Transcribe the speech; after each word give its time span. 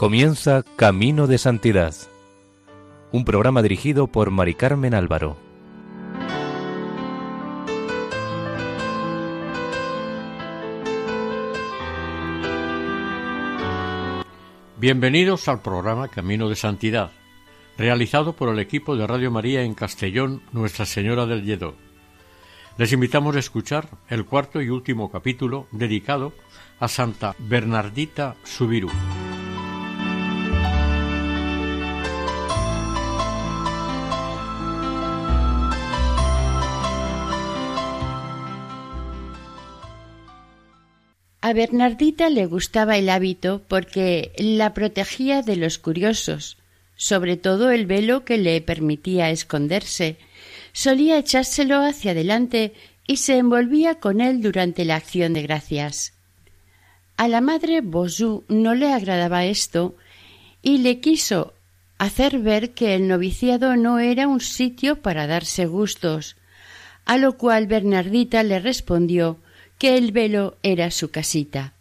Comienza 0.00 0.64
Camino 0.76 1.26
de 1.26 1.36
Santidad, 1.36 1.94
un 3.12 3.26
programa 3.26 3.60
dirigido 3.60 4.06
por 4.06 4.30
Mari 4.30 4.54
Carmen 4.54 4.94
Álvaro. 4.94 5.36
Bienvenidos 14.78 15.48
al 15.48 15.60
programa 15.60 16.08
Camino 16.08 16.48
de 16.48 16.56
Santidad, 16.56 17.10
realizado 17.76 18.32
por 18.32 18.48
el 18.48 18.58
equipo 18.58 18.96
de 18.96 19.06
Radio 19.06 19.30
María 19.30 19.64
en 19.64 19.74
Castellón, 19.74 20.40
Nuestra 20.52 20.86
Señora 20.86 21.26
del 21.26 21.44
Lledó. 21.44 21.74
Les 22.78 22.90
invitamos 22.94 23.36
a 23.36 23.40
escuchar 23.40 23.90
el 24.08 24.24
cuarto 24.24 24.62
y 24.62 24.70
último 24.70 25.10
capítulo 25.10 25.66
dedicado 25.72 26.32
a 26.78 26.88
Santa 26.88 27.36
Bernardita 27.38 28.36
Subiru. 28.44 28.88
A 41.50 41.52
Bernardita 41.52 42.30
le 42.30 42.46
gustaba 42.46 42.96
el 42.96 43.08
hábito 43.08 43.60
porque 43.66 44.30
la 44.38 44.72
protegía 44.72 45.42
de 45.42 45.56
los 45.56 45.80
curiosos, 45.80 46.58
sobre 46.94 47.36
todo 47.36 47.72
el 47.72 47.86
velo 47.86 48.24
que 48.24 48.38
le 48.38 48.60
permitía 48.60 49.30
esconderse. 49.30 50.16
Solía 50.72 51.18
echárselo 51.18 51.82
hacia 51.82 52.12
adelante 52.12 52.72
y 53.04 53.16
se 53.16 53.36
envolvía 53.36 53.96
con 53.96 54.20
él 54.20 54.42
durante 54.42 54.84
la 54.84 54.94
acción 54.94 55.32
de 55.32 55.42
gracias. 55.42 56.12
A 57.16 57.26
la 57.26 57.40
madre 57.40 57.80
Bosú 57.80 58.44
no 58.46 58.76
le 58.76 58.92
agradaba 58.92 59.44
esto 59.44 59.96
y 60.62 60.78
le 60.78 61.00
quiso 61.00 61.54
hacer 61.98 62.38
ver 62.38 62.74
que 62.74 62.94
el 62.94 63.08
noviciado 63.08 63.74
no 63.74 63.98
era 63.98 64.28
un 64.28 64.38
sitio 64.38 65.02
para 65.02 65.26
darse 65.26 65.66
gustos, 65.66 66.36
a 67.06 67.16
lo 67.16 67.36
cual 67.36 67.66
Bernardita 67.66 68.44
le 68.44 68.60
respondió 68.60 69.40
que 69.80 69.96
el 69.96 70.12
velo 70.12 70.58
era 70.62 70.90
su 70.90 71.10
casita. 71.10 71.72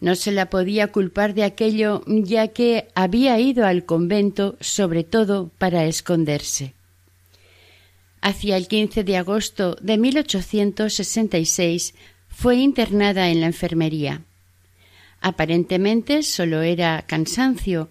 No 0.00 0.14
se 0.14 0.30
la 0.30 0.48
podía 0.48 0.92
culpar 0.92 1.34
de 1.34 1.42
aquello, 1.42 2.04
ya 2.06 2.48
que 2.48 2.86
había 2.94 3.36
ido 3.40 3.66
al 3.66 3.84
convento 3.84 4.56
sobre 4.60 5.02
todo 5.02 5.50
para 5.58 5.86
esconderse. 5.86 6.72
Hacia 8.20 8.56
el 8.56 8.68
15 8.68 9.02
de 9.02 9.16
agosto 9.16 9.76
de 9.80 9.98
1866 9.98 11.94
fue 12.28 12.56
internada 12.56 13.28
en 13.28 13.40
la 13.40 13.46
enfermería. 13.46 14.22
Aparentemente 15.20 16.22
solo 16.22 16.62
era 16.62 17.02
cansancio, 17.08 17.88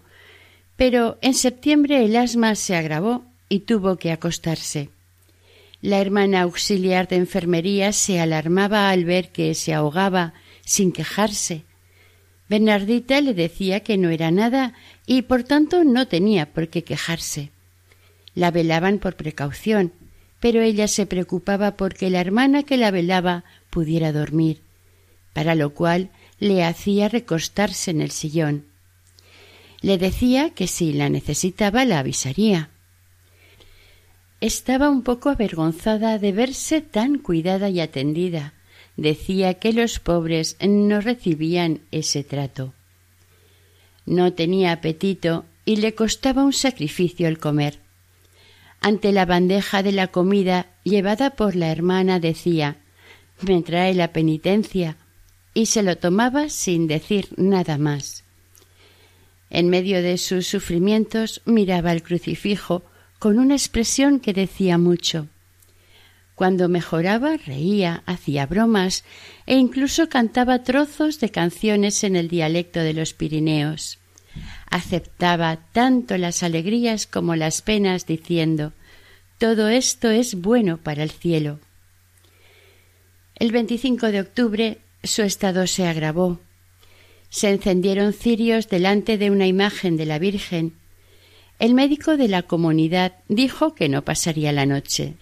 pero 0.76 1.18
en 1.20 1.34
septiembre 1.34 2.06
el 2.06 2.16
asma 2.16 2.54
se 2.54 2.74
agravó 2.74 3.22
y 3.50 3.60
tuvo 3.60 3.96
que 3.96 4.12
acostarse. 4.12 4.93
La 5.84 6.00
hermana 6.00 6.40
auxiliar 6.40 7.08
de 7.08 7.16
enfermería 7.16 7.92
se 7.92 8.18
alarmaba 8.18 8.88
al 8.88 9.04
ver 9.04 9.28
que 9.32 9.54
se 9.54 9.74
ahogaba 9.74 10.32
sin 10.64 10.92
quejarse. 10.92 11.64
Bernardita 12.48 13.20
le 13.20 13.34
decía 13.34 13.80
que 13.80 13.98
no 13.98 14.08
era 14.08 14.30
nada 14.30 14.72
y 15.04 15.20
por 15.28 15.44
tanto 15.44 15.84
no 15.84 16.08
tenía 16.08 16.54
por 16.54 16.68
qué 16.68 16.84
quejarse. 16.84 17.50
La 18.34 18.50
velaban 18.50 18.98
por 18.98 19.16
precaución, 19.16 19.92
pero 20.40 20.62
ella 20.62 20.88
se 20.88 21.04
preocupaba 21.04 21.76
porque 21.76 22.08
la 22.08 22.22
hermana 22.22 22.62
que 22.62 22.78
la 22.78 22.90
velaba 22.90 23.44
pudiera 23.68 24.10
dormir, 24.10 24.62
para 25.34 25.54
lo 25.54 25.74
cual 25.74 26.08
le 26.38 26.64
hacía 26.64 27.10
recostarse 27.10 27.90
en 27.90 28.00
el 28.00 28.10
sillón. 28.10 28.64
Le 29.82 29.98
decía 29.98 30.48
que 30.48 30.66
si 30.66 30.94
la 30.94 31.10
necesitaba 31.10 31.84
la 31.84 31.98
avisaría. 31.98 32.70
Estaba 34.44 34.90
un 34.90 35.00
poco 35.00 35.30
avergonzada 35.30 36.18
de 36.18 36.30
verse 36.30 36.82
tan 36.82 37.16
cuidada 37.16 37.70
y 37.70 37.80
atendida. 37.80 38.52
Decía 38.98 39.54
que 39.54 39.72
los 39.72 40.00
pobres 40.00 40.58
no 40.60 41.00
recibían 41.00 41.80
ese 41.92 42.24
trato. 42.24 42.74
No 44.04 44.34
tenía 44.34 44.72
apetito 44.72 45.46
y 45.64 45.76
le 45.76 45.94
costaba 45.94 46.44
un 46.44 46.52
sacrificio 46.52 47.26
el 47.26 47.38
comer. 47.38 47.78
Ante 48.82 49.12
la 49.12 49.24
bandeja 49.24 49.82
de 49.82 49.92
la 49.92 50.08
comida 50.08 50.66
llevada 50.82 51.30
por 51.30 51.56
la 51.56 51.72
hermana 51.72 52.20
decía 52.20 52.76
Me 53.40 53.62
trae 53.62 53.94
la 53.94 54.12
penitencia 54.12 54.98
y 55.54 55.64
se 55.64 55.82
lo 55.82 55.96
tomaba 55.96 56.50
sin 56.50 56.86
decir 56.86 57.28
nada 57.38 57.78
más. 57.78 58.24
En 59.48 59.70
medio 59.70 60.02
de 60.02 60.18
sus 60.18 60.46
sufrimientos 60.46 61.40
miraba 61.46 61.92
el 61.92 62.02
crucifijo 62.02 62.82
con 63.24 63.38
una 63.38 63.54
expresión 63.54 64.20
que 64.20 64.34
decía 64.34 64.76
mucho. 64.76 65.28
Cuando 66.34 66.68
mejoraba 66.68 67.38
reía, 67.38 68.02
hacía 68.04 68.44
bromas 68.44 69.02
e 69.46 69.56
incluso 69.56 70.10
cantaba 70.10 70.62
trozos 70.62 71.20
de 71.20 71.30
canciones 71.30 72.04
en 72.04 72.16
el 72.16 72.28
dialecto 72.28 72.80
de 72.80 72.92
los 72.92 73.14
Pirineos. 73.14 73.98
Aceptaba 74.68 75.56
tanto 75.72 76.18
las 76.18 76.42
alegrías 76.42 77.06
como 77.06 77.34
las 77.34 77.62
penas 77.62 78.04
diciendo 78.04 78.74
todo 79.38 79.70
esto 79.70 80.10
es 80.10 80.34
bueno 80.34 80.76
para 80.76 81.02
el 81.02 81.10
cielo. 81.10 81.60
El 83.36 83.52
25 83.52 84.08
de 84.08 84.20
octubre 84.20 84.78
su 85.02 85.22
estado 85.22 85.66
se 85.66 85.86
agravó. 85.86 86.40
Se 87.30 87.48
encendieron 87.48 88.12
cirios 88.12 88.68
delante 88.68 89.16
de 89.16 89.30
una 89.30 89.46
imagen 89.46 89.96
de 89.96 90.04
la 90.04 90.18
Virgen 90.18 90.74
el 91.58 91.74
médico 91.74 92.16
de 92.16 92.28
la 92.28 92.42
comunidad 92.42 93.14
dijo 93.28 93.74
que 93.74 93.88
no 93.88 94.02
pasaría 94.04 94.52
la 94.52 94.66
noche. 94.66 95.14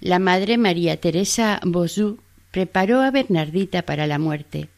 La 0.00 0.18
madre 0.18 0.58
María 0.58 1.00
Teresa 1.00 1.60
Bosú 1.64 2.18
preparó 2.50 3.00
a 3.00 3.10
Bernardita 3.10 3.82
para 3.82 4.06
la 4.06 4.18
muerte. 4.18 4.68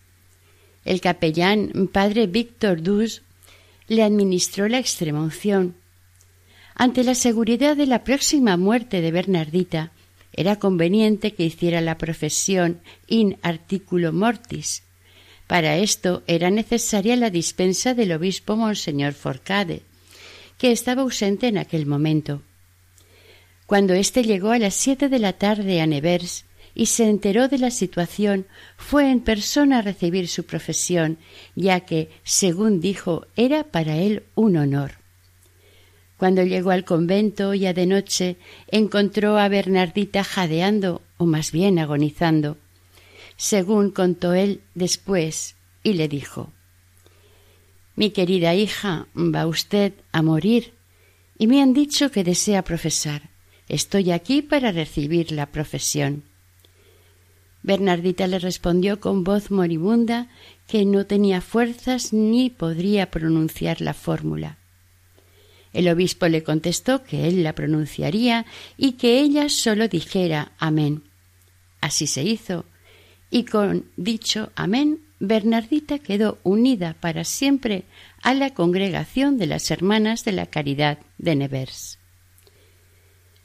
El 0.85 1.01
capellán 1.01 1.89
padre 1.93 2.27
Víctor 2.27 2.83
Dus 2.83 3.23
le 3.89 4.03
administró 4.03 4.69
la 4.69 4.79
extremunción. 4.79 5.75
Ante 6.75 7.03
la 7.03 7.15
seguridad 7.15 7.77
de 7.77 7.87
la 7.87 8.05
próxima 8.05 8.57
muerte 8.57 9.01
de 9.01 9.11
Bernardita, 9.11 9.91
era 10.33 10.57
conveniente 10.57 11.35
que 11.35 11.45
hiciera 11.45 11.81
la 11.81 11.99
profesión 11.99 12.81
in 13.09 13.39
articulo 13.43 14.13
mortis. 14.13 14.85
Para 15.49 15.79
esto 15.79 16.23
era 16.27 16.51
necesaria 16.51 17.17
la 17.17 17.31
dispensa 17.31 17.95
del 17.95 18.13
obispo 18.13 18.55
Monseñor 18.55 19.15
Forcade 19.15 19.83
que 20.59 20.73
estaba 20.73 21.03
ausente 21.03 21.47
en 21.47 21.57
aquel 21.57 21.87
momento. 21.87 22.43
Cuando 23.67 23.95
éste 23.95 24.25
llegó 24.25 24.51
a 24.51 24.59
las 24.59 24.75
siete 24.75 25.09
de 25.09 25.19
la 25.19 25.33
tarde 25.33 25.81
a 25.81 25.87
Nevers 25.87 26.45
y 26.75 26.87
se 26.87 27.09
enteró 27.09 27.49
de 27.49 27.59
la 27.59 27.71
situación, 27.71 28.47
fue 28.77 29.11
en 29.11 29.21
persona 29.21 29.79
a 29.79 29.83
recibir 29.83 30.29
su 30.29 30.45
profesión, 30.45 31.19
ya 31.55 31.81
que, 31.81 32.11
según 32.25 32.81
dijo, 32.81 33.27
era 33.37 33.65
para 33.65 33.97
él 33.97 34.25
un 34.35 34.57
honor. 34.57 34.93
Cuando 36.17 36.43
llegó 36.43 36.71
al 36.71 36.85
convento, 36.85 37.55
ya 37.55 37.73
de 37.73 37.87
noche, 37.87 38.37
encontró 38.69 39.39
a 39.39 39.49
Bernardita 39.49 40.25
jadeando, 40.25 41.03
o 41.17 41.27
más 41.27 41.53
bien 41.53 41.79
agonizando, 41.79 42.57
según 43.37 43.91
contó 43.91 44.35
él 44.35 44.61
después, 44.75 45.55
y 45.85 45.93
le 45.93 46.09
dijo 46.09 46.53
mi 47.99 48.11
querida 48.11 48.55
hija, 48.55 49.09
va 49.17 49.49
usted 49.49 49.93
a 50.13 50.23
morir 50.23 50.73
y 51.37 51.49
me 51.49 51.61
han 51.61 51.75
dicho 51.75 52.13
que 52.13 52.23
desea 52.23 52.63
profesar. 52.63 53.31
Estoy 53.69 54.13
aquí 54.13 54.41
para 54.41 54.71
recibir 54.71 55.33
la 55.33 55.47
profesión. 55.47 56.23
Bernardita 57.65 58.29
le 58.29 58.39
respondió 58.39 59.01
con 59.01 59.25
voz 59.25 59.51
moribunda 59.51 60.29
que 60.69 60.85
no 60.85 61.07
tenía 61.07 61.41
fuerzas 61.41 62.13
ni 62.13 62.51
podría 62.51 63.11
pronunciar 63.11 63.81
la 63.81 63.95
fórmula. 63.95 64.59
El 65.73 65.89
obispo 65.89 66.29
le 66.29 66.45
contestó 66.45 67.03
que 67.03 67.27
él 67.27 67.43
la 67.43 67.57
pronunciaría 67.57 68.47
y 68.77 68.93
que 68.93 69.19
ella 69.19 69.49
sólo 69.49 69.89
dijera 69.89 70.53
amén. 70.61 71.03
Así 71.81 72.07
se 72.07 72.23
hizo, 72.23 72.65
y 73.29 73.43
con 73.43 73.87
dicho 73.97 74.53
amén 74.55 75.08
Bernardita 75.21 75.99
quedó 75.99 76.39
unida 76.43 76.95
para 77.01 77.25
siempre 77.25 77.85
a 78.23 78.35
la 78.35 78.55
congregación 78.55 79.39
de 79.39 79.47
las 79.47 79.71
Hermanas 79.71 80.25
de 80.25 80.33
la 80.33 80.47
Caridad 80.47 80.99
de 81.19 81.35
Nevers. 81.35 81.99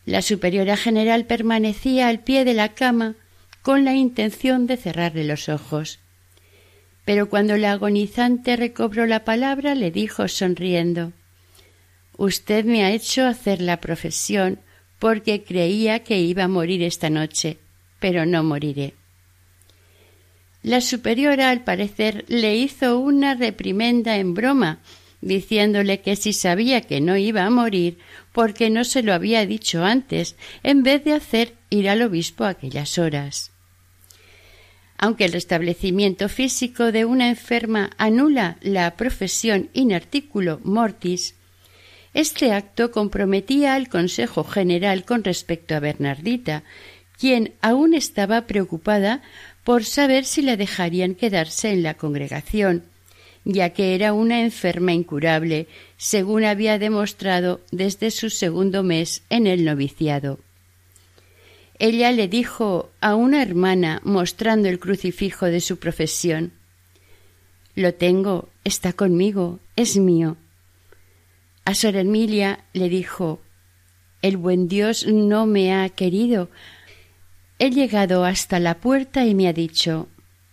La 0.05 0.21
superiora 0.21 0.77
general 0.77 1.25
permanecía 1.25 2.09
al 2.09 2.19
pie 2.19 2.45
de 2.45 2.53
la 2.53 2.69
cama 2.69 3.15
con 3.61 3.85
la 3.85 3.93
intención 3.93 4.67
de 4.67 4.77
cerrarle 4.77 5.23
los 5.23 5.49
ojos. 5.49 5.99
Pero 7.05 7.29
cuando 7.29 7.57
la 7.57 7.71
agonizante 7.71 8.55
recobró 8.55 9.05
la 9.07 9.23
palabra, 9.23 9.75
le 9.75 9.91
dijo 9.91 10.27
sonriendo 10.27 11.13
Usted 12.17 12.65
me 12.65 12.83
ha 12.83 12.91
hecho 12.91 13.25
hacer 13.25 13.61
la 13.61 13.77
profesión 13.81 14.59
porque 14.99 15.43
creía 15.43 16.03
que 16.03 16.19
iba 16.19 16.43
a 16.43 16.47
morir 16.47 16.83
esta 16.83 17.09
noche, 17.09 17.57
pero 17.99 18.25
no 18.25 18.43
moriré. 18.43 18.93
La 20.63 20.79
superiora, 20.79 21.49
al 21.49 21.65
parecer, 21.65 22.23
le 22.29 22.55
hizo 22.55 22.97
una 22.97 23.35
reprimenda 23.35 24.15
en 24.15 24.33
broma, 24.33 24.79
diciéndole 25.19 25.99
que 26.01 26.15
si 26.15 26.31
sabía 26.31 26.81
que 26.81 27.01
no 27.01 27.17
iba 27.17 27.43
a 27.43 27.49
morir, 27.49 27.97
porque 28.31 28.69
no 28.69 28.85
se 28.85 29.03
lo 29.03 29.13
había 29.13 29.45
dicho 29.45 29.83
antes, 29.83 30.37
en 30.63 30.83
vez 30.83 31.03
de 31.03 31.13
hacer 31.13 31.53
ir 31.69 31.89
al 31.89 32.01
obispo 32.01 32.45
aquellas 32.45 32.97
horas. 32.97 33.51
Aunque 34.97 35.25
el 35.25 35.33
restablecimiento 35.33 36.29
físico 36.29 36.93
de 36.93 37.03
una 37.03 37.27
enferma 37.27 37.89
anula 37.97 38.55
la 38.61 38.95
profesión 38.95 39.69
in 39.73 39.91
articulo 39.91 40.61
mortis, 40.63 41.35
este 42.13 42.53
acto 42.53 42.91
comprometía 42.91 43.73
al 43.73 43.89
Consejo 43.89 44.45
General 44.45 45.03
con 45.03 45.25
respecto 45.25 45.75
a 45.75 45.79
Bernardita, 45.79 46.63
quien 47.17 47.53
aún 47.61 47.93
estaba 47.93 48.47
preocupada 48.47 49.21
por 49.63 49.85
saber 49.85 50.25
si 50.25 50.41
la 50.41 50.57
dejarían 50.57 51.15
quedarse 51.15 51.71
en 51.71 51.83
la 51.83 51.93
congregación, 51.95 52.83
ya 53.45 53.71
que 53.71 53.95
era 53.95 54.13
una 54.13 54.41
enferma 54.41 54.93
incurable, 54.93 55.67
según 55.97 56.43
había 56.43 56.79
demostrado 56.79 57.61
desde 57.71 58.11
su 58.11 58.29
segundo 58.29 58.83
mes 58.83 59.23
en 59.29 59.47
el 59.47 59.65
noviciado. 59.65 60.39
Ella 61.79 62.11
le 62.11 62.27
dijo 62.27 62.91
a 63.01 63.15
una 63.15 63.41
hermana, 63.41 63.99
mostrando 64.03 64.69
el 64.69 64.79
crucifijo 64.79 65.47
de 65.47 65.59
su 65.59 65.77
profesión 65.77 66.53
Lo 67.75 67.93
tengo, 67.93 68.49
está 68.63 68.93
conmigo, 68.93 69.59
es 69.75 69.97
mío. 69.97 70.37
A 71.65 71.73
Sor 71.73 71.95
Emilia 71.95 72.63
le 72.73 72.89
dijo 72.89 73.41
El 74.21 74.37
buen 74.37 74.67
Dios 74.67 75.07
no 75.07 75.45
me 75.45 75.73
ha 75.73 75.89
querido. 75.89 76.49
He 77.59 77.69
llegado 77.69 78.25
hasta 78.25 78.59
la 78.59 78.75
puerta 78.75 79.25
y 79.25 79.35
me 79.35 79.47
ha 79.47 79.53
dicho 79.53 80.07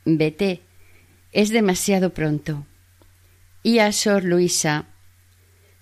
Vete, 0.04 0.60
es 1.32 1.50
demasiado 1.50 2.10
pronto. 2.10 2.66
Y 3.62 3.78
a 3.78 3.92
Sor 3.92 4.24
Luisa 4.24 4.86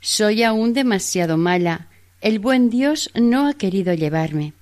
Soy 0.00 0.42
aún 0.42 0.74
demasiado 0.74 1.36
mala. 1.36 1.88
El 2.20 2.38
buen 2.38 2.70
Dios 2.70 3.10
no 3.14 3.46
ha 3.46 3.54
querido 3.54 3.94
llevarme. 3.94 4.52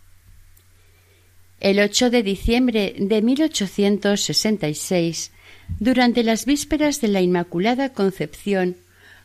El 1.60 1.80
8 1.80 2.10
de 2.10 2.22
diciembre 2.22 2.94
de 2.98 3.22
1866, 3.22 5.32
durante 5.78 6.22
las 6.22 6.44
vísperas 6.44 7.00
de 7.00 7.08
la 7.08 7.22
Inmaculada 7.22 7.94
Concepción, 7.94 8.76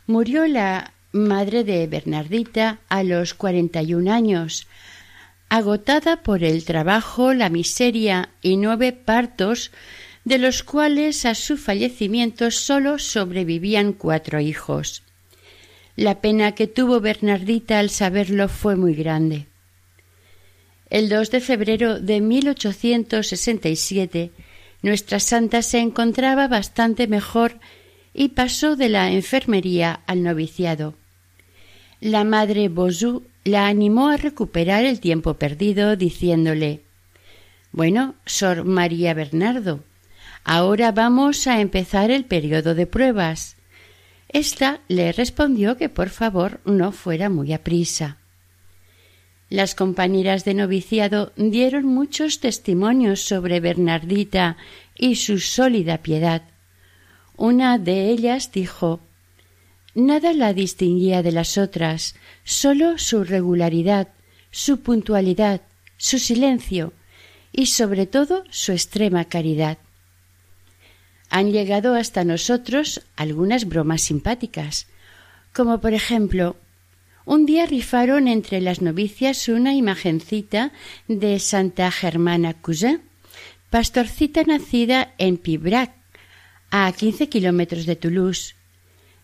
murió 0.06 0.46
la 0.46 0.94
madre 1.12 1.62
de 1.62 1.86
Bernardita 1.86 2.78
a 2.88 3.02
los 3.02 3.34
cuarenta 3.34 3.82
y 3.82 3.94
un 3.94 4.08
años, 4.08 4.66
agotada 5.52 6.22
por 6.22 6.42
el 6.44 6.64
trabajo, 6.64 7.34
la 7.34 7.50
miseria 7.50 8.30
y 8.40 8.56
nueve 8.56 8.92
partos, 8.92 9.70
de 10.24 10.38
los 10.38 10.62
cuales 10.62 11.26
a 11.26 11.34
su 11.34 11.58
fallecimiento 11.58 12.50
sólo 12.50 12.98
sobrevivían 12.98 13.92
cuatro 13.92 14.40
hijos. 14.40 15.02
La 15.94 16.22
pena 16.22 16.52
que 16.52 16.68
tuvo 16.68 17.00
Bernardita 17.00 17.80
al 17.80 17.90
saberlo 17.90 18.48
fue 18.48 18.76
muy 18.76 18.94
grande. 18.94 19.44
El 20.88 21.10
2 21.10 21.30
de 21.30 21.40
febrero 21.40 22.00
de 22.00 22.22
1867, 22.22 24.30
nuestra 24.80 25.20
santa 25.20 25.60
se 25.60 25.80
encontraba 25.80 26.48
bastante 26.48 27.06
mejor 27.06 27.60
y 28.14 28.28
pasó 28.28 28.74
de 28.74 28.88
la 28.88 29.12
enfermería 29.12 30.00
al 30.06 30.22
noviciado. 30.22 30.94
La 32.00 32.24
madre 32.24 32.70
la 33.44 33.66
animó 33.66 34.08
a 34.08 34.16
recuperar 34.16 34.84
el 34.84 35.00
tiempo 35.00 35.34
perdido, 35.34 35.96
diciéndole 35.96 36.82
Bueno, 37.72 38.14
Sor 38.24 38.64
María 38.64 39.14
Bernardo, 39.14 39.80
ahora 40.44 40.92
vamos 40.92 41.46
a 41.46 41.60
empezar 41.60 42.10
el 42.10 42.24
periodo 42.24 42.74
de 42.74 42.86
pruebas. 42.86 43.56
Esta 44.28 44.80
le 44.88 45.12
respondió 45.12 45.76
que 45.76 45.88
por 45.88 46.08
favor 46.08 46.60
no 46.64 46.92
fuera 46.92 47.28
muy 47.28 47.52
aprisa. 47.52 48.18
Las 49.50 49.74
compañeras 49.74 50.46
de 50.46 50.54
noviciado 50.54 51.32
dieron 51.36 51.84
muchos 51.84 52.40
testimonios 52.40 53.20
sobre 53.20 53.60
Bernardita 53.60 54.56
y 54.96 55.16
su 55.16 55.40
sólida 55.40 55.98
piedad. 55.98 56.42
Una 57.36 57.76
de 57.76 58.08
ellas 58.08 58.50
dijo 58.52 59.00
Nada 59.94 60.32
la 60.32 60.54
distinguía 60.54 61.22
de 61.22 61.32
las 61.32 61.58
otras, 61.58 62.14
sólo 62.44 62.98
su 62.98 63.24
regularidad, 63.24 64.08
su 64.50 64.80
puntualidad, 64.80 65.60
su 65.98 66.18
silencio 66.18 66.92
y 67.52 67.66
sobre 67.66 68.06
todo 68.06 68.44
su 68.50 68.72
extrema 68.72 69.26
caridad. 69.26 69.78
Han 71.28 71.52
llegado 71.52 71.94
hasta 71.94 72.24
nosotros 72.24 73.02
algunas 73.16 73.66
bromas 73.66 74.02
simpáticas, 74.02 74.86
como 75.52 75.80
por 75.80 75.92
ejemplo 75.94 76.56
un 77.24 77.46
día 77.46 77.66
rifaron 77.66 78.26
entre 78.26 78.60
las 78.60 78.82
novicias 78.82 79.48
una 79.48 79.74
imagencita 79.74 80.72
de 81.06 81.38
Santa 81.38 81.90
Germana 81.90 82.54
Cousin, 82.54 83.00
pastorcita 83.70 84.42
nacida 84.42 85.14
en 85.18 85.36
Pibrac, 85.36 85.92
a 86.70 86.90
quince 86.92 87.28
kilómetros 87.28 87.86
de 87.86 87.96
Toulouse. 87.96 88.56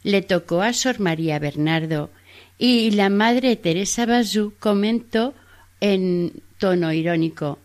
Le 0.09 0.23
tocó 0.23 0.63
a 0.63 0.73
Sor 0.73 1.01
María 1.01 1.39
Bernardo 1.39 2.09
y 2.57 2.93
la 2.93 3.11
madre 3.11 3.57
Teresa 3.57 4.07
Bazú 4.07 4.55
comentó 4.59 5.35
en 5.83 6.43
tono 6.57 6.95
irónico 6.95 7.59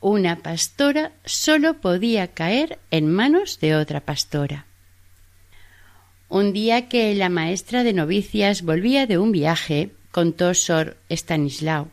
una 0.00 0.42
pastora 0.42 1.12
sólo 1.24 1.74
podía 1.74 2.26
caer 2.34 2.80
en 2.90 3.12
manos 3.12 3.60
de 3.60 3.76
otra 3.76 4.00
pastora. 4.00 4.66
Un 6.28 6.52
día 6.52 6.88
que 6.88 7.14
la 7.14 7.28
maestra 7.28 7.84
de 7.84 7.92
novicias 7.92 8.62
volvía 8.62 9.06
de 9.06 9.18
un 9.18 9.30
viaje, 9.30 9.92
contó 10.10 10.52
Sor 10.54 10.96
Stanislao. 11.08 11.92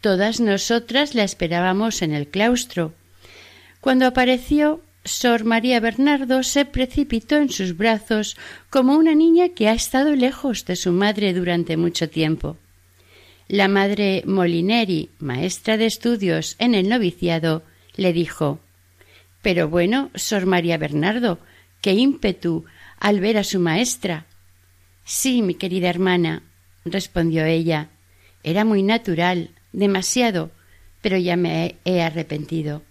Todas 0.00 0.40
nosotras 0.40 1.14
la 1.14 1.24
esperábamos 1.24 2.00
en 2.00 2.14
el 2.14 2.28
claustro. 2.28 2.94
Cuando 3.82 4.06
apareció, 4.06 4.80
Sor 5.04 5.44
María 5.44 5.80
Bernardo 5.80 6.42
se 6.44 6.64
precipitó 6.64 7.36
en 7.36 7.50
sus 7.50 7.76
brazos 7.76 8.36
como 8.70 8.96
una 8.96 9.14
niña 9.14 9.48
que 9.48 9.68
ha 9.68 9.72
estado 9.72 10.14
lejos 10.14 10.64
de 10.64 10.76
su 10.76 10.92
madre 10.92 11.32
durante 11.32 11.76
mucho 11.76 12.08
tiempo. 12.08 12.56
La 13.48 13.66
madre 13.66 14.22
Molineri, 14.26 15.10
maestra 15.18 15.76
de 15.76 15.86
estudios 15.86 16.54
en 16.58 16.74
el 16.74 16.88
noviciado, 16.88 17.64
le 17.96 18.12
dijo 18.12 18.60
Pero 19.42 19.68
bueno, 19.68 20.10
Sor 20.14 20.46
María 20.46 20.78
Bernardo, 20.78 21.40
qué 21.80 21.94
ímpetu 21.94 22.64
al 23.00 23.18
ver 23.18 23.38
a 23.38 23.44
su 23.44 23.58
maestra. 23.58 24.26
Sí, 25.04 25.42
mi 25.42 25.54
querida 25.54 25.90
hermana, 25.90 26.44
respondió 26.84 27.44
ella. 27.44 27.88
Era 28.44 28.64
muy 28.64 28.84
natural, 28.84 29.50
demasiado, 29.72 30.52
pero 31.00 31.16
ya 31.16 31.36
me 31.36 31.76
he 31.84 32.02
arrepentido. 32.02 32.82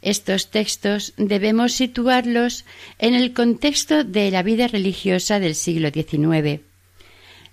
Estos 0.00 0.50
textos 0.50 1.12
debemos 1.16 1.72
situarlos 1.72 2.64
en 2.98 3.14
el 3.14 3.32
contexto 3.32 4.04
de 4.04 4.30
la 4.30 4.42
vida 4.42 4.68
religiosa 4.68 5.40
del 5.40 5.54
siglo 5.54 5.90
XIX. 5.90 6.60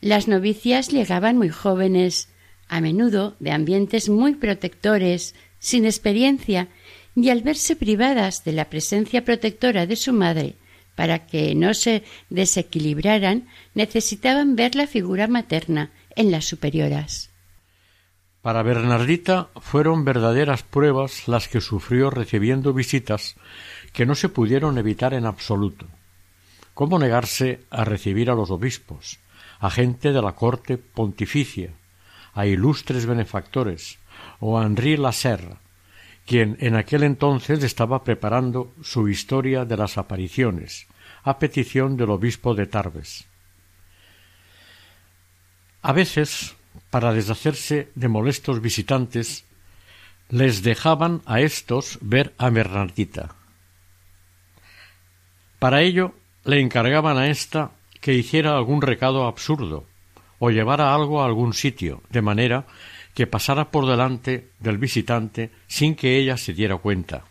Las 0.01 0.27
novicias 0.27 0.89
llegaban 0.89 1.37
muy 1.37 1.49
jóvenes, 1.49 2.29
a 2.67 2.81
menudo 2.81 3.35
de 3.39 3.51
ambientes 3.51 4.09
muy 4.09 4.35
protectores, 4.35 5.33
sin 5.59 5.85
experiencia, 5.85 6.67
y 7.15 7.29
al 7.29 7.41
verse 7.41 7.75
privadas 7.75 8.43
de 8.43 8.51
la 8.51 8.69
presencia 8.69 9.23
protectora 9.23 9.87
de 9.87 9.95
su 9.95 10.13
madre 10.13 10.55
para 10.95 11.27
que 11.27 11.53
no 11.55 11.73
se 11.73 12.03
desequilibraran, 12.29 13.47
necesitaban 13.73 14.55
ver 14.55 14.75
la 14.75 14.87
figura 14.87 15.27
materna 15.27 15.91
en 16.15 16.31
las 16.31 16.45
superioras. 16.45 17.29
Para 18.45 18.61
Bernardita 18.61 19.49
fueron 19.59 20.05
verdaderas 20.05 20.61
pruebas 20.61 21.27
las 21.27 21.47
que 21.47 21.61
sufrió 21.61 22.11
recibiendo 22.11 22.73
visitas 22.73 23.37
que 23.91 24.05
no 24.05 24.13
se 24.13 24.29
pudieron 24.29 24.77
evitar 24.77 25.15
en 25.15 25.25
absoluto. 25.25 25.87
¿Cómo 26.75 26.99
negarse 26.99 27.61
a 27.71 27.85
recibir 27.85 28.29
a 28.29 28.35
los 28.35 28.51
obispos, 28.51 29.17
a 29.59 29.71
gente 29.71 30.13
de 30.13 30.21
la 30.21 30.33
corte 30.33 30.77
pontificia, 30.77 31.71
a 32.35 32.45
ilustres 32.45 33.07
benefactores, 33.07 33.97
o 34.39 34.59
a 34.59 34.65
Henri 34.67 34.95
Lasserre, 34.95 35.57
quien 36.27 36.55
en 36.59 36.75
aquel 36.75 37.01
entonces 37.01 37.63
estaba 37.63 38.03
preparando 38.03 38.71
su 38.83 39.09
historia 39.09 39.65
de 39.65 39.75
las 39.75 39.97
apariciones, 39.97 40.85
a 41.23 41.39
petición 41.39 41.97
del 41.97 42.11
obispo 42.11 42.53
de 42.53 42.67
Tarbes. 42.67 43.25
A 45.81 45.93
veces, 45.93 46.55
para 46.95 47.11
deshacerse 47.11 47.91
de 47.95 48.07
molestos 48.07 48.61
visitantes, 48.61 49.43
les 50.29 50.63
dejaban 50.63 51.21
a 51.25 51.41
éstos 51.41 51.99
ver 51.99 52.33
a 52.37 52.49
Bernardita. 52.49 53.35
Para 55.59 55.81
ello 55.81 56.15
le 56.45 56.61
encargaban 56.61 57.17
a 57.17 57.27
ésta 57.27 57.71
que 57.99 58.13
hiciera 58.13 58.55
algún 58.55 58.81
recado 58.81 59.27
absurdo 59.27 59.83
o 60.39 60.51
llevara 60.51 60.95
algo 60.95 61.21
a 61.21 61.25
algún 61.25 61.53
sitio, 61.53 62.01
de 62.11 62.21
manera 62.21 62.65
que 63.13 63.27
pasara 63.27 63.71
por 63.71 63.87
delante 63.87 64.51
del 64.61 64.77
visitante 64.77 65.51
sin 65.67 65.95
que 65.95 66.17
ella 66.17 66.37
se 66.37 66.53
diera 66.53 66.77
cuenta. 66.77 67.25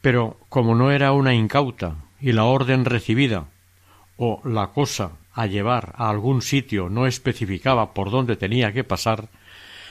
Pero 0.00 0.40
como 0.48 0.74
no 0.74 0.90
era 0.90 1.12
una 1.12 1.34
incauta 1.34 1.96
y 2.18 2.32
la 2.32 2.44
orden 2.44 2.86
recibida 2.86 3.48
o 4.16 4.40
la 4.42 4.68
cosa 4.68 5.10
a 5.36 5.46
llevar 5.46 5.92
a 5.96 6.08
algún 6.08 6.40
sitio 6.40 6.88
no 6.88 7.06
especificaba 7.06 7.92
por 7.92 8.10
dónde 8.10 8.36
tenía 8.36 8.72
que 8.72 8.84
pasar, 8.84 9.28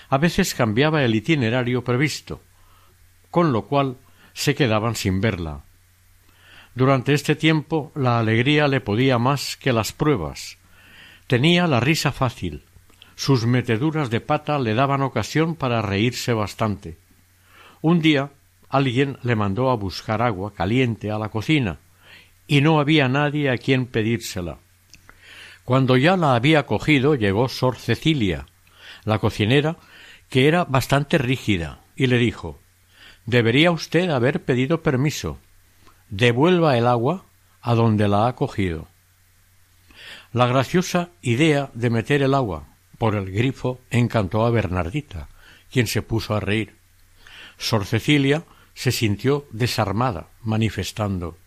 a 0.09 0.17
veces 0.17 0.55
cambiaba 0.55 1.03
el 1.03 1.13
itinerario 1.13 1.83
previsto, 1.83 2.41
con 3.29 3.53
lo 3.53 3.67
cual 3.67 3.97
se 4.33 4.55
quedaban 4.55 4.95
sin 4.95 5.21
verla. 5.21 5.61
Durante 6.73 7.13
este 7.13 7.35
tiempo 7.35 7.91
la 7.93 8.17
alegría 8.17 8.67
le 8.67 8.81
podía 8.81 9.19
más 9.19 9.55
que 9.55 9.71
las 9.71 9.93
pruebas. 9.93 10.57
Tenía 11.27 11.67
la 11.67 11.79
risa 11.79 12.11
fácil. 12.11 12.63
Sus 13.15 13.45
meteduras 13.45 14.09
de 14.09 14.21
pata 14.21 14.57
le 14.57 14.73
daban 14.73 15.03
ocasión 15.03 15.55
para 15.55 15.83
reírse 15.83 16.33
bastante. 16.33 16.97
Un 17.81 18.01
día 18.01 18.31
alguien 18.67 19.19
le 19.21 19.35
mandó 19.35 19.69
a 19.69 19.75
buscar 19.75 20.23
agua 20.23 20.53
caliente 20.55 21.11
a 21.11 21.19
la 21.19 21.29
cocina, 21.29 21.77
y 22.47 22.61
no 22.61 22.79
había 22.79 23.07
nadie 23.07 23.51
a 23.51 23.57
quien 23.57 23.85
pedírsela. 23.85 24.57
Cuando 25.65 25.97
ya 25.97 26.15
la 26.15 26.35
había 26.35 26.67
cogido 26.67 27.15
llegó 27.15 27.49
Sor 27.49 27.75
Cecilia, 27.75 28.45
la 29.03 29.17
cocinera, 29.17 29.77
que 30.29 30.47
era 30.47 30.63
bastante 30.63 31.17
rígida, 31.17 31.81
y 31.95 32.05
le 32.07 32.19
dijo 32.19 32.59
Debería 33.25 33.71
usted 33.71 34.11
haber 34.11 34.43
pedido 34.43 34.83
permiso. 34.83 35.39
Devuelva 36.09 36.77
el 36.77 36.85
agua 36.85 37.25
a 37.61 37.73
donde 37.73 38.07
la 38.07 38.27
ha 38.27 38.35
cogido. 38.35 38.87
La 40.31 40.45
graciosa 40.45 41.09
idea 41.23 41.71
de 41.73 41.89
meter 41.89 42.21
el 42.21 42.35
agua 42.35 42.67
por 42.99 43.15
el 43.15 43.31
grifo 43.31 43.79
encantó 43.89 44.45
a 44.45 44.51
Bernardita, 44.51 45.29
quien 45.71 45.87
se 45.87 46.03
puso 46.03 46.35
a 46.35 46.39
reír. 46.39 46.75
Sor 47.57 47.85
Cecilia 47.85 48.43
se 48.75 48.91
sintió 48.91 49.47
desarmada, 49.51 50.27
manifestando 50.43 51.37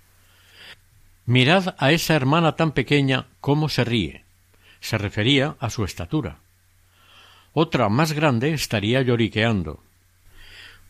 Mirad 1.28 1.74
a 1.76 1.92
esa 1.92 2.14
hermana 2.14 2.56
tan 2.56 2.72
pequeña 2.72 3.26
cómo 3.42 3.68
se 3.68 3.84
ríe. 3.84 4.24
Se 4.80 4.96
refería 4.96 5.56
a 5.60 5.68
su 5.68 5.84
estatura. 5.84 6.38
Otra 7.52 7.90
más 7.90 8.14
grande 8.14 8.54
estaría 8.54 9.02
lloriqueando. 9.02 9.82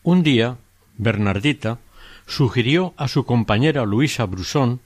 Un 0.01 0.23
día, 0.23 0.55
Bernardita 0.95 1.79
sugirió 2.25 2.93
a 2.95 3.09
su 3.09 3.25
compañera 3.25 3.83
Luisa 3.83 4.23
Brusón 4.27 4.79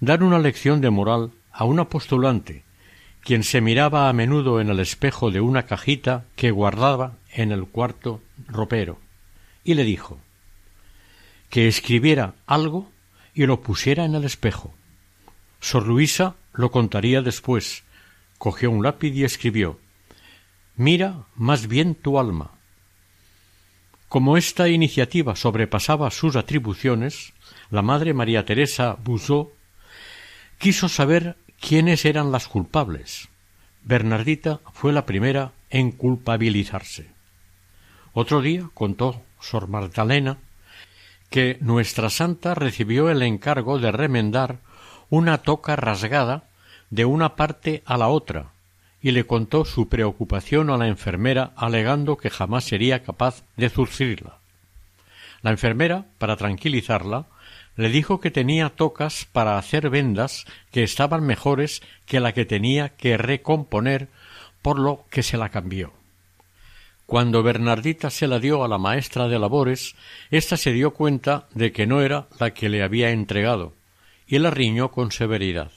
dar 0.00 0.24
una 0.24 0.40
lección 0.40 0.80
de 0.80 0.90
moral 0.90 1.30
a 1.52 1.66
una 1.66 1.88
postulante, 1.88 2.64
quien 3.20 3.44
se 3.44 3.60
miraba 3.60 4.08
a 4.08 4.12
menudo 4.12 4.60
en 4.60 4.70
el 4.70 4.80
espejo 4.80 5.30
de 5.30 5.40
una 5.40 5.66
cajita 5.66 6.24
que 6.34 6.50
guardaba 6.50 7.12
en 7.32 7.52
el 7.52 7.66
cuarto 7.66 8.20
ropero, 8.48 8.98
y 9.62 9.74
le 9.74 9.84
dijo 9.84 10.18
que 11.48 11.68
escribiera 11.68 12.34
algo 12.48 12.90
y 13.34 13.46
lo 13.46 13.60
pusiera 13.60 14.04
en 14.04 14.16
el 14.16 14.24
espejo. 14.24 14.74
Sor 15.60 15.86
Luisa 15.86 16.34
lo 16.52 16.70
contaría 16.70 17.22
después. 17.22 17.84
Cogió 18.38 18.70
un 18.70 18.82
lápiz 18.82 19.12
y 19.12 19.24
escribió 19.24 19.78
Mira 20.76 21.26
más 21.36 21.66
bien 21.66 21.94
tu 21.94 22.18
alma. 22.18 22.52
Como 24.08 24.36
esta 24.36 24.68
iniciativa 24.68 25.36
sobrepasaba 25.36 26.10
sus 26.10 26.36
atribuciones, 26.36 27.32
la 27.70 27.82
madre 27.82 28.14
María 28.14 28.44
Teresa 28.44 28.96
Buzó 29.04 29.52
quiso 30.58 30.88
saber 30.88 31.36
quiénes 31.60 32.04
eran 32.04 32.32
las 32.32 32.48
culpables. 32.48 33.28
Bernardita 33.84 34.60
fue 34.72 34.92
la 34.92 35.06
primera 35.06 35.52
en 35.68 35.92
culpabilizarse. 35.92 37.10
Otro 38.12 38.40
día 38.40 38.68
contó 38.74 39.22
Sor 39.40 39.68
Magdalena 39.68 40.38
que 41.28 41.58
nuestra 41.60 42.10
santa 42.10 42.54
recibió 42.54 43.10
el 43.10 43.22
encargo 43.22 43.78
de 43.78 43.92
remendar 43.92 44.58
una 45.10 45.38
toca 45.38 45.76
rasgada 45.76 46.44
de 46.88 47.04
una 47.04 47.36
parte 47.36 47.82
a 47.84 47.96
la 47.96 48.08
otra, 48.08 48.52
y 49.02 49.10
le 49.10 49.26
contó 49.26 49.64
su 49.64 49.88
preocupación 49.88 50.70
a 50.70 50.76
la 50.76 50.88
enfermera 50.88 51.52
alegando 51.56 52.16
que 52.16 52.30
jamás 52.30 52.64
sería 52.64 53.02
capaz 53.02 53.42
de 53.56 53.68
zurcirla. 53.70 54.38
La 55.42 55.50
enfermera, 55.50 56.04
para 56.18 56.36
tranquilizarla, 56.36 57.26
le 57.76 57.88
dijo 57.88 58.20
que 58.20 58.30
tenía 58.30 58.68
tocas 58.68 59.26
para 59.32 59.56
hacer 59.56 59.88
vendas 59.88 60.44
que 60.70 60.82
estaban 60.82 61.24
mejores 61.24 61.82
que 62.04 62.20
la 62.20 62.32
que 62.32 62.44
tenía 62.44 62.90
que 62.90 63.16
recomponer, 63.16 64.08
por 64.60 64.78
lo 64.78 65.04
que 65.10 65.22
se 65.22 65.38
la 65.38 65.48
cambió. 65.48 65.92
Cuando 67.06 67.42
Bernardita 67.42 68.10
se 68.10 68.26
la 68.26 68.38
dio 68.38 68.62
a 68.62 68.68
la 68.68 68.78
maestra 68.78 69.28
de 69.28 69.38
labores, 69.38 69.96
ésta 70.30 70.56
se 70.56 70.72
dio 70.72 70.92
cuenta 70.92 71.48
de 71.54 71.72
que 71.72 71.86
no 71.86 72.02
era 72.02 72.28
la 72.38 72.52
que 72.52 72.68
le 72.68 72.82
había 72.82 73.10
entregado, 73.10 73.72
y 74.30 74.38
la 74.38 74.50
riñó 74.50 74.92
con 74.92 75.10
severidad. 75.10 75.72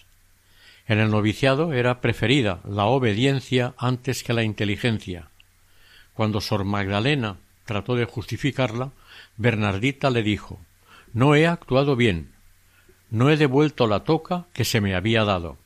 En 0.87 0.99
el 0.99 1.09
noviciado 1.09 1.73
era 1.73 2.01
preferida 2.01 2.61
la 2.65 2.85
obediencia 2.85 3.73
antes 3.77 4.23
que 4.23 4.33
la 4.33 4.43
inteligencia. 4.43 5.29
Cuando 6.13 6.39
Sor 6.39 6.63
Magdalena 6.63 7.37
trató 7.65 7.95
de 7.95 8.05
justificarla, 8.05 8.91
Bernardita 9.37 10.11
le 10.11 10.21
dijo 10.21 10.59
No 11.13 11.35
he 11.35 11.47
actuado 11.47 11.95
bien. 11.95 12.31
No 13.09 13.31
he 13.31 13.37
devuelto 13.37 13.87
la 13.87 14.03
toca 14.03 14.45
que 14.53 14.65
se 14.65 14.81
me 14.81 14.93
había 14.93 15.23
dado. 15.23 15.57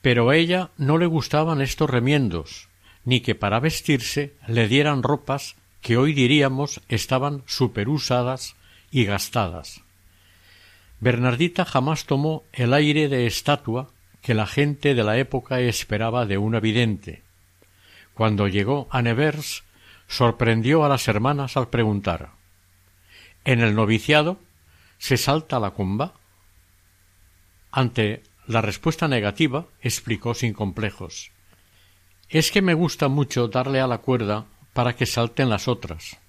Pero 0.00 0.30
a 0.30 0.36
ella 0.36 0.70
no 0.76 0.98
le 0.98 1.06
gustaban 1.06 1.60
estos 1.60 1.88
remiendos, 1.88 2.68
ni 3.04 3.20
que 3.20 3.36
para 3.36 3.60
vestirse 3.60 4.34
le 4.48 4.66
dieran 4.66 5.04
ropas 5.04 5.54
que 5.80 5.96
hoy 5.96 6.14
diríamos 6.14 6.80
estaban 6.88 7.44
superusadas 7.46 8.56
y 8.90 9.04
gastadas. 9.04 9.81
Bernardita 11.02 11.64
jamás 11.64 12.04
tomó 12.04 12.44
el 12.52 12.72
aire 12.72 13.08
de 13.08 13.26
estatua 13.26 13.90
que 14.20 14.34
la 14.34 14.46
gente 14.46 14.94
de 14.94 15.02
la 15.02 15.18
época 15.18 15.58
esperaba 15.58 16.26
de 16.26 16.38
una 16.38 16.60
vidente. 16.60 17.24
Cuando 18.14 18.46
llegó 18.46 18.86
a 18.88 19.02
Nevers, 19.02 19.64
sorprendió 20.06 20.84
a 20.84 20.88
las 20.88 21.08
hermanas 21.08 21.56
al 21.56 21.70
preguntar 21.70 22.30
¿En 23.44 23.58
el 23.58 23.74
noviciado 23.74 24.38
se 24.98 25.16
salta 25.16 25.58
la 25.58 25.70
cumba? 25.70 26.14
Ante 27.72 28.22
la 28.46 28.60
respuesta 28.60 29.08
negativa, 29.08 29.66
explicó 29.80 30.34
sin 30.34 30.52
complejos 30.52 31.32
Es 32.28 32.52
que 32.52 32.62
me 32.62 32.74
gusta 32.74 33.08
mucho 33.08 33.48
darle 33.48 33.80
a 33.80 33.88
la 33.88 33.98
cuerda 33.98 34.46
para 34.72 34.94
que 34.94 35.06
salten 35.06 35.50
las 35.50 35.66
otras. 35.66 36.20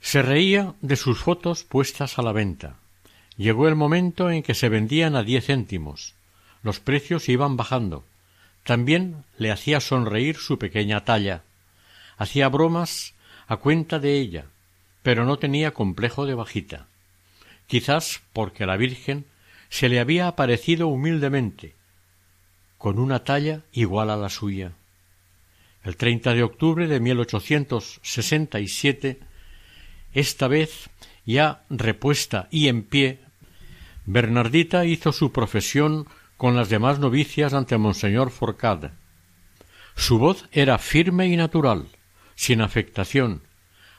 Se 0.00 0.22
reía 0.22 0.74
de 0.80 0.96
sus 0.96 1.18
fotos 1.18 1.64
puestas 1.64 2.18
a 2.18 2.22
la 2.22 2.32
venta 2.32 2.78
Llegó 3.36 3.68
el 3.68 3.74
momento 3.74 4.30
en 4.30 4.42
que 4.42 4.54
se 4.54 4.68
vendían 4.68 5.16
a 5.16 5.24
diez 5.24 5.46
céntimos. 5.46 6.14
Los 6.62 6.80
precios 6.80 7.28
iban 7.28 7.56
bajando. 7.56 8.04
También 8.62 9.24
le 9.38 9.50
hacía 9.50 9.80
sonreír 9.80 10.36
su 10.36 10.58
pequeña 10.58 11.04
talla. 11.04 11.42
Hacía 12.16 12.48
bromas 12.48 13.14
a 13.46 13.56
cuenta 13.56 13.98
de 13.98 14.18
ella, 14.18 14.46
pero 15.02 15.24
no 15.24 15.38
tenía 15.38 15.72
complejo 15.72 16.26
de 16.26 16.34
bajita. 16.34 16.86
Quizás 17.66 18.22
porque 18.32 18.66
la 18.66 18.76
Virgen 18.76 19.24
se 19.68 19.88
le 19.88 19.98
había 19.98 20.28
aparecido 20.28 20.86
humildemente, 20.88 21.74
con 22.78 22.98
una 22.98 23.24
talla 23.24 23.62
igual 23.72 24.10
a 24.10 24.16
la 24.16 24.28
suya. 24.28 24.72
El 25.82 25.96
30 25.96 26.34
de 26.34 26.42
octubre 26.42 26.86
de 26.86 27.00
1867, 27.00 29.20
esta 30.12 30.48
vez 30.48 30.90
ya 31.24 31.64
repuesta 31.70 32.48
y 32.50 32.68
en 32.68 32.82
pie, 32.82 33.20
Bernardita 34.06 34.84
hizo 34.84 35.12
su 35.12 35.32
profesión 35.32 36.06
con 36.36 36.56
las 36.56 36.68
demás 36.68 36.98
novicias 36.98 37.54
ante 37.54 37.78
Monseñor 37.78 38.30
Forcade. 38.30 38.90
Su 39.96 40.18
voz 40.18 40.48
era 40.52 40.78
firme 40.78 41.28
y 41.28 41.36
natural, 41.36 41.86
sin 42.34 42.60
afectación, 42.60 43.42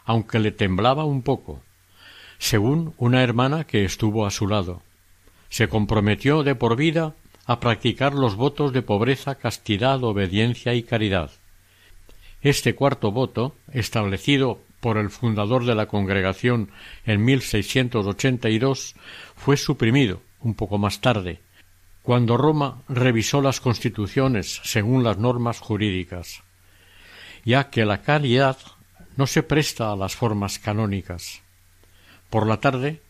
aunque 0.03 0.39
le 0.39 0.51
temblaba 0.51 1.05
un 1.05 1.24
poco, 1.24 1.63
según 2.38 2.94
una 2.98 3.24
hermana 3.24 3.63
que 3.63 3.86
estuvo 3.86 4.25
a 4.25 4.32
su 4.32 4.48
lado. 4.48 4.84
Se 5.50 5.67
comprometió 5.70 6.44
de 6.44 6.53
por 6.53 6.75
vida 6.75 7.15
a 7.46 7.60
practicar 7.60 8.13
los 8.13 8.36
votos 8.36 8.74
de 8.74 8.82
pobreza, 8.82 9.36
castidad, 9.36 10.03
obediencia 10.03 10.74
y 10.74 10.84
caridad. 10.84 11.32
Este 12.41 12.75
cuarto 12.75 13.12
voto, 13.12 13.55
establecido 13.72 14.60
por 14.86 15.00
el 15.00 15.10
fundador 15.10 15.65
de 15.65 15.74
la 15.74 15.88
congregación 15.88 16.70
en 17.08 17.25
1682, 17.25 18.94
fue 19.36 19.58
suprimido 19.58 20.22
un 20.42 20.54
poco 20.54 20.77
más 20.77 21.01
tarde, 21.01 21.39
cuando 22.04 22.38
Roma 22.38 22.84
revisó 22.88 23.42
las 23.42 23.60
constituciones 23.60 24.62
según 24.63 25.04
las 25.04 25.18
normas 25.18 25.60
jurídicas, 25.60 26.44
ya 27.44 27.72
que 27.72 27.84
la 27.84 28.04
caridad 28.04 28.58
no 29.18 29.25
se 29.25 29.42
presta 29.42 29.92
a 29.92 29.96
las 29.96 30.15
formas 30.15 30.60
canónicas. 30.60 31.42
Por 32.30 32.46
la 32.46 32.58
tarde, 32.58 33.01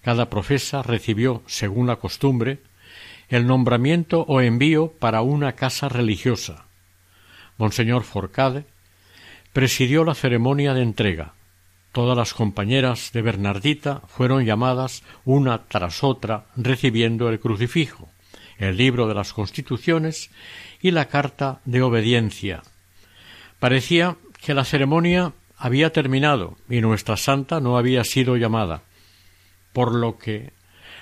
cada 0.00 0.30
profesa 0.30 0.80
recibió, 0.80 1.42
según 1.44 1.88
la 1.88 1.96
costumbre, 1.96 2.60
el 3.28 3.46
nombramiento 3.46 4.22
o 4.22 4.40
envío 4.40 4.90
para 4.92 5.20
una 5.20 5.52
casa 5.52 5.90
religiosa. 5.90 6.64
Monseñor 7.58 8.04
Forcade 8.04 8.64
presidió 9.52 10.04
la 10.04 10.14
ceremonia 10.14 10.74
de 10.74 10.82
entrega. 10.82 11.34
Todas 11.92 12.16
las 12.16 12.34
compañeras 12.34 13.10
de 13.12 13.22
Bernardita 13.22 14.02
fueron 14.06 14.44
llamadas 14.44 15.02
una 15.24 15.64
tras 15.66 16.04
otra 16.04 16.46
recibiendo 16.56 17.28
el 17.28 17.40
crucifijo, 17.40 18.08
el 18.58 18.76
libro 18.76 19.08
de 19.08 19.14
las 19.14 19.32
constituciones 19.32 20.30
y 20.80 20.92
la 20.92 21.06
carta 21.06 21.60
de 21.64 21.82
obediencia. 21.82 22.62
Parecía 23.58 24.16
que 24.40 24.54
la 24.54 24.64
ceremonia 24.64 25.32
había 25.56 25.92
terminado 25.92 26.56
y 26.68 26.80
nuestra 26.80 27.16
santa 27.16 27.60
no 27.60 27.76
había 27.76 28.04
sido 28.04 28.36
llamada, 28.36 28.82
por 29.72 29.94
lo 29.94 30.16
que 30.16 30.52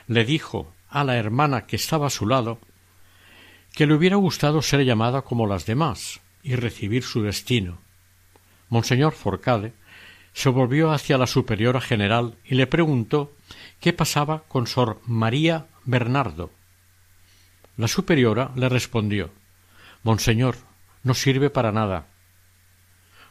le 0.06 0.24
dijo 0.24 0.72
a 0.88 1.04
la 1.04 1.16
hermana 1.16 1.66
que 1.66 1.76
estaba 1.76 2.06
a 2.06 2.10
su 2.10 2.26
lado 2.26 2.58
que 3.74 3.86
le 3.86 3.94
hubiera 3.94 4.16
gustado 4.16 4.62
ser 4.62 4.84
llamada 4.84 5.22
como 5.22 5.46
las 5.46 5.66
demás 5.66 6.20
y 6.42 6.56
recibir 6.56 7.02
su 7.02 7.22
destino. 7.22 7.78
Monseñor 8.68 9.14
Forcade 9.14 9.72
se 10.32 10.48
volvió 10.50 10.92
hacia 10.92 11.18
la 11.18 11.26
superiora 11.26 11.80
general 11.80 12.36
y 12.44 12.54
le 12.54 12.66
preguntó 12.66 13.32
qué 13.80 13.92
pasaba 13.92 14.44
con 14.48 14.66
Sor 14.66 15.00
María 15.06 15.66
Bernardo. 15.84 16.50
La 17.76 17.88
superiora 17.88 18.50
le 18.54 18.68
respondió 18.68 19.30
Monseñor, 20.02 20.56
no 21.02 21.14
sirve 21.14 21.50
para 21.50 21.72
nada. 21.72 22.06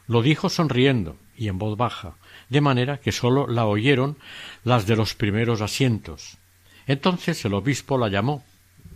Lo 0.06 0.22
dijo 0.22 0.48
sonriendo 0.48 1.16
y 1.36 1.48
en 1.48 1.58
voz 1.58 1.76
baja, 1.76 2.14
de 2.48 2.60
manera 2.60 2.98
que 2.98 3.12
sólo 3.12 3.46
la 3.46 3.66
oyeron 3.66 4.16
las 4.64 4.86
de 4.86 4.96
los 4.96 5.14
primeros 5.14 5.60
asientos. 5.60 6.38
Entonces 6.86 7.44
el 7.44 7.54
obispo 7.54 7.98
la 7.98 8.08
llamó 8.08 8.44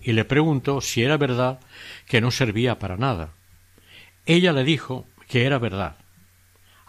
y 0.02 0.12
le 0.12 0.24
preguntó 0.24 0.80
si 0.80 1.02
era 1.02 1.16
verdad 1.16 1.60
que 2.06 2.20
no 2.20 2.30
servía 2.30 2.78
para 2.78 2.96
nada. 2.96 3.30
Ella 4.26 4.52
le 4.52 4.64
dijo 4.64 5.06
que 5.28 5.44
era 5.44 5.58
verdad. 5.58 5.96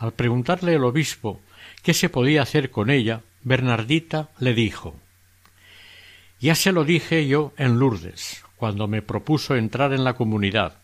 Al 0.04 0.12
preguntarle 0.12 0.76
el 0.76 0.84
obispo 0.84 1.40
qué 1.82 1.94
se 1.94 2.10
podía 2.10 2.42
hacer 2.42 2.72
con 2.72 2.90
ella, 2.90 3.22
Bernardita 3.42 4.32
le 4.38 4.54
dijo 4.54 5.00
Ya 6.42 6.56
se 6.56 6.74
lo 6.74 6.84
dije 6.84 7.26
yo 7.26 7.54
en 7.56 7.80
Lourdes, 7.80 8.44
cuando 8.58 8.90
me 8.90 9.02
propuso 9.02 9.56
entrar 9.56 9.94
en 9.94 10.04
la 10.04 10.16
comunidad, 10.16 10.76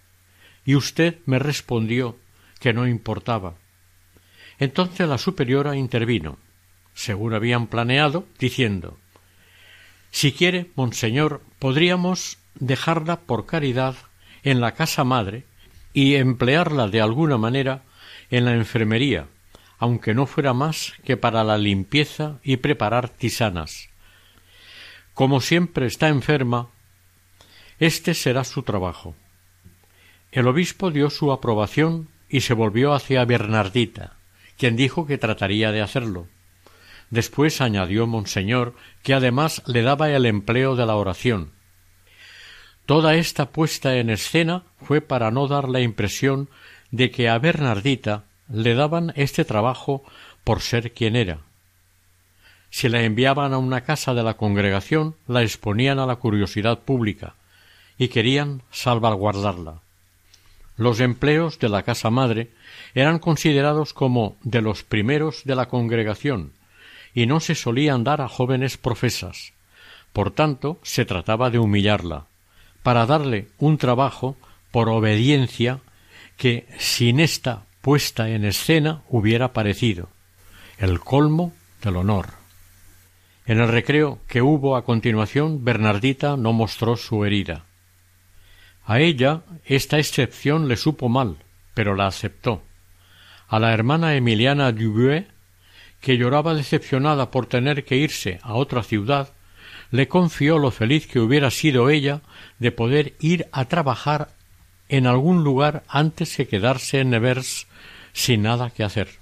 y 0.64 0.76
usted 0.76 1.18
me 1.26 1.38
respondió 1.38 2.16
que 2.62 2.72
no 2.72 2.88
importaba. 2.88 3.56
Entonces 4.58 5.06
la 5.06 5.18
superiora 5.18 5.76
intervino, 5.76 6.38
según 6.94 7.34
habían 7.34 7.68
planeado, 7.68 8.26
diciendo 8.40 8.98
Si 10.12 10.32
quiere, 10.32 10.72
monseñor, 10.76 11.42
podríamos 11.60 12.38
dejarla 12.56 13.20
por 13.20 13.46
caridad 13.46 13.96
en 14.44 14.62
la 14.62 14.76
casa 14.76 15.04
madre 15.04 15.44
y 15.92 16.16
emplearla 16.16 16.88
de 16.88 17.02
alguna 17.02 17.38
manera 17.38 17.84
en 18.30 18.46
la 18.46 18.54
enfermería, 18.54 19.28
aunque 19.78 20.14
no 20.14 20.26
fuera 20.26 20.54
más 20.54 20.94
que 21.06 21.18
para 21.18 21.44
la 21.44 21.58
limpieza 21.58 22.40
y 22.44 22.58
preparar 22.58 23.10
tisanas. 23.10 23.90
Como 25.14 25.42
siempre 25.42 25.86
está 25.86 26.08
enferma, 26.08 26.70
este 27.80 28.14
será 28.14 28.44
su 28.44 28.64
trabajo. 28.64 29.16
El 30.32 30.48
obispo 30.48 30.92
dio 30.92 31.10
su 31.10 31.32
aprobación 31.32 32.10
y 32.30 32.42
se 32.42 32.54
volvió 32.54 32.94
hacia 32.94 33.26
Bernardita, 33.26 34.14
quien 34.58 34.76
dijo 34.76 35.08
que 35.08 35.18
trataría 35.18 35.72
de 35.72 35.82
hacerlo. 35.82 36.28
Después 37.10 37.62
añadió 37.62 38.06
Monseñor 38.06 38.76
que 39.02 39.14
además 39.14 39.64
le 39.66 39.82
daba 39.82 40.12
el 40.12 40.26
empleo 40.26 40.76
de 40.76 40.86
la 40.86 40.96
oración. 40.96 41.52
Toda 42.86 43.16
esta 43.16 43.50
puesta 43.50 43.98
en 43.98 44.10
escena 44.10 44.64
fue 44.82 45.02
para 45.02 45.32
no 45.32 45.48
dar 45.48 45.70
la 45.70 45.82
impresión 45.82 46.50
de 46.92 47.12
que 47.12 47.30
a 47.30 47.38
Bernardita 47.38 48.24
le 48.52 48.74
daban 48.74 49.14
este 49.16 49.46
trabajo 49.46 50.04
por 50.44 50.62
ser 50.62 50.94
quien 50.94 51.16
era. 51.16 51.40
Si 52.72 52.90
la 52.90 53.04
enviaban 53.04 53.54
a 53.54 53.58
una 53.58 53.82
casa 53.82 54.14
de 54.14 54.24
la 54.24 54.36
congregación, 54.36 55.16
la 55.28 55.42
exponían 55.42 56.00
a 56.00 56.06
la 56.06 56.18
curiosidad 56.18 56.80
pública 56.80 57.36
y 57.98 58.10
querían 58.10 58.62
salvaguardarla. 58.72 59.82
Los 60.78 61.00
empleos 61.02 61.60
de 61.60 61.68
la 61.68 61.84
casa 61.84 62.10
madre 62.10 62.52
eran 62.96 63.20
considerados 63.20 63.94
como 63.94 64.38
de 64.44 64.62
los 64.62 64.84
primeros 64.84 65.44
de 65.44 65.56
la 65.56 65.68
congregación 65.68 66.54
y 67.14 67.26
no 67.26 67.40
se 67.40 67.56
solían 67.56 68.04
dar 68.04 68.22
a 68.22 68.30
jóvenes 68.30 68.78
profesas. 68.78 69.52
Por 70.14 70.32
tanto, 70.32 70.80
se 70.84 71.06
trataba 71.06 71.50
de 71.50 71.60
humillarla, 71.60 72.26
para 72.82 73.06
darle 73.06 73.48
un 73.58 73.78
trabajo 73.78 74.38
por 74.72 74.90
obediencia 74.90 75.80
que 76.40 76.66
sin 76.80 77.20
esta 77.20 77.66
puesta 77.82 78.30
en 78.30 78.46
escena 78.46 79.04
hubiera 79.10 79.52
parecido 79.52 80.10
el 80.78 81.02
colmo 81.02 81.54
del 81.84 81.98
honor. 81.98 82.30
En 83.46 83.60
el 83.60 83.68
recreo 83.68 84.20
que 84.26 84.42
hubo 84.42 84.78
a 84.78 84.86
continuación, 84.86 85.66
Bernardita 85.66 86.38
no 86.38 86.54
mostró 86.54 86.96
su 86.96 87.26
herida. 87.26 87.66
A 88.86 89.02
ella 89.02 89.42
esta 89.66 90.00
excepción 90.00 90.70
le 90.70 90.78
supo 90.78 91.10
mal, 91.10 91.38
pero 91.74 91.94
la 91.94 92.08
aceptó. 92.08 92.64
A 93.50 93.60
la 93.60 93.74
hermana 93.74 94.16
Emiliana 94.16 94.72
Dubué, 94.72 95.28
que 96.00 96.18
lloraba 96.18 96.54
decepcionada 96.54 97.32
por 97.32 97.48
tener 97.48 97.84
que 97.84 97.98
irse 97.98 98.40
a 98.44 98.54
otra 98.54 98.84
ciudad, 98.84 99.34
le 99.92 100.08
confió 100.08 100.58
lo 100.58 100.72
feliz 100.72 101.06
que 101.06 101.20
hubiera 101.20 101.52
sido 101.52 101.90
ella 101.90 102.22
de 102.60 102.72
poder 102.72 103.16
ir 103.20 103.48
a 103.52 103.66
trabajar 103.66 104.39
en 104.90 105.08
algún 105.08 105.44
lugar 105.44 105.84
antes 105.88 106.36
que 106.36 106.48
quedarse 106.48 107.00
en 107.00 107.12
Nevers 107.12 107.68
sin 108.12 108.42
nada 108.42 108.72
que 108.72 108.84
hacer. 108.84 109.20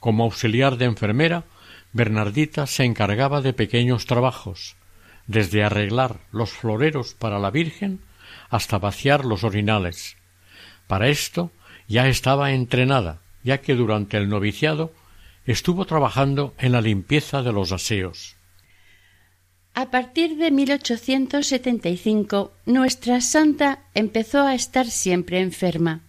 Como 0.00 0.24
auxiliar 0.24 0.76
de 0.76 0.84
enfermera, 0.84 1.44
Bernardita 1.92 2.66
se 2.66 2.84
encargaba 2.84 3.40
de 3.40 3.52
pequeños 3.52 4.06
trabajos, 4.06 4.76
desde 5.26 5.64
arreglar 5.64 6.20
los 6.30 6.50
floreros 6.50 7.14
para 7.14 7.38
la 7.38 7.50
Virgen 7.50 8.00
hasta 8.50 8.78
vaciar 8.78 9.24
los 9.24 9.44
orinales. 9.44 10.16
Para 10.86 11.08
esto 11.08 11.50
ya 11.88 12.08
estaba 12.08 12.52
entrenada, 12.52 13.20
ya 13.42 13.58
que 13.58 13.74
durante 13.74 14.18
el 14.18 14.28
noviciado 14.28 14.92
estuvo 15.46 15.84
trabajando 15.84 16.54
en 16.58 16.72
la 16.72 16.80
limpieza 16.80 17.42
de 17.42 17.52
los 17.52 17.72
aseos. 17.72 18.35
A 19.78 19.90
partir 19.90 20.38
de 20.38 20.50
1875, 20.50 22.50
nuestra 22.64 23.20
santa 23.20 23.80
empezó 23.92 24.40
a 24.40 24.54
estar 24.54 24.86
siempre 24.86 25.40
enferma. 25.40 26.00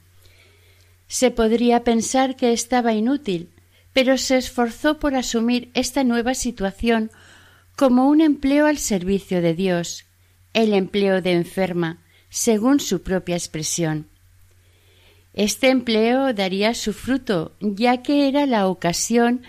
Se 1.10 1.32
podría 1.32 1.84
pensar 1.84 2.38
que 2.38 2.54
estaba 2.54 2.94
inútil, 2.94 3.50
pero 3.92 4.18
se 4.18 4.38
esforzó 4.38 5.00
por 5.00 5.16
asumir 5.16 5.70
esta 5.74 6.06
nueva 6.06 6.34
situación 6.34 7.12
como 7.76 8.08
un 8.08 8.22
empleo 8.22 8.68
al 8.68 8.78
servicio 8.78 9.42
de 9.42 9.54
Dios, 9.54 10.06
el 10.54 10.74
empleo 10.74 11.22
de 11.22 11.34
enferma, 11.34 11.98
según 12.30 12.80
su 12.80 13.04
propia 13.04 13.36
expresión. 13.36 14.08
Este 15.34 15.72
empleo 15.72 16.34
daría 16.34 16.74
su 16.74 16.94
fruto, 16.94 17.52
ya 17.60 18.02
que 18.02 18.30
era 18.30 18.46
la 18.46 18.68
ocasión 18.68 19.42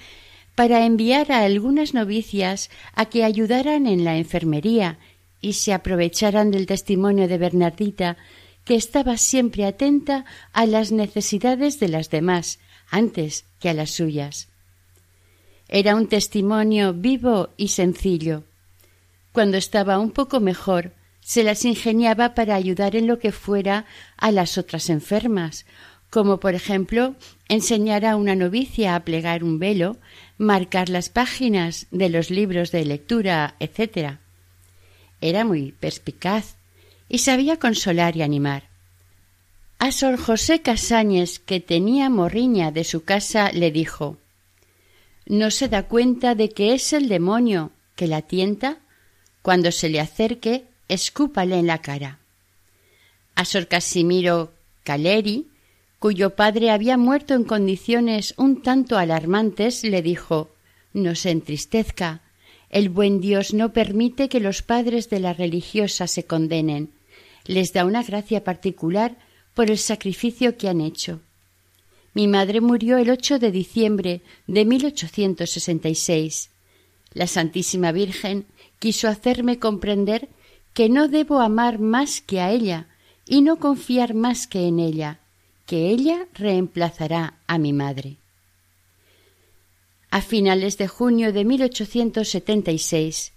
para 0.59 0.85
enviar 0.85 1.31
a 1.31 1.45
algunas 1.45 1.95
novicias 1.95 2.69
a 2.97 3.05
que 3.05 3.23
ayudaran 3.23 3.87
en 3.87 4.03
la 4.03 4.17
enfermería 4.17 4.99
y 5.41 5.53
se 5.53 5.73
aprovecharan 5.73 6.51
del 6.51 6.67
testimonio 6.67 7.29
de 7.29 7.39
Bernardita, 7.39 8.17
que 8.65 8.75
estaba 8.75 9.19
siempre 9.19 9.67
atenta 9.67 10.25
a 10.53 10.67
las 10.67 10.91
necesidades 10.91 11.79
de 11.79 11.87
las 11.87 12.11
demás 12.11 12.59
antes 12.91 13.45
que 13.61 13.69
a 13.69 13.73
las 13.73 13.91
suyas. 13.91 14.49
Era 15.69 15.95
un 15.95 16.09
testimonio 16.09 16.93
vivo 16.93 17.51
y 17.57 17.69
sencillo. 17.69 18.43
Cuando 19.31 19.59
estaba 19.59 20.01
un 20.01 20.11
poco 20.11 20.41
mejor, 20.41 20.93
se 21.21 21.45
las 21.45 21.65
ingeniaba 21.65 22.35
para 22.35 22.57
ayudar 22.57 22.97
en 22.97 23.07
lo 23.07 23.21
que 23.21 23.31
fuera 23.31 23.85
a 24.17 24.33
las 24.33 24.59
otras 24.59 24.91
enfermas, 24.91 25.67
como 26.11 26.41
por 26.41 26.55
ejemplo 26.55 27.15
enseñar 27.49 28.05
a 28.05 28.17
una 28.17 28.35
novicia 28.35 28.95
a 28.95 29.01
plegar 29.01 29.45
un 29.45 29.59
velo, 29.59 29.97
marcar 30.39 30.89
las 30.89 31.09
páginas 31.09 31.87
de 31.91 32.09
los 32.09 32.31
libros 32.31 32.71
de 32.71 32.85
lectura, 32.85 33.55
etc. 33.61 34.19
Era 35.21 35.45
muy 35.45 35.73
perspicaz 35.73 36.57
y 37.09 37.19
sabía 37.19 37.59
consolar 37.59 38.17
y 38.17 38.23
animar. 38.23 38.65
A 39.79 39.93
Sor 39.93 40.19
José 40.19 40.61
Casáñez, 40.61 41.39
que 41.39 41.61
tenía 41.61 42.11
morriña 42.11 42.73
de 42.73 42.85
su 42.85 43.05
casa, 43.05 43.53
le 43.53 43.71
dijo 43.71 44.17
¿No 45.27 45.51
se 45.51 45.69
da 45.69 45.85
cuenta 45.85 46.35
de 46.35 46.51
que 46.51 46.75
es 46.75 46.93
el 46.93 47.09
demonio 47.09 47.71
que 47.97 48.07
la 48.07 48.23
tienta? 48.23 48.79
Cuando 49.43 49.71
se 49.73 49.89
le 49.89 50.01
acerque, 50.01 50.65
escúpale 50.89 51.59
en 51.59 51.67
la 51.67 51.79
cara. 51.79 52.19
A 53.35 53.45
Sor 53.45 53.69
Casimiro 53.69 54.53
Caleri, 54.85 55.47
cuyo 55.99 56.37
padre 56.37 56.71
había 56.71 56.97
muerto 56.97 57.35
en 57.35 57.45
condiciones 57.45 58.35
un 58.37 58.63
tanto 58.63 58.99
alarmantes, 58.99 59.83
le 59.83 60.03
dijo 60.03 60.51
No 60.93 61.15
se 61.15 61.31
entristezca. 61.31 62.23
El 62.71 62.89
buen 62.89 63.21
Dios 63.21 63.55
no 63.55 63.73
permite 63.73 64.29
que 64.29 64.41
los 64.41 64.63
padres 64.63 65.11
de 65.11 65.21
la 65.21 65.33
religiosa 65.33 66.07
se 66.07 66.25
condenen. 66.25 66.91
Les 67.47 67.73
da 67.73 67.85
una 67.85 68.03
gracia 68.03 68.45
particular 68.45 69.17
por 69.55 69.71
el 69.71 69.79
sacrificio 69.79 70.57
que 70.57 70.69
han 70.69 70.81
hecho. 70.81 71.21
Mi 72.15 72.29
madre 72.29 72.61
murió 72.61 72.99
el 72.99 73.11
8 73.11 73.39
de 73.39 73.51
diciembre 73.51 74.21
de 74.47 74.65
1866. 74.65 76.51
La 77.15 77.27
Santísima 77.27 77.91
Virgen 77.93 78.47
quiso 78.79 79.09
hacerme 79.09 79.59
comprender 79.59 80.29
que 80.75 80.89
no 80.89 81.09
debo 81.09 81.41
amar 81.41 81.79
más 81.79 82.21
que 82.21 82.41
a 82.41 82.51
ella 82.51 82.87
y 83.27 83.41
no 83.43 83.57
confiar 83.57 84.15
más 84.15 84.47
que 84.47 84.67
en 84.67 84.79
ella, 84.79 85.21
que 85.69 85.91
ella 85.91 86.27
reemplazará 86.33 87.35
a 87.47 87.59
mi 87.59 87.75
madre. 87.75 88.17
A 90.11 90.23
finales 90.23 90.79
de 90.79 90.89
junio 90.89 91.31
de 91.35 91.45
1876, 91.45 93.35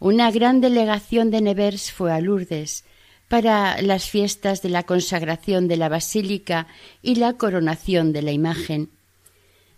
una 0.00 0.30
gran 0.30 0.62
delegación 0.62 1.30
de 1.30 1.42
Nevers 1.42 1.92
fue 1.92 2.12
a 2.12 2.20
Lourdes 2.22 2.84
para 3.28 3.82
las 3.82 4.08
fiestas 4.08 4.62
de 4.62 4.70
la 4.70 4.84
consagración 4.84 5.68
de 5.68 5.76
la 5.76 5.90
basílica 5.90 6.66
y 7.02 7.16
la 7.16 7.34
coronación 7.34 8.14
de 8.14 8.22
la 8.22 8.32
imagen. 8.32 8.88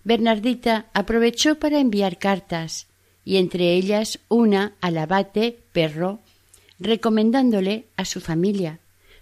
Bernardita 0.05 0.87
aprovechó 0.95 1.59
para 1.59 1.81
enviar 1.81 2.19
cartas, 2.19 2.87
y 3.25 3.39
entre 3.39 3.75
ellas 3.75 4.21
una 4.29 4.75
al 4.81 4.99
abate 4.99 5.59
Perro, 5.73 6.21
recomendándole 6.79 7.87
a 7.97 8.05
su 8.05 8.21
familia, 8.21 8.79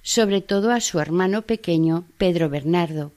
sobre 0.06 0.40
todo 0.40 0.70
a 0.70 0.80
su 0.80 1.00
hermano 1.00 1.42
pequeño 1.42 2.04
Pedro 2.16 2.48
Bernardo. 2.48 3.10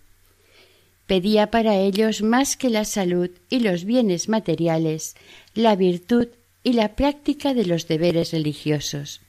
Pedía 1.06 1.52
para 1.52 1.78
ellos 1.78 2.24
más 2.24 2.58
que 2.58 2.72
la 2.72 2.84
salud 2.84 3.30
y 3.48 3.60
los 3.60 3.86
bienes 3.86 4.28
materiales, 4.28 5.16
la 5.54 5.76
virtud 5.76 6.30
y 6.64 6.74
la 6.74 6.96
práctica 6.96 7.54
de 7.54 7.68
los 7.68 7.88
deberes 7.88 8.32
religiosos. 8.32 9.22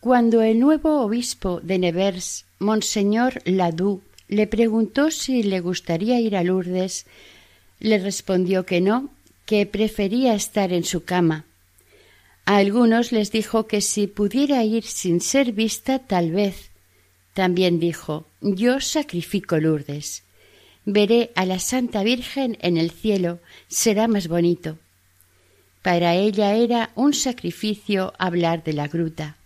Cuando 0.00 0.42
el 0.42 0.60
nuevo 0.60 1.00
obispo 1.00 1.58
de 1.62 1.78
Nevers, 1.78 2.44
Monseñor 2.58 3.40
Ladoux, 3.46 4.02
le 4.28 4.46
preguntó 4.46 5.10
si 5.10 5.42
le 5.42 5.60
gustaría 5.60 6.20
ir 6.20 6.36
a 6.36 6.44
Lourdes, 6.44 7.06
le 7.80 7.96
respondió 7.96 8.66
que 8.66 8.82
no, 8.82 9.08
que 9.46 9.64
prefería 9.64 10.34
estar 10.34 10.70
en 10.74 10.84
su 10.84 11.04
cama. 11.04 11.46
A 12.48 12.56
algunos 12.56 13.12
les 13.12 13.30
dijo 13.30 13.66
que 13.66 13.82
si 13.82 14.06
pudiera 14.06 14.64
ir 14.64 14.84
sin 14.84 15.20
ser 15.20 15.52
vista, 15.52 15.98
tal 15.98 16.32
vez. 16.32 16.70
También 17.34 17.78
dijo 17.78 18.26
Yo 18.40 18.80
sacrifico 18.80 19.58
Lourdes. 19.58 20.22
Veré 20.86 21.30
a 21.34 21.44
la 21.44 21.58
Santa 21.58 22.02
Virgen 22.02 22.56
en 22.60 22.78
el 22.78 22.90
cielo, 22.90 23.40
será 23.68 24.08
más 24.08 24.28
bonito. 24.28 24.78
Para 25.82 26.14
ella 26.14 26.54
era 26.54 26.90
un 26.94 27.12
sacrificio 27.12 28.14
hablar 28.18 28.64
de 28.64 28.72
la 28.72 28.88
gruta 28.88 29.36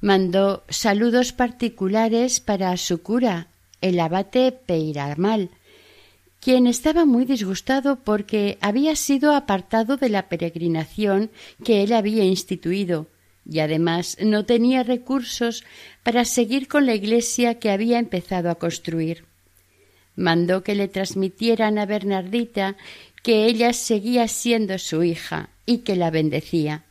mandó 0.00 0.62
saludos 0.68 1.32
particulares 1.32 2.40
para 2.40 2.76
su 2.76 3.02
cura, 3.02 3.48
el 3.80 3.98
abate 4.00 4.52
Peiramal, 4.52 5.50
quien 6.40 6.66
estaba 6.66 7.04
muy 7.04 7.24
disgustado 7.24 7.96
porque 7.96 8.58
había 8.60 8.96
sido 8.96 9.34
apartado 9.34 9.96
de 9.96 10.08
la 10.08 10.28
peregrinación 10.28 11.30
que 11.64 11.82
él 11.82 11.92
había 11.92 12.24
instituido, 12.24 13.08
y 13.48 13.60
además 13.60 14.16
no 14.20 14.44
tenía 14.44 14.82
recursos 14.82 15.64
para 16.02 16.24
seguir 16.24 16.68
con 16.68 16.86
la 16.86 16.94
iglesia 16.94 17.58
que 17.58 17.70
había 17.70 17.98
empezado 17.98 18.50
a 18.50 18.56
construir. 18.56 19.24
Mandó 20.16 20.62
que 20.62 20.74
le 20.74 20.88
transmitieran 20.88 21.78
a 21.78 21.86
Bernardita 21.86 22.76
que 23.22 23.46
ella 23.46 23.72
seguía 23.72 24.28
siendo 24.28 24.78
su 24.78 25.02
hija 25.02 25.50
y 25.66 25.78
que 25.78 25.96
la 25.96 26.10
bendecía. 26.10 26.84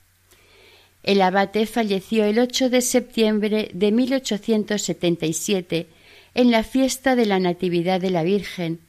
El 1.03 1.21
abate 1.21 1.65
falleció 1.65 2.25
el 2.25 2.39
8 2.39 2.69
de 2.69 2.81
septiembre 2.81 3.69
de 3.73 3.91
1877 3.91 5.87
en 6.35 6.51
la 6.51 6.63
fiesta 6.63 7.15
de 7.15 7.25
la 7.25 7.39
Natividad 7.39 8.01
de 8.01 8.09
la 8.09 8.23
Virgen. 8.23 8.79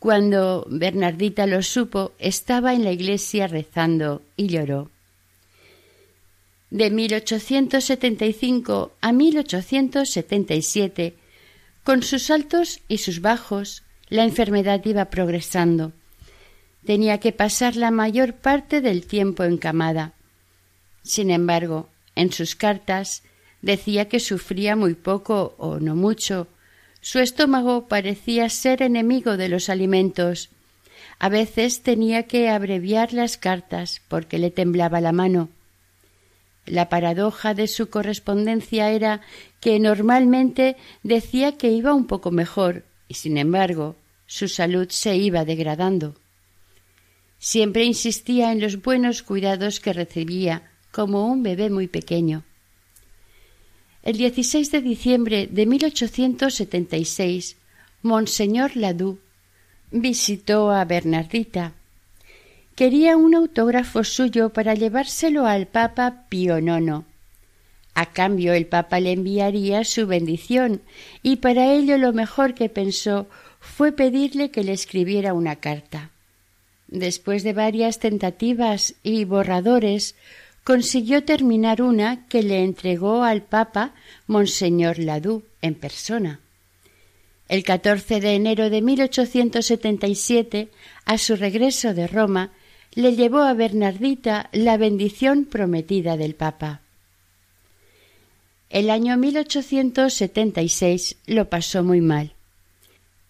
Cuando 0.00 0.66
Bernardita 0.70 1.46
lo 1.46 1.62
supo, 1.62 2.12
estaba 2.18 2.72
en 2.72 2.84
la 2.84 2.90
iglesia 2.90 3.46
rezando 3.46 4.22
y 4.34 4.48
lloró. 4.48 4.90
De 6.70 6.90
1875 6.90 8.92
a 8.98 9.12
1877, 9.12 11.14
con 11.84 12.02
sus 12.02 12.30
altos 12.30 12.80
y 12.88 12.96
sus 12.96 13.20
bajos, 13.20 13.82
la 14.08 14.24
enfermedad 14.24 14.82
iba 14.86 15.10
progresando. 15.10 15.92
Tenía 16.86 17.20
que 17.20 17.32
pasar 17.32 17.76
la 17.76 17.90
mayor 17.90 18.32
parte 18.32 18.80
del 18.80 19.06
tiempo 19.06 19.44
encamada. 19.44 20.14
Sin 21.02 21.30
embargo, 21.30 21.90
en 22.16 22.32
sus 22.32 22.54
cartas 22.54 23.22
decía 23.60 24.08
que 24.08 24.18
sufría 24.18 24.76
muy 24.76 24.94
poco 24.94 25.54
o 25.58 25.78
no 25.78 25.94
mucho. 25.94 26.46
Su 27.00 27.18
estómago 27.18 27.88
parecía 27.88 28.48
ser 28.48 28.82
enemigo 28.82 29.36
de 29.36 29.48
los 29.48 29.68
alimentos. 29.68 30.50
A 31.18 31.28
veces 31.28 31.82
tenía 31.82 32.24
que 32.24 32.48
abreviar 32.50 33.12
las 33.12 33.36
cartas 33.36 34.02
porque 34.08 34.38
le 34.38 34.50
temblaba 34.50 35.00
la 35.00 35.12
mano. 35.12 35.48
La 36.66 36.88
paradoja 36.88 37.54
de 37.54 37.68
su 37.68 37.88
correspondencia 37.88 38.90
era 38.90 39.22
que 39.60 39.80
normalmente 39.80 40.76
decía 41.02 41.56
que 41.56 41.70
iba 41.70 41.94
un 41.94 42.06
poco 42.06 42.30
mejor 42.30 42.84
y 43.08 43.14
sin 43.14 43.38
embargo 43.38 43.96
su 44.26 44.46
salud 44.46 44.88
se 44.90 45.16
iba 45.16 45.44
degradando. 45.44 46.14
Siempre 47.38 47.84
insistía 47.84 48.52
en 48.52 48.60
los 48.60 48.82
buenos 48.82 49.22
cuidados 49.22 49.80
que 49.80 49.94
recibía 49.94 50.70
como 50.92 51.26
un 51.26 51.42
bebé 51.42 51.70
muy 51.70 51.88
pequeño. 51.88 52.44
El 54.02 54.16
16 54.16 54.72
de 54.72 54.80
diciembre 54.80 55.46
de 55.50 55.66
1876, 55.66 57.56
Monseñor 58.02 58.74
Ladoux 58.74 59.18
visitó 59.90 60.70
a 60.70 60.86
Bernardita. 60.86 61.74
Quería 62.76 63.18
un 63.18 63.34
autógrafo 63.34 64.02
suyo 64.02 64.54
para 64.54 64.74
llevárselo 64.74 65.44
al 65.46 65.66
Papa 65.66 66.24
Pío 66.30 66.58
IX. 66.58 67.04
A 67.92 68.06
cambio 68.06 68.54
el 68.54 68.64
Papa 68.66 69.00
le 69.00 69.12
enviaría 69.12 69.84
su 69.84 70.06
bendición, 70.06 70.80
y 71.22 71.36
para 71.36 71.70
ello 71.70 71.98
lo 71.98 72.14
mejor 72.14 72.54
que 72.54 72.70
pensó 72.70 73.28
fue 73.58 73.92
pedirle 73.92 74.50
que 74.50 74.64
le 74.64 74.72
escribiera 74.72 75.34
una 75.34 75.56
carta. 75.56 76.10
Después 76.88 77.42
de 77.42 77.52
varias 77.52 77.98
tentativas 77.98 78.94
y 79.02 79.26
borradores, 79.26 80.14
consiguió 80.70 81.24
terminar 81.24 81.82
una 81.82 82.28
que 82.28 82.44
le 82.44 82.62
entregó 82.62 83.24
al 83.24 83.42
Papa 83.42 83.92
Monseñor 84.28 85.00
Ladoux 85.00 85.42
en 85.62 85.74
persona. 85.74 86.38
El 87.48 87.64
14 87.64 88.20
de 88.20 88.36
enero 88.36 88.70
de 88.70 88.80
1877, 88.80 90.68
a 91.06 91.18
su 91.18 91.34
regreso 91.34 91.92
de 91.92 92.06
Roma, 92.06 92.52
le 92.94 93.16
llevó 93.16 93.40
a 93.40 93.52
Bernardita 93.52 94.48
la 94.52 94.76
bendición 94.76 95.44
prometida 95.44 96.16
del 96.16 96.36
Papa. 96.36 96.82
El 98.68 98.90
año 98.90 99.16
1876 99.16 101.16
lo 101.26 101.48
pasó 101.48 101.82
muy 101.82 102.00
mal. 102.00 102.34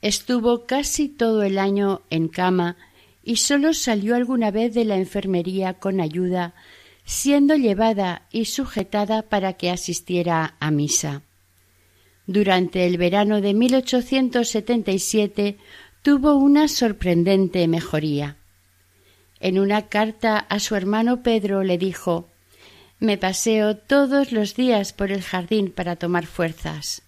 Estuvo 0.03 0.67
casi 0.67 1.09
todo 1.09 1.43
el 1.43 1.59
año 1.59 2.03
en 2.11 2.29
cama 2.29 2.77
y 3.25 3.37
sólo 3.37 3.73
salió 3.73 4.15
alguna 4.15 4.51
vez 4.51 4.75
de 4.75 4.85
la 4.85 4.99
enfermería 4.99 5.73
con 5.73 6.03
ayuda 6.03 6.53
siendo 7.05 7.57
llevada 7.57 8.27
y 8.31 8.47
sujetada 8.47 9.23
para 9.23 9.55
que 9.55 9.71
asistiera 9.71 10.55
a 10.61 10.71
misa. 10.71 11.23
Durante 12.27 12.87
el 12.87 12.97
verano 12.97 13.41
de 13.41 13.55
1877 13.55 15.59
tuvo 16.03 16.35
una 16.35 16.69
sorprendente 16.69 17.67
mejoría. 17.67 18.37
En 19.41 19.59
una 19.59 19.89
carta 19.89 20.39
a 20.39 20.61
su 20.61 20.77
hermano 20.77 21.23
Pedro 21.23 21.65
le 21.65 21.79
dijo 21.79 22.29
Me 22.99 23.19
paseo 23.19 23.77
todos 23.77 24.33
los 24.33 24.55
días 24.55 24.93
por 24.93 25.11
el 25.11 25.23
jardín 25.23 25.73
para 25.73 25.97
tomar 25.97 26.27
fuerzas. 26.27 27.03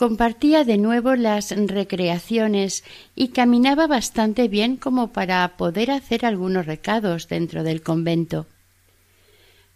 Compartía 0.00 0.64
de 0.64 0.78
nuevo 0.78 1.14
las 1.14 1.50
recreaciones 1.50 2.84
y 3.14 3.28
caminaba 3.28 3.86
bastante 3.86 4.48
bien 4.48 4.78
como 4.78 5.12
para 5.12 5.46
poder 5.58 5.90
hacer 5.90 6.24
algunos 6.24 6.64
recados 6.64 7.28
dentro 7.28 7.64
del 7.64 7.82
convento 7.82 8.46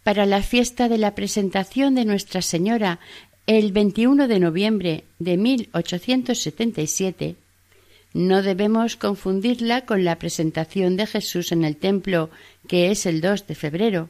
para 0.01 0.25
la 0.25 0.41
fiesta 0.41 0.89
de 0.89 0.97
la 0.97 1.13
presentación 1.13 1.93
de 1.93 2.05
Nuestra 2.05 2.41
Señora 2.41 2.99
el 3.45 3.71
21 3.71 4.27
de 4.27 4.39
noviembre 4.39 5.03
de 5.19 5.37
1877, 5.37 7.35
no 8.15 8.41
debemos 8.41 8.95
confundirla 8.95 9.85
con 9.85 10.03
la 10.05 10.17
presentación 10.17 10.97
de 10.97 11.05
Jesús 11.05 11.51
en 11.51 11.63
el 11.63 11.77
templo, 11.77 12.31
que 12.67 12.89
es 12.89 13.05
el 13.05 13.21
2 13.21 13.45
de 13.45 13.53
febrero. 13.53 14.09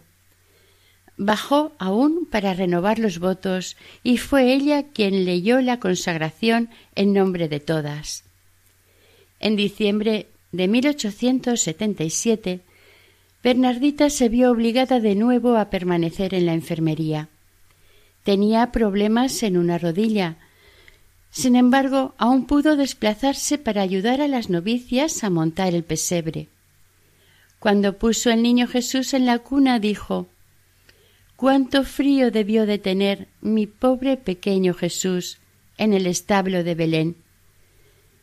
Bajó 1.18 1.72
aún 1.80 2.28
para 2.30 2.54
renovar 2.54 3.00
los 3.00 3.20
votos 3.20 3.78
y 4.04 4.18
fue 4.18 4.54
ella 4.54 4.84
quien 4.84 5.24
leyó 5.26 5.62
la 5.62 5.80
consagración 5.80 6.70
en 6.96 7.14
nombre 7.14 7.48
de 7.48 7.60
todas. 7.60 8.24
En 9.40 9.56
diciembre 9.56 10.28
de 10.52 10.68
1877 10.68 12.62
Bernardita 13.46 14.10
se 14.10 14.28
vio 14.28 14.50
obligada 14.50 15.00
de 15.00 15.14
nuevo 15.14 15.56
a 15.56 15.70
permanecer 15.70 16.34
en 16.34 16.48
la 16.48 16.54
enfermería. 16.54 17.30
Tenía 18.24 18.72
problemas 18.72 19.44
en 19.44 19.58
una 19.58 19.78
rodilla. 19.78 20.38
Sin 21.30 21.56
embargo, 21.56 22.16
aún 22.18 22.48
pudo 22.48 22.76
desplazarse 22.76 23.60
para 23.60 23.84
ayudar 23.84 24.20
a 24.20 24.28
las 24.28 24.50
novicias 24.50 25.24
a 25.24 25.30
montar 25.30 25.76
el 25.76 25.84
pesebre. 25.84 26.48
Cuando 27.60 28.00
puso 28.00 28.32
el 28.32 28.42
niño 28.42 28.68
Jesús 28.68 29.14
en 29.14 29.28
la 29.28 29.38
cuna, 29.38 29.78
dijo 29.78 30.28
Cuánto 31.36 31.84
frío 31.84 32.32
debió 32.32 32.66
de 32.66 32.78
tener 32.78 33.28
mi 33.42 33.68
pobre 33.68 34.16
pequeño 34.16 34.74
Jesús 34.74 35.40
en 35.78 35.94
el 35.94 36.08
establo 36.08 36.64
de 36.64 36.76
Belén. 36.76 37.18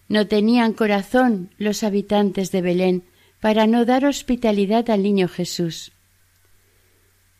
No 0.09 0.27
tenían 0.27 0.73
corazón 0.73 1.51
los 1.59 1.83
habitantes 1.83 2.53
de 2.53 2.63
Belén 2.63 3.05
para 3.41 3.67
no 3.67 3.85
dar 3.85 4.05
hospitalidad 4.05 4.89
al 4.89 5.03
niño 5.03 5.29
Jesús. 5.29 5.93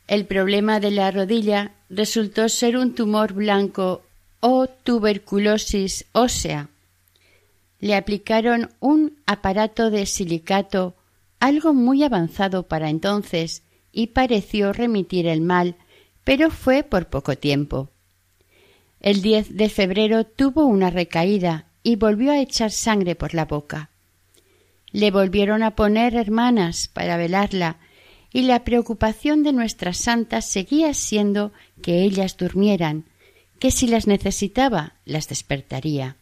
El 0.09 0.27
problema 0.27 0.81
de 0.81 0.91
la 0.91 1.11
rodilla 1.11 1.73
resultó 1.89 2.49
ser 2.49 2.77
un 2.77 2.95
tumor 2.95 3.33
blanco 3.33 4.03
o 4.41 4.67
tuberculosis 4.67 6.05
ósea. 6.13 6.69
Le 7.79 7.95
aplicaron 7.95 8.71
un 8.81 9.17
aparato 9.27 9.91
de 9.91 10.05
silicato, 10.07 10.95
algo 11.41 11.73
muy 11.73 12.03
avanzado 12.03 12.65
para 12.65 12.91
entonces, 12.91 13.63
y 13.93 14.09
pareció 14.09 14.73
remitir 14.73 15.27
el 15.27 15.41
mal, 15.41 15.77
pero 16.25 16.51
fue 16.51 16.83
por 16.83 17.09
poco 17.09 17.37
tiempo. 17.37 17.91
El 19.01 19.21
10 19.21 19.57
de 19.57 19.69
febrero 19.69 20.25
tuvo 20.25 20.65
una 20.65 20.91
recaída 20.91 21.67
y 21.83 21.97
volvió 21.97 22.33
a 22.33 22.41
echar 22.41 22.71
sangre 22.71 23.15
por 23.15 23.35
la 23.35 23.45
boca. 23.45 23.91
Le 24.93 25.11
volvieron 25.11 25.63
a 25.63 25.75
poner 25.75 26.15
hermanas 26.15 26.89
para 26.89 27.17
velarla, 27.17 27.79
y 28.33 28.43
la 28.43 28.65
preocupación 28.65 29.43
de 29.43 29.53
nuestras 29.53 29.99
santas 29.99 30.49
seguía 30.49 30.95
siendo 30.95 31.53
que 31.83 32.03
ellas 32.03 32.37
durmieran, 32.37 33.05
que 33.59 33.71
si 33.71 33.87
las 33.87 34.07
necesitaba 34.07 34.95
las 35.05 35.29
despertaría. 35.29 36.17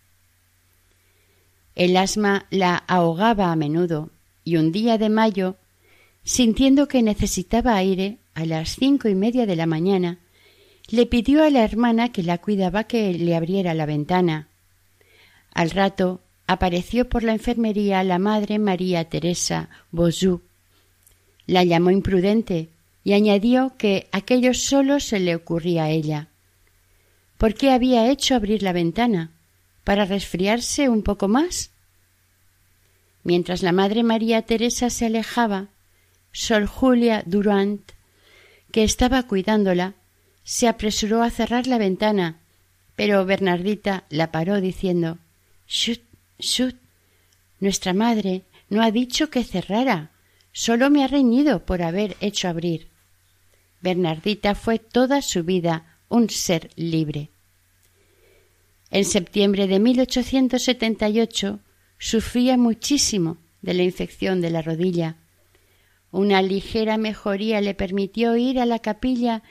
El 1.74 1.96
asma 1.96 2.46
la 2.50 2.76
ahogaba 2.88 3.52
a 3.52 3.56
menudo, 3.56 4.10
y 4.44 4.56
un 4.56 4.72
día 4.72 4.98
de 4.98 5.08
mayo, 5.08 5.56
sintiendo 6.24 6.88
que 6.88 7.02
necesitaba 7.02 7.76
aire, 7.76 8.18
a 8.34 8.44
las 8.44 8.76
cinco 8.76 9.08
y 9.08 9.14
media 9.14 9.46
de 9.46 9.56
la 9.56 9.66
mañana, 9.66 10.18
le 10.88 11.06
pidió 11.06 11.44
a 11.44 11.50
la 11.50 11.64
hermana 11.64 12.10
que 12.10 12.22
la 12.22 12.38
cuidaba 12.38 12.84
que 12.84 13.12
le 13.14 13.36
abriera 13.36 13.74
la 13.74 13.86
ventana. 13.86 14.48
Al 15.52 15.70
rato 15.70 16.20
apareció 16.46 17.08
por 17.08 17.22
la 17.22 17.32
enfermería 17.32 18.02
la 18.02 18.18
madre 18.18 18.58
María 18.58 19.08
Teresa 19.08 19.68
Bosú. 19.92 20.42
La 21.46 21.64
llamó 21.64 21.90
imprudente 21.90 22.70
y 23.04 23.12
añadió 23.12 23.74
que 23.78 24.08
aquello 24.12 24.54
solo 24.54 25.00
se 25.00 25.20
le 25.20 25.34
ocurría 25.34 25.84
a 25.84 25.90
ella. 25.90 26.28
¿Por 27.38 27.54
qué 27.54 27.70
había 27.70 28.10
hecho 28.10 28.34
abrir 28.34 28.62
la 28.62 28.72
ventana? 28.72 29.30
¿Para 29.84 30.04
resfriarse 30.04 30.88
un 30.88 31.02
poco 31.02 31.28
más? 31.28 31.70
Mientras 33.22 33.62
la 33.62 33.72
madre 33.72 34.02
María 34.02 34.42
Teresa 34.42 34.90
se 34.90 35.06
alejaba, 35.06 35.68
Sor 36.32 36.66
Julia 36.66 37.22
Durant, 37.26 37.80
que 38.72 38.84
estaba 38.84 39.24
cuidándola, 39.24 39.94
se 40.44 40.68
apresuró 40.68 41.22
a 41.22 41.30
cerrar 41.30 41.66
la 41.66 41.78
ventana, 41.78 42.40
pero 42.96 43.24
Bernardita 43.24 44.04
la 44.10 44.30
paró 44.30 44.60
diciendo 44.60 45.18
Shut, 45.68 46.02
shut. 46.38 46.76
Nuestra 47.58 47.92
madre 47.92 48.42
no 48.68 48.82
ha 48.82 48.90
dicho 48.90 49.30
que 49.30 49.44
cerrara, 49.44 50.10
solo 50.52 50.90
me 50.90 51.04
ha 51.04 51.08
reñido 51.08 51.64
por 51.64 51.82
haber 51.82 52.16
hecho 52.20 52.48
abrir. 52.48 52.88
Bernardita 53.80 54.54
fue 54.54 54.78
toda 54.78 55.22
su 55.22 55.44
vida 55.44 55.98
un 56.08 56.28
ser 56.28 56.70
libre. 56.76 57.30
En 58.90 59.04
septiembre 59.04 59.66
de 59.68 59.78
1878 59.78 61.60
sufría 61.98 62.56
muchísimo 62.56 63.38
de 63.62 63.74
la 63.74 63.82
infección 63.82 64.40
de 64.40 64.50
la 64.50 64.62
rodilla. 64.62 65.16
Una 66.12 66.42
ligera 66.42 66.96
mejoría 66.96 67.60
le 67.60 67.74
permitió 67.74 68.36
ir 68.36 68.58
a 68.58 68.66
la 68.66 68.80
capilla 68.80 69.42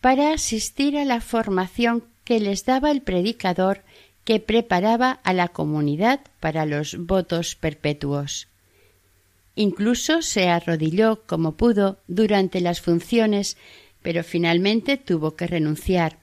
para 0.00 0.32
asistir 0.32 0.96
a 0.98 1.04
la 1.04 1.20
formación 1.20 2.04
que 2.24 2.40
les 2.40 2.64
daba 2.64 2.90
el 2.90 3.02
predicador 3.02 3.82
que 4.24 4.40
preparaba 4.40 5.20
a 5.24 5.32
la 5.32 5.48
comunidad 5.48 6.20
para 6.40 6.66
los 6.66 6.96
votos 6.98 7.54
perpetuos. 7.54 8.48
Incluso 9.54 10.22
se 10.22 10.48
arrodilló 10.48 11.22
como 11.26 11.52
pudo 11.52 11.98
durante 12.08 12.60
las 12.60 12.80
funciones, 12.80 13.56
pero 14.00 14.24
finalmente 14.24 14.96
tuvo 14.96 15.36
que 15.36 15.46
renunciar. 15.46 16.18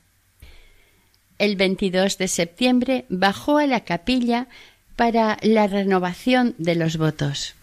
El 1.37 1.55
22 1.55 2.17
de 2.17 2.27
septiembre 2.27 3.05
bajó 3.09 3.57
a 3.57 3.67
la 3.67 3.85
capilla 3.85 4.47
para 4.95 5.37
la 5.41 5.67
renovación 5.67 6.55
de 6.57 6.75
los 6.75 6.97
votos. 6.97 7.55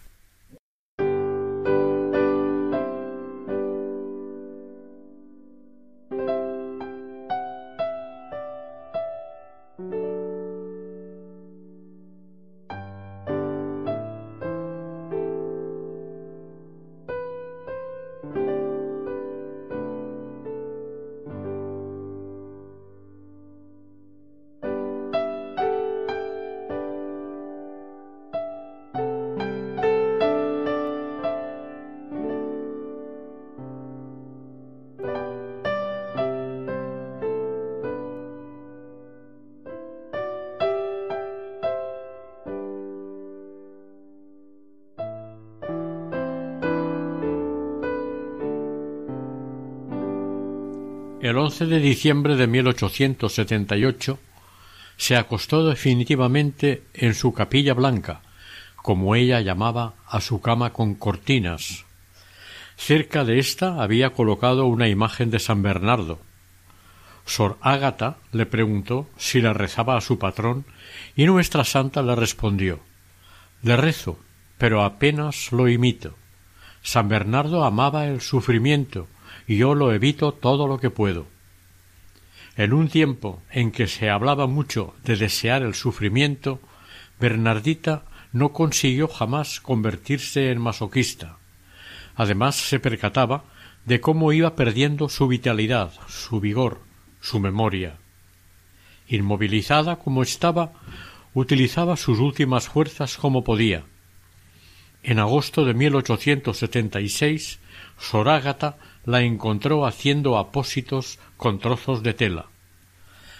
El 51.26 51.38
11 51.38 51.66
de 51.66 51.80
diciembre 51.80 52.36
de 52.36 52.46
1878 52.46 54.16
se 54.96 55.16
acostó 55.16 55.66
definitivamente 55.66 56.84
en 56.94 57.14
su 57.14 57.34
capilla 57.34 57.74
blanca, 57.74 58.20
como 58.76 59.16
ella 59.16 59.40
llamaba 59.40 59.94
a 60.06 60.20
su 60.20 60.40
cama 60.40 60.72
con 60.72 60.94
cortinas. 60.94 61.84
Cerca 62.76 63.24
de 63.24 63.40
ésta 63.40 63.82
había 63.82 64.10
colocado 64.10 64.66
una 64.66 64.86
imagen 64.86 65.32
de 65.32 65.40
San 65.40 65.64
Bernardo. 65.64 66.20
Sor 67.24 67.58
Ágata 67.60 68.18
le 68.30 68.46
preguntó 68.46 69.10
si 69.16 69.40
la 69.40 69.52
rezaba 69.52 69.96
a 69.96 70.02
su 70.02 70.20
patrón 70.20 70.64
y 71.16 71.26
nuestra 71.26 71.64
santa 71.64 72.02
le 72.02 72.14
respondió 72.14 72.78
Le 73.64 73.76
rezo, 73.76 74.16
pero 74.58 74.84
apenas 74.84 75.50
lo 75.50 75.66
imito. 75.68 76.14
San 76.82 77.08
Bernardo 77.08 77.64
amaba 77.64 78.06
el 78.06 78.20
sufrimiento 78.20 79.08
y 79.46 79.56
yo 79.56 79.74
lo 79.74 79.92
evito 79.92 80.32
todo 80.32 80.66
lo 80.66 80.78
que 80.78 80.90
puedo. 80.90 81.26
En 82.56 82.72
un 82.72 82.88
tiempo 82.88 83.42
en 83.50 83.70
que 83.70 83.86
se 83.86 84.08
hablaba 84.08 84.46
mucho 84.46 84.94
de 85.04 85.16
desear 85.16 85.62
el 85.62 85.74
sufrimiento, 85.74 86.60
Bernardita 87.20 88.04
no 88.32 88.52
consiguió 88.52 89.08
jamás 89.08 89.60
convertirse 89.60 90.50
en 90.50 90.60
masoquista. 90.60 91.38
Además 92.14 92.56
se 92.56 92.80
percataba 92.80 93.44
de 93.84 94.00
cómo 94.00 94.32
iba 94.32 94.56
perdiendo 94.56 95.08
su 95.08 95.28
vitalidad, 95.28 95.92
su 96.08 96.40
vigor, 96.40 96.80
su 97.20 97.40
memoria. 97.40 97.98
Inmovilizada 99.08 99.96
como 99.96 100.22
estaba, 100.22 100.72
utilizaba 101.34 101.96
sus 101.96 102.18
últimas 102.18 102.68
fuerzas 102.68 103.16
como 103.16 103.44
podía. 103.44 103.84
En 105.02 105.18
agosto 105.18 105.64
de 105.64 105.74
1876, 105.74 107.60
Sorágata 107.98 108.76
la 109.06 109.22
encontró 109.22 109.86
haciendo 109.86 110.36
apósitos 110.36 111.18
con 111.36 111.60
trozos 111.60 112.02
de 112.02 112.12
tela. 112.12 112.46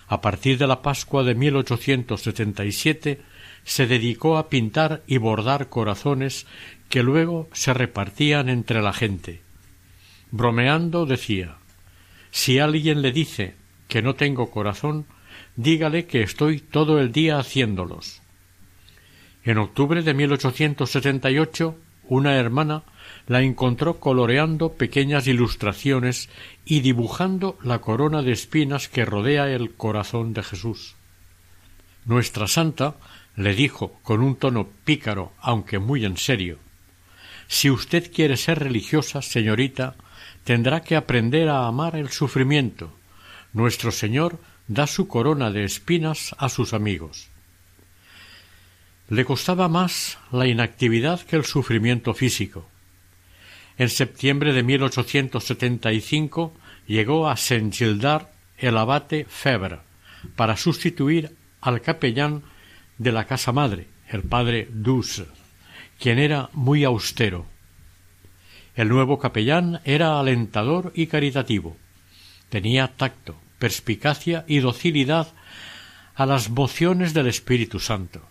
A 0.08 0.20
partir 0.20 0.56
de 0.56 0.68
la 0.68 0.82
Pascua 0.82 1.24
de 1.24 1.34
1877 1.34 3.20
se 3.64 3.86
dedicó 3.88 4.38
a 4.38 4.48
pintar 4.48 5.02
y 5.08 5.18
bordar 5.18 5.68
corazones 5.68 6.46
que 6.88 7.02
luego 7.02 7.48
se 7.52 7.74
repartían 7.74 8.48
entre 8.48 8.80
la 8.80 8.92
gente. 8.92 9.40
Bromeando 10.30 11.04
decía 11.04 11.56
Si 12.30 12.60
alguien 12.60 13.02
le 13.02 13.10
dice 13.10 13.56
que 13.88 14.02
no 14.02 14.14
tengo 14.14 14.50
corazón, 14.50 15.06
dígale 15.56 16.06
que 16.06 16.22
estoy 16.22 16.60
todo 16.60 17.00
el 17.00 17.10
día 17.10 17.38
haciéndolos. 17.38 18.22
En 19.42 19.58
octubre 19.58 20.02
de 20.02 20.14
1878, 20.14 21.76
una 22.08 22.36
hermana 22.36 22.84
la 23.26 23.42
encontró 23.42 23.98
coloreando 23.98 24.72
pequeñas 24.72 25.26
ilustraciones 25.26 26.28
y 26.64 26.80
dibujando 26.80 27.58
la 27.62 27.80
corona 27.80 28.22
de 28.22 28.32
espinas 28.32 28.88
que 28.88 29.04
rodea 29.04 29.48
el 29.48 29.74
corazón 29.74 30.32
de 30.32 30.42
Jesús. 30.42 30.94
Nuestra 32.04 32.46
santa 32.46 32.94
le 33.34 33.54
dijo 33.54 33.98
con 34.02 34.22
un 34.22 34.36
tono 34.36 34.68
pícaro, 34.84 35.32
aunque 35.40 35.78
muy 35.78 36.04
en 36.04 36.16
serio 36.16 36.58
Si 37.48 37.70
usted 37.70 38.12
quiere 38.12 38.36
ser 38.36 38.60
religiosa, 38.60 39.22
señorita, 39.22 39.96
tendrá 40.44 40.82
que 40.82 40.96
aprender 40.96 41.48
a 41.48 41.66
amar 41.66 41.96
el 41.96 42.10
sufrimiento. 42.10 42.92
Nuestro 43.52 43.90
Señor 43.90 44.38
da 44.68 44.86
su 44.86 45.08
corona 45.08 45.50
de 45.50 45.64
espinas 45.64 46.34
a 46.38 46.48
sus 46.48 46.72
amigos. 46.72 47.28
Le 49.08 49.24
costaba 49.24 49.68
más 49.68 50.18
la 50.32 50.46
inactividad 50.46 51.20
que 51.20 51.36
el 51.36 51.44
sufrimiento 51.44 52.14
físico. 52.14 52.68
En 53.78 53.90
septiembre 53.90 54.52
de 54.52 54.62
1875 54.62 56.54
llegó 56.86 57.28
a 57.28 57.36
Saint-Gildard 57.36 58.28
el 58.58 58.76
abate 58.78 59.26
Febre 59.28 59.80
para 60.34 60.56
sustituir 60.56 61.36
al 61.60 61.82
capellán 61.82 62.42
de 62.98 63.12
la 63.12 63.26
casa 63.26 63.52
madre, 63.52 63.86
el 64.08 64.22
padre 64.22 64.68
Douce, 64.72 65.26
quien 65.98 66.18
era 66.18 66.48
muy 66.52 66.84
austero. 66.84 67.46
El 68.74 68.88
nuevo 68.88 69.18
capellán 69.18 69.80
era 69.84 70.18
alentador 70.18 70.92
y 70.94 71.06
caritativo. 71.06 71.76
Tenía 72.48 72.88
tacto, 72.96 73.36
perspicacia 73.58 74.44
y 74.46 74.60
docilidad 74.60 75.32
a 76.14 76.24
las 76.24 76.48
mociones 76.48 77.12
del 77.12 77.26
Espíritu 77.26 77.78
Santo. 77.78 78.22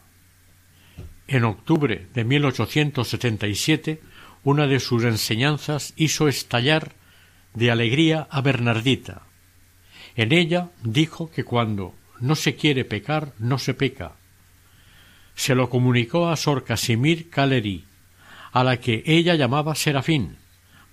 En 1.27 1.43
octubre 1.43 2.07
de 2.13 2.23
1877, 2.23 4.01
una 4.45 4.67
de 4.67 4.79
sus 4.79 5.03
enseñanzas 5.03 5.93
hizo 5.97 6.27
estallar 6.27 6.93
de 7.55 7.71
alegría 7.71 8.27
a 8.29 8.41
Bernardita. 8.41 9.23
En 10.15 10.31
ella 10.31 10.69
dijo 10.83 11.31
que 11.31 11.43
cuando 11.43 11.95
no 12.19 12.35
se 12.35 12.55
quiere 12.55 12.85
pecar, 12.85 13.33
no 13.39 13.57
se 13.57 13.73
peca. 13.73 14.13
Se 15.35 15.55
lo 15.55 15.69
comunicó 15.69 16.29
a 16.29 16.37
Sor 16.37 16.63
Casimir 16.63 17.29
Caleri, 17.29 17.85
a 18.51 18.63
la 18.63 18.77
que 18.77 19.03
ella 19.07 19.33
llamaba 19.33 19.73
Serafín, 19.73 20.37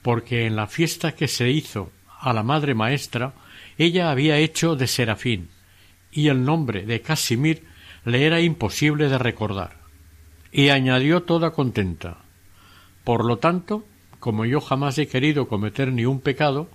porque 0.01 0.47
en 0.47 0.57
la 0.57 0.67
fiesta 0.67 1.15
que 1.15 1.29
se 1.29 1.51
hizo 1.51 1.93
a 2.21 2.33
la 2.33 2.43
madre 2.43 2.75
maestra 2.75 3.35
ella 3.77 4.11
había 4.11 4.38
hecho 4.38 4.77
de 4.77 4.87
Serafín, 4.87 5.51
y 6.11 6.29
el 6.29 6.45
nombre 6.45 6.87
de 6.87 7.03
Casimir 7.03 7.65
le 8.07 8.25
era 8.25 8.41
imposible 8.41 9.11
de 9.11 9.19
recordar. 9.19 9.77
Y 10.51 10.71
añadió 10.71 11.23
toda 11.23 11.51
contenta. 11.51 12.19
Por 13.05 13.25
lo 13.25 13.38
tanto, 13.38 13.85
como 14.21 14.45
yo 14.45 14.61
jamás 14.61 14.99
he 14.99 15.09
querido 15.09 15.49
cometer 15.49 15.93
ni 15.93 16.05
un 16.05 16.21
pecado, 16.21 16.69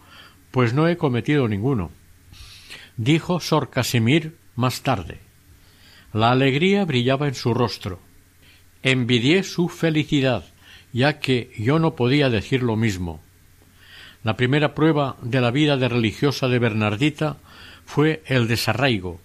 pues 0.51 0.73
no 0.73 0.87
he 0.87 0.97
cometido 0.97 1.47
ninguno. 1.47 1.91
Dijo 2.97 3.39
Sor 3.39 3.69
Casimir 3.69 4.35
más 4.55 4.81
tarde. 4.81 5.19
La 6.13 6.31
alegría 6.31 6.83
brillaba 6.83 7.27
en 7.27 7.35
su 7.35 7.53
rostro. 7.53 7.99
Envidié 8.83 9.43
su 9.43 9.69
felicidad, 9.69 10.45
ya 10.93 11.19
que 11.19 11.51
yo 11.57 11.79
no 11.79 11.95
podía 11.95 12.29
decir 12.29 12.63
lo 12.63 12.75
mismo. 12.75 13.21
La 14.23 14.35
primera 14.35 14.73
prueba 14.73 15.15
de 15.21 15.41
la 15.41 15.51
vida 15.51 15.77
de 15.77 15.87
religiosa 15.87 16.47
de 16.47 16.59
Bernardita 16.59 17.37
fue 17.85 18.23
el 18.25 18.47
desarraigo, 18.47 19.21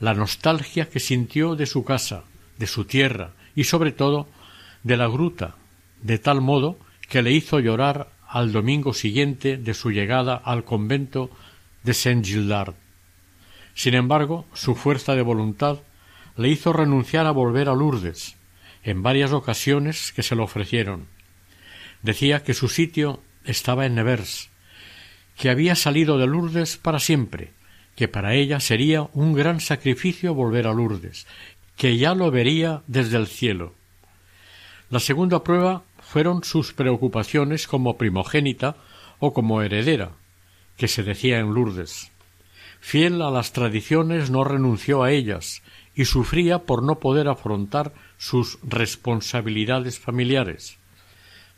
la 0.00 0.14
nostalgia 0.14 0.88
que 0.88 1.00
sintió 1.00 1.56
de 1.56 1.66
su 1.66 1.84
casa, 1.84 2.24
de 2.58 2.66
su 2.66 2.84
tierra 2.84 3.32
y 3.56 3.64
sobre 3.64 3.90
todo 3.90 4.28
de 4.82 4.96
la 4.96 5.08
gruta, 5.08 5.56
de 6.04 6.18
tal 6.18 6.40
modo 6.40 6.78
que 7.08 7.22
le 7.22 7.32
hizo 7.32 7.58
llorar 7.58 8.10
al 8.28 8.52
domingo 8.52 8.92
siguiente 8.92 9.56
de 9.56 9.74
su 9.74 9.90
llegada 9.90 10.36
al 10.36 10.64
convento 10.64 11.30
de 11.82 11.94
Saint 11.94 12.24
Gildard. 12.24 12.74
Sin 13.74 13.94
embargo, 13.94 14.46
su 14.52 14.74
fuerza 14.74 15.16
de 15.16 15.22
voluntad 15.22 15.78
le 16.36 16.48
hizo 16.48 16.72
renunciar 16.72 17.26
a 17.26 17.30
volver 17.30 17.68
a 17.68 17.74
Lourdes, 17.74 18.36
en 18.82 19.02
varias 19.02 19.32
ocasiones 19.32 20.12
que 20.12 20.22
se 20.22 20.36
lo 20.36 20.44
ofrecieron. 20.44 21.06
Decía 22.02 22.44
que 22.44 22.54
su 22.54 22.68
sitio 22.68 23.20
estaba 23.44 23.86
en 23.86 23.94
Nevers, 23.94 24.50
que 25.36 25.48
había 25.48 25.74
salido 25.74 26.18
de 26.18 26.26
Lourdes 26.26 26.76
para 26.76 26.98
siempre, 26.98 27.52
que 27.96 28.08
para 28.08 28.34
ella 28.34 28.60
sería 28.60 29.08
un 29.14 29.32
gran 29.32 29.60
sacrificio 29.60 30.34
volver 30.34 30.66
a 30.66 30.74
Lourdes, 30.74 31.26
que 31.76 31.96
ya 31.96 32.14
lo 32.14 32.30
vería 32.30 32.82
desde 32.88 33.16
el 33.16 33.26
cielo. 33.26 33.74
La 34.90 35.00
segunda 35.00 35.42
prueba 35.42 35.82
fueron 36.14 36.44
sus 36.44 36.72
preocupaciones 36.72 37.66
como 37.66 37.98
primogénita 37.98 38.76
o 39.18 39.34
como 39.34 39.62
heredera, 39.62 40.12
que 40.76 40.86
se 40.86 41.02
decía 41.02 41.40
en 41.40 41.52
Lourdes. 41.52 42.12
Fiel 42.78 43.20
a 43.20 43.32
las 43.32 43.52
tradiciones 43.52 44.30
no 44.30 44.44
renunció 44.44 45.02
a 45.02 45.10
ellas 45.10 45.62
y 45.92 46.04
sufría 46.04 46.60
por 46.60 46.84
no 46.84 47.00
poder 47.00 47.26
afrontar 47.26 47.92
sus 48.16 48.60
responsabilidades 48.62 49.98
familiares 49.98 50.78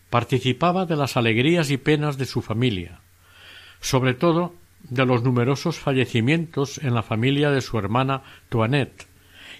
participaba 0.09 0.87
de 0.87 0.97
las 0.97 1.19
alegrías 1.19 1.71
y 1.71 1.77
penas 1.77 2.16
de 2.16 2.25
su 2.25 2.40
familia, 2.40 3.01
sobre 3.81 4.14
todo 4.14 4.55
de 4.81 5.05
los 5.05 5.23
numerosos 5.23 5.79
fallecimientos 5.79 6.79
en 6.79 6.95
la 6.95 7.03
familia 7.03 7.51
de 7.51 7.61
su 7.61 7.77
hermana 7.77 8.23
Toinette, 8.49 9.07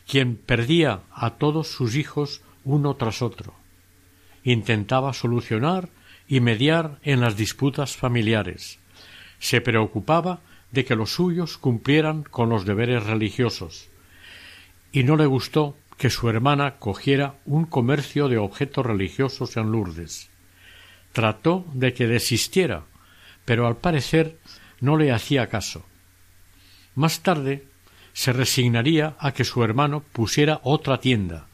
quien 0.09 0.37
perdía 0.37 1.01
a 1.13 1.35
todos 1.35 1.69
sus 1.69 1.97
hijos 1.97 2.41
uno 2.65 2.95
tras 2.95 3.21
otro. 3.21 3.66
Intentaba 4.47 5.13
solucionar 5.13 5.91
y 6.27 6.41
mediar 6.41 6.99
en 7.03 7.21
las 7.21 7.37
disputas 7.37 7.99
familiares. 7.99 8.79
Se 9.39 9.61
preocupaba 9.61 10.41
de 10.73 10.87
que 10.87 10.97
los 10.97 11.11
suyos 11.13 11.59
cumplieran 11.59 12.23
con 12.23 12.49
los 12.49 12.65
deberes 12.65 13.05
religiosos. 13.05 13.91
Y 14.91 15.05
no 15.05 15.17
le 15.17 15.27
gustó 15.27 15.77
que 15.99 16.09
su 16.09 16.31
hermana 16.31 16.77
cogiera 16.79 17.35
un 17.45 17.67
comercio 17.67 18.29
de 18.29 18.39
objetos 18.39 18.87
religiosos 18.87 19.59
en 19.59 19.71
Lourdes 19.71 20.31
trató 21.17 21.65
de 21.73 21.95
que 21.95 22.07
desistiera, 22.07 22.83
pero 23.47 23.67
al 23.67 23.79
parecer 23.79 24.37
no 24.83 24.99
le 24.99 25.13
hacía 25.13 25.47
caso. 25.47 25.87
Más 26.95 27.21
tarde 27.21 27.65
se 28.13 28.35
resignaría 28.35 29.17
a 29.19 29.33
que 29.33 29.45
su 29.45 29.65
hermano 29.65 30.03
pusiera 30.13 30.61
otra 30.63 31.01
tienda, 31.01 31.47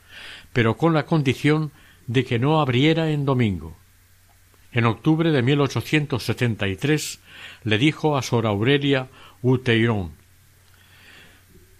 pero 0.53 0.77
con 0.77 0.95
la 0.95 1.07
condición 1.07 1.71
de 2.07 2.25
que 2.25 2.39
no 2.39 2.61
abriera 2.61 3.11
en 3.11 3.25
domingo. 3.25 3.77
En 4.73 4.87
octubre 4.87 5.31
de 5.31 5.43
1873 5.43 7.21
le 7.65 7.79
dijo 7.79 8.17
a 8.17 8.23
Sor 8.23 8.47
Aurelia 8.47 9.09
Uteiron 9.43 10.13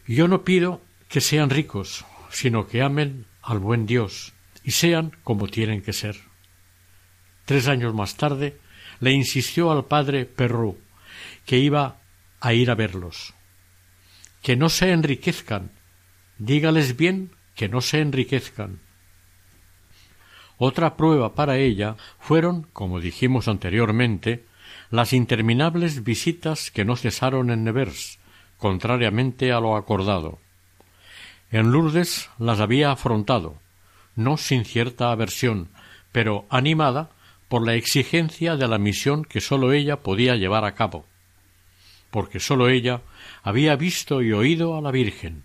Yo 0.07 0.29
no 0.29 0.45
pido 0.45 0.83
que 1.09 1.21
sean 1.21 1.51
ricos, 1.51 2.05
sino 2.31 2.67
que 2.67 2.83
amen 2.83 3.27
al 3.43 3.59
buen 3.59 3.87
Dios 3.87 4.33
y 4.65 4.73
sean 4.73 5.13
como 5.25 5.49
tienen 5.49 5.83
que 5.83 5.93
ser. 5.93 6.17
Tres 7.45 7.67
años 7.67 7.95
más 7.95 8.17
tarde 8.17 8.59
le 9.01 9.13
insistió 9.13 9.73
al 9.73 9.87
padre 9.87 10.27
Perrou 10.27 10.79
que 11.45 11.59
iba 11.59 11.99
a 12.41 12.55
ir 12.55 12.71
a 12.71 12.75
verlos. 12.75 13.35
Que 14.43 14.57
no 14.57 14.69
se 14.69 14.91
enriquezcan. 14.91 15.71
Dígales 16.39 16.97
bien 16.97 17.31
que 17.55 17.69
no 17.69 17.81
se 17.81 18.01
enriquezcan. 18.01 18.81
Otra 20.65 20.97
prueba 20.97 21.35
para 21.35 21.57
ella 21.57 21.97
fueron, 22.21 22.69
como 22.73 23.01
dijimos 23.01 23.49
anteriormente, 23.49 24.45
las 24.93 25.13
interminables 25.13 26.05
visitas 26.05 26.71
que 26.71 26.85
no 26.85 26.95
cesaron 26.95 27.51
en 27.51 27.65
Nevers, 27.65 28.21
contrariamente 28.59 29.51
a 29.51 29.59
lo 29.59 29.75
acordado. 29.75 30.39
En 31.51 31.73
Lourdes 31.73 32.31
las 32.39 32.61
había 32.61 32.93
afrontado, 32.93 33.57
no 34.15 34.37
sin 34.37 34.65
cierta 34.65 35.11
aversión, 35.11 35.69
pero 36.13 36.47
animada 36.49 37.11
por 37.49 37.67
la 37.67 37.75
exigencia 37.75 38.55
de 38.55 38.69
la 38.69 38.79
misión 38.79 39.25
que 39.25 39.41
sólo 39.41 39.73
ella 39.73 39.97
podía 40.05 40.37
llevar 40.37 40.65
a 40.65 40.77
cabo, 40.77 41.07
porque 42.13 42.39
sólo 42.39 42.69
ella 42.69 43.01
había 43.43 43.75
visto 43.75 44.23
y 44.23 44.33
oído 44.33 44.77
a 44.77 44.81
la 44.81 44.93
Virgen. 44.93 45.43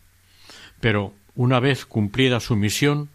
Pero 0.80 1.16
una 1.34 1.60
vez 1.60 1.88
cumplida 1.88 2.40
su 2.40 2.56
misión 2.56 3.10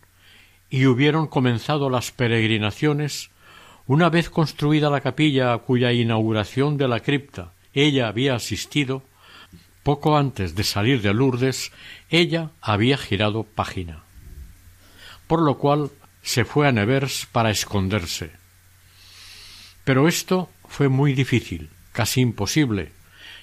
y 0.72 0.86
hubieron 0.86 1.28
comenzado 1.28 1.88
las 1.88 2.10
peregrinaciones, 2.10 3.30
una 3.86 4.10
vez 4.10 4.28
construida 4.28 4.90
la 4.90 5.02
capilla 5.02 5.52
a 5.52 5.58
cuya 5.58 5.92
inauguración 5.92 6.76
de 6.76 6.88
la 6.88 6.98
cripta 6.98 7.52
ella 7.72 8.08
había 8.08 8.34
asistido, 8.34 9.04
poco 9.84 10.16
antes 10.16 10.56
de 10.56 10.64
salir 10.64 11.00
de 11.00 11.14
Lourdes, 11.14 11.70
ella 12.10 12.50
había 12.60 12.98
girado 12.98 13.44
página. 13.44 14.02
Por 15.28 15.42
lo 15.42 15.58
cual 15.58 15.90
se 16.22 16.44
fue 16.44 16.66
a 16.66 16.72
Nevers 16.72 17.26
para 17.30 17.50
esconderse 17.50 18.42
pero 19.84 20.06
esto 20.08 20.48
fue 20.68 20.88
muy 20.88 21.12
difícil, 21.14 21.70
casi 21.92 22.20
imposible, 22.20 22.92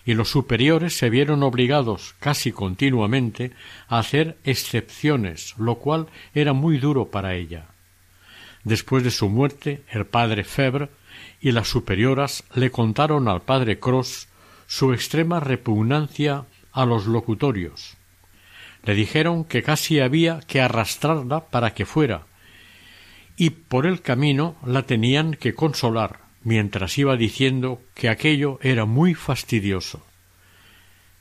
y 0.10 0.16
los 0.16 0.32
superiores 0.32 0.98
se 0.98 1.12
vieron 1.12 1.44
obligados 1.44 2.16
casi 2.20 2.52
continuamente 2.52 3.52
a 3.88 4.00
hacer 4.00 4.40
excepciones, 4.44 5.54
lo 5.60 5.76
cual 5.76 6.08
era 6.34 6.54
muy 6.54 6.80
duro 6.80 7.12
para 7.12 7.36
ella. 7.36 7.68
Después 8.64 9.04
de 9.04 9.12
su 9.12 9.30
muerte, 9.30 9.84
el 9.92 10.08
padre 10.08 10.46
Febre 10.46 10.90
y 11.40 11.52
las 11.52 11.68
superioras 11.68 12.44
le 12.56 12.72
contaron 12.72 13.28
al 13.28 13.44
padre 13.44 13.78
Cross 13.78 14.30
su 14.66 14.94
extrema 14.94 15.40
repugnancia 15.40 16.46
a 16.72 16.88
los 16.88 17.06
locutorios. 17.06 17.96
Le 18.86 18.96
dijeron 18.96 19.44
que 19.44 19.62
casi 19.62 20.00
había 20.00 20.40
que 20.40 20.60
arrastrarla 20.60 21.52
para 21.52 21.76
que 21.76 21.86
fuera, 21.86 22.24
y 23.38 23.52
por 23.52 23.86
el 23.86 24.02
camino 24.02 24.56
la 24.66 24.82
tenían 24.82 25.36
que 25.36 25.54
consolar, 25.54 26.29
mientras 26.50 26.98
iba 26.98 27.16
diciendo 27.16 27.80
que 27.94 28.10
aquello 28.10 28.58
era 28.64 28.86
muy 28.86 29.14
fastidioso. 29.14 30.04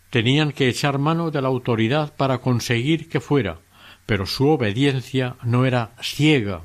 Tenían 0.09 0.53
que 0.53 0.71
echar 0.71 0.97
mano 0.97 1.31
de 1.31 1.43
la 1.43 1.49
autoridad 1.49 2.17
para 2.17 2.39
conseguir 2.39 3.11
que 3.11 3.21
fuera, 3.21 3.59
pero 4.07 4.25
su 4.25 4.49
obediencia 4.49 5.37
no 5.43 5.67
era 5.67 5.91
ciega, 6.01 6.63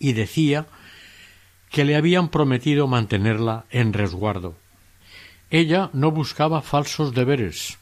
y 0.00 0.14
decía 0.14 0.66
que 1.70 1.84
le 1.84 1.94
habían 1.94 2.30
prometido 2.30 2.88
mantenerla 2.88 3.66
en 3.70 3.92
resguardo. 3.92 4.56
Ella 5.48 5.90
no 5.92 6.10
buscaba 6.10 6.62
falsos 6.62 7.14
deberes. 7.14 7.78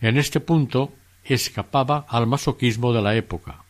En 0.00 0.16
este 0.16 0.40
punto 0.40 0.94
escapaba 1.22 2.06
al 2.08 2.26
masoquismo 2.26 2.94
de 2.94 3.02
la 3.02 3.14
época. 3.14 3.62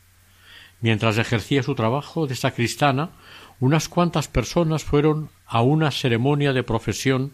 Mientras 0.80 1.18
ejercía 1.18 1.64
su 1.64 1.74
trabajo 1.74 2.28
de 2.28 2.36
sacristana, 2.36 3.11
unas 3.59 3.88
cuantas 3.88 4.28
personas 4.28 4.84
fueron 4.84 5.30
a 5.51 5.62
una 5.62 5.90
ceremonia 5.90 6.53
de 6.53 6.62
profesión 6.62 7.32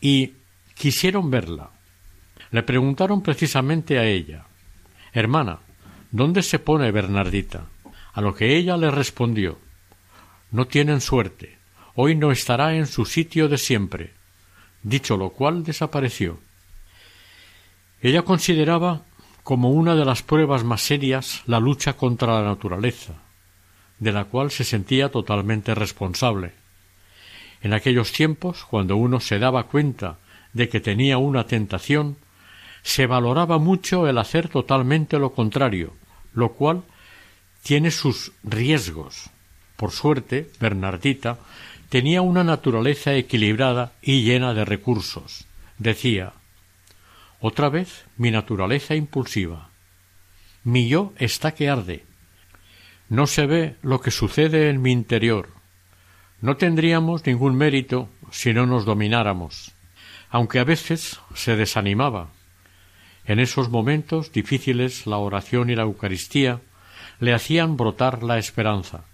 y 0.00 0.34
quisieron 0.74 1.30
verla. 1.30 1.70
Le 2.52 2.62
preguntaron 2.62 3.22
precisamente 3.22 3.98
a 3.98 4.04
ella 4.04 4.46
Hermana, 5.12 5.58
¿dónde 6.10 6.42
se 6.42 6.58
pone 6.58 6.92
Bernardita? 6.92 7.66
A 8.12 8.20
lo 8.20 8.34
que 8.34 8.56
ella 8.56 8.76
le 8.76 8.90
respondió 8.90 9.58
No 10.50 10.66
tienen 10.66 11.00
suerte. 11.00 11.58
Hoy 11.94 12.14
no 12.14 12.30
estará 12.30 12.76
en 12.76 12.86
su 12.86 13.06
sitio 13.06 13.48
de 13.48 13.58
siempre. 13.58 14.12
Dicho 14.82 15.16
lo 15.16 15.30
cual 15.30 15.64
desapareció. 15.64 16.38
Ella 18.02 18.22
consideraba 18.22 19.02
como 19.42 19.70
una 19.70 19.94
de 19.94 20.04
las 20.04 20.22
pruebas 20.22 20.64
más 20.64 20.82
serias 20.82 21.42
la 21.46 21.60
lucha 21.60 21.94
contra 21.94 22.40
la 22.40 22.46
naturaleza, 22.46 23.14
de 23.98 24.12
la 24.12 24.26
cual 24.26 24.50
se 24.50 24.64
sentía 24.64 25.10
totalmente 25.10 25.74
responsable. 25.74 26.52
En 27.66 27.74
aquellos 27.74 28.12
tiempos, 28.12 28.64
cuando 28.64 28.96
uno 28.96 29.18
se 29.18 29.40
daba 29.40 29.64
cuenta 29.64 30.18
de 30.52 30.68
que 30.68 30.78
tenía 30.78 31.18
una 31.18 31.48
tentación, 31.48 32.16
se 32.82 33.08
valoraba 33.08 33.58
mucho 33.58 34.06
el 34.06 34.18
hacer 34.18 34.48
totalmente 34.48 35.18
lo 35.18 35.32
contrario, 35.32 35.92
lo 36.32 36.52
cual 36.52 36.84
tiene 37.64 37.90
sus 37.90 38.30
riesgos. 38.44 39.30
Por 39.74 39.90
suerte, 39.90 40.48
Bernardita 40.60 41.40
tenía 41.88 42.22
una 42.22 42.44
naturaleza 42.44 43.14
equilibrada 43.14 43.94
y 44.00 44.22
llena 44.22 44.54
de 44.54 44.64
recursos. 44.64 45.46
Decía 45.76 46.34
otra 47.40 47.68
vez 47.68 48.04
mi 48.16 48.30
naturaleza 48.30 48.94
impulsiva. 48.94 49.70
Mi 50.62 50.86
yo 50.86 51.14
está 51.18 51.52
que 51.52 51.68
arde. 51.68 52.04
No 53.08 53.26
se 53.26 53.46
ve 53.46 53.74
lo 53.82 54.00
que 54.00 54.12
sucede 54.12 54.70
en 54.70 54.82
mi 54.82 54.92
interior. 54.92 55.55
No 56.46 56.56
tendríamos 56.56 57.26
ningún 57.26 57.56
mérito 57.56 58.08
si 58.30 58.54
no 58.54 58.66
nos 58.66 58.84
domináramos, 58.84 59.72
aunque 60.30 60.60
a 60.60 60.64
veces 60.64 61.18
se 61.34 61.56
desanimaba. 61.56 62.28
En 63.24 63.40
esos 63.40 63.68
momentos 63.68 64.30
difíciles 64.30 65.08
la 65.08 65.16
oración 65.16 65.70
y 65.70 65.74
la 65.74 65.82
Eucaristía 65.82 66.60
le 67.18 67.34
hacían 67.34 67.76
brotar 67.76 68.22
la 68.22 68.38
esperanza. 68.38 69.06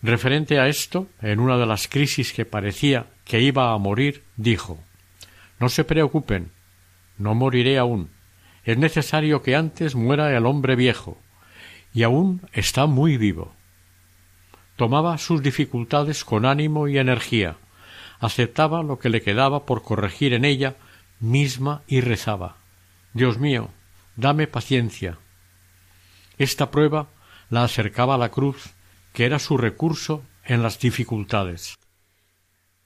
Referente 0.00 0.60
a 0.60 0.68
esto, 0.68 1.08
en 1.22 1.40
una 1.40 1.58
de 1.58 1.66
las 1.66 1.88
crisis 1.88 2.32
que 2.32 2.44
parecía 2.44 3.06
que 3.24 3.40
iba 3.40 3.72
a 3.72 3.78
morir, 3.78 4.22
dijo 4.36 4.78
No 5.58 5.68
se 5.68 5.82
preocupen, 5.82 6.52
no 7.16 7.34
moriré 7.34 7.78
aún. 7.78 8.10
Es 8.62 8.78
necesario 8.78 9.42
que 9.42 9.56
antes 9.56 9.96
muera 9.96 10.30
el 10.36 10.46
hombre 10.46 10.76
viejo, 10.76 11.20
y 11.92 12.04
aún 12.04 12.42
está 12.52 12.86
muy 12.86 13.16
vivo. 13.16 13.57
Tomaba 14.78 15.18
sus 15.18 15.42
dificultades 15.42 16.24
con 16.24 16.46
ánimo 16.46 16.86
y 16.86 16.98
energía, 16.98 17.56
aceptaba 18.20 18.84
lo 18.84 19.00
que 19.00 19.08
le 19.08 19.22
quedaba 19.22 19.66
por 19.66 19.82
corregir 19.82 20.32
en 20.34 20.44
ella 20.44 20.76
misma 21.18 21.82
y 21.88 22.00
rezaba. 22.00 22.58
Dios 23.12 23.38
mío, 23.38 23.70
dame 24.14 24.46
paciencia. 24.46 25.18
Esta 26.38 26.70
prueba 26.70 27.08
la 27.50 27.64
acercaba 27.64 28.14
a 28.14 28.18
la 28.18 28.28
cruz, 28.28 28.70
que 29.12 29.24
era 29.24 29.40
su 29.40 29.56
recurso 29.56 30.22
en 30.44 30.62
las 30.62 30.78
dificultades. 30.78 31.76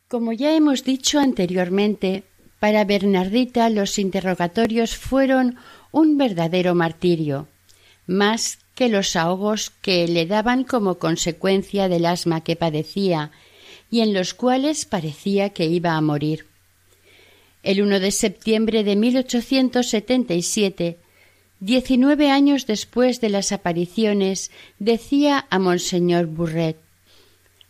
Como 0.09 0.32
ya 0.32 0.57
hemos 0.57 0.84
dicho 0.84 1.20
anteriormente, 1.20 2.24
para 2.59 2.86
Bernardita 2.86 3.68
los 3.68 3.99
interrogatorios 3.99 4.97
fueron 4.97 5.59
un 5.90 6.16
verdadero 6.16 6.74
martirio, 6.74 7.49
más 8.07 8.62
que 8.75 8.89
los 8.89 9.16
ahogos 9.16 9.70
que 9.83 10.09
le 10.09 10.27
daban 10.27 10.64
como 10.64 10.99
consecuencia 10.99 11.89
del 11.89 12.07
asma 12.07 12.43
que 12.43 12.57
padecía 12.57 13.31
y 13.91 14.01
en 14.01 14.14
los 14.14 14.35
cuales 14.35 14.85
parecía 14.85 15.51
que 15.51 15.66
iba 15.66 15.93
a 15.93 16.01
morir. 16.01 16.47
El 17.62 17.83
1 17.83 18.01
de 18.01 18.11
septiembre 18.11 18.85
de 18.85 18.97
1877, 18.97 20.99
diecinueve 21.61 22.31
años 22.31 22.66
después 22.66 23.20
de 23.20 23.29
las 23.29 23.53
apariciones, 23.53 24.51
decía 24.79 25.47
a 25.51 25.59
Monseñor 25.59 26.27
Burret, 26.27 26.79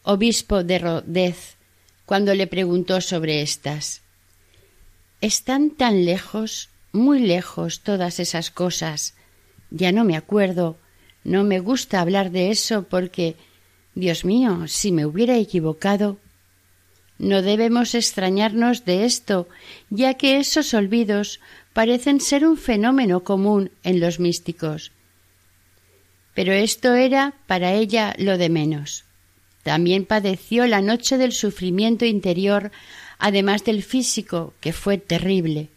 obispo 0.02 0.64
de 0.64 0.78
Rodez, 0.78 1.56
cuando 2.06 2.34
le 2.34 2.46
preguntó 2.46 3.00
sobre 3.00 3.42
estas 3.42 4.02
están 5.22 5.70
tan 5.70 6.04
lejos, 6.04 6.68
muy 6.90 7.20
lejos 7.20 7.80
todas 7.80 8.18
esas 8.18 8.50
cosas. 8.50 9.14
Ya 9.70 9.92
no 9.92 10.04
me 10.04 10.16
acuerdo, 10.16 10.76
no 11.24 11.44
me 11.44 11.60
gusta 11.60 12.00
hablar 12.00 12.30
de 12.30 12.50
eso 12.50 12.84
porque, 12.84 13.36
Dios 13.94 14.24
mío, 14.24 14.66
si 14.66 14.92
me 14.92 15.06
hubiera 15.06 15.36
equivocado. 15.36 16.18
No 17.18 17.42
debemos 17.42 17.94
extrañarnos 17.94 18.84
de 18.84 19.04
esto, 19.04 19.48
ya 19.90 20.14
que 20.14 20.38
esos 20.38 20.74
olvidos 20.74 21.40
parecen 21.72 22.20
ser 22.20 22.46
un 22.46 22.56
fenómeno 22.56 23.22
común 23.22 23.70
en 23.84 24.00
los 24.00 24.18
místicos. 24.18 24.90
Pero 26.34 26.52
esto 26.52 26.94
era 26.94 27.34
para 27.46 27.72
ella 27.72 28.14
lo 28.18 28.38
de 28.38 28.48
menos. 28.48 29.04
También 29.62 30.06
padeció 30.06 30.66
la 30.66 30.82
noche 30.82 31.18
del 31.18 31.32
sufrimiento 31.32 32.04
interior 32.04 32.72
además 33.22 33.62
del 33.62 33.84
físico, 33.84 34.52
que 34.60 34.72
fue 34.72 34.98
terrible. 34.98 35.68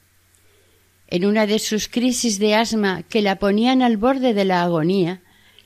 En 1.07 1.25
una 1.25 1.45
de 1.45 1.59
sus 1.59 1.87
crisis 1.87 2.39
de 2.39 2.55
asma 2.55 3.03
que 3.03 3.21
la 3.21 3.35
ponían 3.35 3.83
al 3.83 3.97
borde 3.97 4.33
de 4.33 4.45
la 4.45 4.63
agonía, 4.63 5.21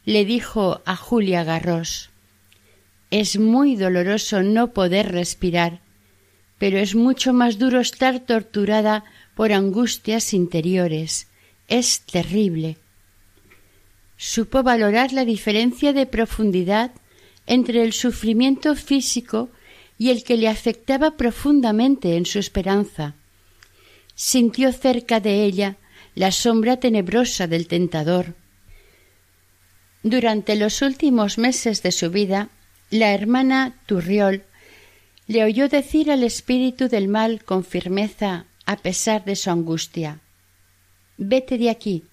le 0.10 0.26
dijo 0.26 0.82
a 0.88 0.96
Julia 0.96 1.44
Garros 1.44 2.10
Es 3.12 3.38
muy 3.38 3.76
doloroso 3.76 4.42
no 4.42 4.74
poder 4.74 5.12
respirar, 5.12 5.82
pero 6.58 6.80
es 6.80 6.96
mucho 6.96 7.32
más 7.32 7.60
duro 7.60 7.80
estar 7.80 8.20
torturada 8.20 9.04
por 9.36 9.54
angustias 9.54 10.34
interiores. 10.34 11.28
Es 11.68 12.02
terrible. 12.02 12.78
Supo 14.18 14.64
valorar 14.64 15.14
la 15.14 15.26
diferencia 15.26 15.94
de 15.94 16.08
profundidad 16.08 16.90
entre 17.46 17.84
el 17.84 17.94
sufrimiento 17.94 18.76
físico 18.76 19.52
y 20.00 20.10
el 20.10 20.24
que 20.24 20.38
le 20.38 20.48
afectaba 20.48 21.18
profundamente 21.18 22.18
en 22.18 22.26
su 22.26 22.40
esperanza. 22.40 23.14
Sintió 24.16 24.74
cerca 24.74 25.20
de 25.20 25.44
ella 25.44 25.78
la 26.16 26.32
sombra 26.32 26.78
tenebrosa 26.78 27.46
del 27.46 27.68
tentador. 27.68 28.39
Durante 30.04 30.56
los 30.56 30.82
últimos 30.82 31.38
meses 31.38 31.84
de 31.84 31.92
su 31.92 32.10
vida, 32.10 32.50
la 32.90 33.14
hermana 33.14 33.76
Turriol 33.86 34.44
le 35.28 35.44
oyó 35.44 35.68
decir 35.68 36.10
al 36.10 36.24
espíritu 36.24 36.88
del 36.88 37.08
mal 37.08 37.44
con 37.44 37.64
firmeza, 37.64 38.46
a 38.66 38.78
pesar 38.78 39.26
de 39.26 39.36
su 39.36 39.50
angustia 39.50 40.22
Vete 41.22 41.58
de 41.58 41.70
aquí. 41.70 42.06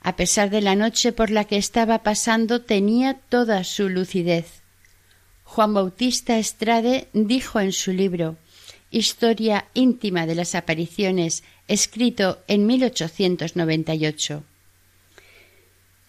A 0.00 0.16
pesar 0.16 0.48
de 0.48 0.62
la 0.62 0.74
noche 0.76 1.12
por 1.12 1.30
la 1.30 1.44
que 1.44 1.58
estaba 1.58 2.02
pasando, 2.02 2.62
tenía 2.62 3.20
toda 3.28 3.64
su 3.64 3.90
lucidez. 3.90 4.62
Juan 5.44 5.74
Bautista 5.74 6.38
Estrade 6.38 7.08
dijo 7.12 7.60
en 7.60 7.72
su 7.72 7.92
libro 7.92 8.38
Historia 8.90 9.66
íntima 9.74 10.24
de 10.24 10.36
las 10.36 10.54
apariciones, 10.54 11.44
escrito 11.68 12.38
en 12.48 12.66
1898. 12.66 14.42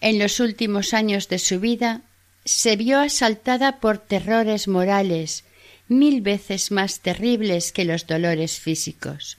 En 0.02 0.18
los 0.18 0.40
últimos 0.40 0.94
años 0.94 1.28
de 1.28 1.38
su 1.38 1.60
vida 1.60 2.00
se 2.44 2.74
vio 2.74 2.98
asaltada 2.98 3.78
por 3.78 3.98
terrores 3.98 4.66
morales 4.66 5.44
mil 5.86 6.22
veces 6.22 6.72
más 6.72 6.98
terribles 6.98 7.70
que 7.70 7.84
los 7.84 8.08
dolores 8.08 8.58
físicos. 8.58 9.38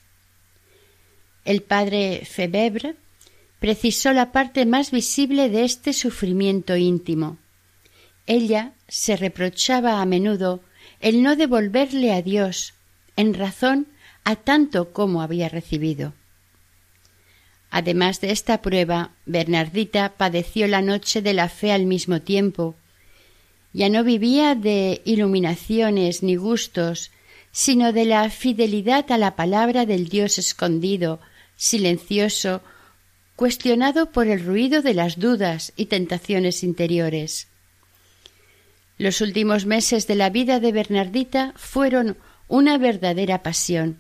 El 1.44 1.64
padre 1.64 2.24
Febebre 2.26 2.96
precisó 3.60 4.14
la 4.14 4.32
parte 4.32 4.66
más 4.66 4.92
visible 4.92 5.50
de 5.50 5.66
este 5.66 5.92
sufrimiento 5.92 6.78
íntimo. 6.78 7.38
Ella 8.26 8.72
se 8.88 9.18
reprochaba 9.18 10.02
a 10.02 10.06
menudo 10.06 10.62
el 11.02 11.24
no 11.24 11.36
devolverle 11.36 12.14
a 12.14 12.22
Dios 12.22 12.74
en 13.18 13.34
razón 13.34 13.88
a 14.24 14.38
tanto 14.38 14.94
como 14.94 15.22
había 15.22 15.50
recibido. 15.50 16.14
Además 17.76 18.22
de 18.22 18.30
esta 18.30 18.62
prueba, 18.62 19.10
Bernardita 19.26 20.14
padeció 20.16 20.68
la 20.68 20.84
noche 20.84 21.24
de 21.24 21.34
la 21.34 21.50
fe 21.50 21.72
al 21.72 21.88
mismo 21.88 22.22
tiempo. 22.22 22.76
Ya 23.74 23.90
no 23.90 24.04
vivía 24.04 24.54
de 24.54 25.02
iluminaciones 25.06 26.22
ni 26.22 26.36
gustos, 26.36 27.10
sino 27.52 27.92
de 27.92 28.06
la 28.06 28.30
fidelidad 28.30 29.12
a 29.12 29.18
la 29.18 29.36
palabra 29.36 29.88
del 29.88 30.08
Dios 30.08 30.38
escondido, 30.38 31.20
silencioso, 31.56 32.62
cuestionado 33.36 34.12
por 34.12 34.28
el 34.28 34.46
ruido 34.46 34.84
de 34.84 34.94
las 34.94 35.18
dudas 35.18 35.74
y 35.76 35.88
tentaciones 35.88 36.64
interiores. 36.64 37.48
Los 39.00 39.20
últimos 39.20 39.66
meses 39.66 40.06
de 40.06 40.14
la 40.14 40.30
vida 40.30 40.60
de 40.60 40.72
Bernardita 40.72 41.54
fueron 41.56 42.18
una 42.48 42.78
verdadera 42.78 43.42
pasión. 43.42 43.98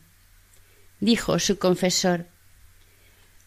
Dijo 0.99 1.39
su 1.39 1.57
confesor 1.57 2.27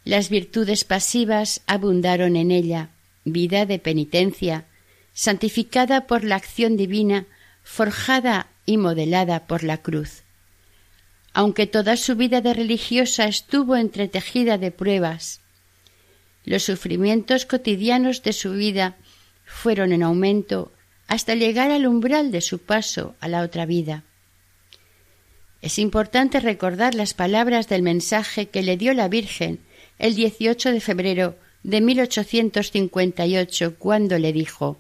Las 0.07 0.31
virtudes 0.31 0.85
pasivas 0.85 1.63
abundaron 1.67 2.37
en 2.37 2.53
ella, 2.53 2.91
vida 3.25 3.67
de 3.67 3.81
penitencia, 3.81 4.65
santificada 5.13 6.07
por 6.07 6.23
la 6.23 6.37
acción 6.37 6.77
divina, 6.77 7.27
forjada 7.65 8.47
y 8.67 8.77
modelada 8.77 9.49
por 9.49 9.65
la 9.65 9.79
cruz. 9.79 10.23
Aunque 11.33 11.67
toda 11.67 11.97
su 11.97 12.15
vida 12.15 12.41
de 12.41 12.55
religiosa 12.55 13.25
estuvo 13.25 13.75
entretejida 13.75 14.59
de 14.59 14.71
pruebas, 14.71 15.41
los 16.45 16.63
sufrimientos 16.63 17.45
cotidianos 17.45 18.23
de 18.23 18.33
su 18.33 18.53
vida 18.53 18.95
fueron 19.45 19.91
en 19.91 20.05
aumento 20.05 20.73
hasta 21.09 21.35
llegar 21.35 21.73
al 21.73 21.85
umbral 21.85 22.31
de 22.31 22.43
su 22.43 22.61
paso 22.61 23.17
a 23.19 23.27
la 23.27 23.43
otra 23.43 23.67
vida. 23.67 24.05
Es 25.63 25.81
importante 25.81 26.39
recordar 26.39 26.95
las 26.95 27.13
palabras 27.13 27.69
del 27.69 27.83
mensaje 27.83 28.47
que 28.47 28.63
le 28.63 28.77
dio 28.77 28.95
la 28.95 29.09
Virgen 29.09 29.66
el 29.99 30.15
18 30.15 30.73
de 30.73 30.81
febrero 30.81 31.37
de 31.63 31.81
1858 31.81 33.75
cuando 33.79 34.19
le 34.19 34.33
dijo 34.33 34.79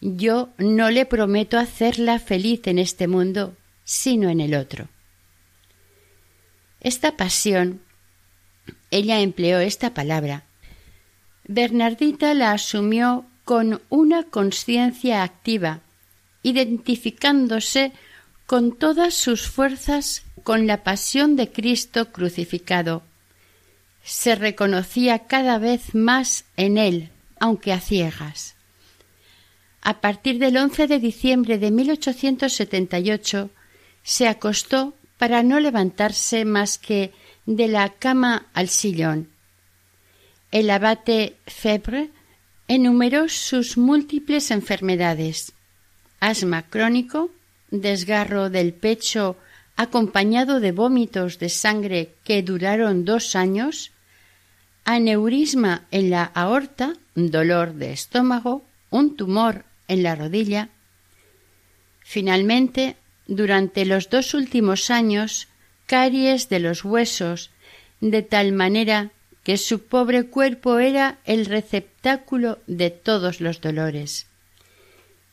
Yo 0.00 0.50
no 0.58 0.90
le 0.90 1.06
prometo 1.06 1.58
hacerla 1.58 2.18
feliz 2.18 2.66
en 2.66 2.78
este 2.78 3.08
mundo, 3.08 3.56
sino 3.84 4.28
en 4.28 4.40
el 4.40 4.54
otro. 4.54 4.88
Esta 6.80 7.16
pasión, 7.16 7.80
ella 8.90 9.20
empleó 9.20 9.58
esta 9.60 9.94
palabra, 9.94 10.44
Bernardita 11.46 12.34
la 12.34 12.52
asumió 12.52 13.24
con 13.44 13.80
una 13.88 14.24
conciencia 14.24 15.22
activa, 15.22 15.80
identificándose 16.42 17.92
con 18.44 18.76
todas 18.76 19.14
sus 19.14 19.48
fuerzas 19.48 20.22
con 20.44 20.66
la 20.66 20.84
pasión 20.84 21.36
de 21.36 21.50
Cristo 21.50 22.12
crucificado. 22.12 23.02
Se 24.08 24.34
reconocía 24.34 25.26
cada 25.26 25.58
vez 25.58 25.94
más 25.94 26.44
en 26.56 26.78
él, 26.78 27.10
aunque 27.38 27.72
a 27.72 27.80
ciegas. 27.80 28.56
A 29.82 30.00
partir 30.00 30.38
del 30.38 30.56
11 30.56 30.86
de 30.86 30.98
diciembre 30.98 31.58
de 31.58 31.70
1878 31.70 33.50
se 34.02 34.26
acostó 34.26 34.94
para 35.18 35.42
no 35.42 35.60
levantarse 35.60 36.44
más 36.44 36.78
que 36.78 37.12
de 37.46 37.68
la 37.68 37.90
cama 37.90 38.46
al 38.54 38.68
sillón 38.68 39.28
el 40.50 40.70
abate 40.70 41.36
Febre 41.46 42.10
enumeró 42.68 43.28
sus 43.28 43.76
múltiples 43.76 44.50
enfermedades 44.50 45.52
asma 46.20 46.62
crónico, 46.62 47.30
desgarro 47.70 48.50
del 48.50 48.72
pecho 48.72 49.36
acompañado 49.76 50.58
de 50.58 50.72
vómitos 50.72 51.38
de 51.38 51.48
sangre 51.48 52.14
que 52.24 52.42
duraron 52.42 53.04
dos 53.04 53.36
años, 53.36 53.92
aneurisma 54.88 55.86
en 55.90 56.08
la 56.08 56.24
aorta, 56.24 56.94
dolor 57.14 57.74
de 57.74 57.92
estómago, 57.92 58.64
un 58.88 59.18
tumor 59.18 59.66
en 59.86 60.02
la 60.02 60.14
rodilla. 60.14 60.70
Finalmente, 62.00 62.96
durante 63.26 63.84
los 63.84 64.08
dos 64.08 64.32
últimos 64.32 64.90
años, 64.90 65.48
caries 65.84 66.48
de 66.48 66.60
los 66.60 66.86
huesos, 66.86 67.50
de 68.00 68.22
tal 68.22 68.52
manera 68.52 69.10
que 69.42 69.58
su 69.58 69.82
pobre 69.82 70.24
cuerpo 70.24 70.78
era 70.78 71.18
el 71.26 71.44
receptáculo 71.44 72.58
de 72.66 72.88
todos 72.88 73.42
los 73.42 73.60
dolores. 73.60 74.26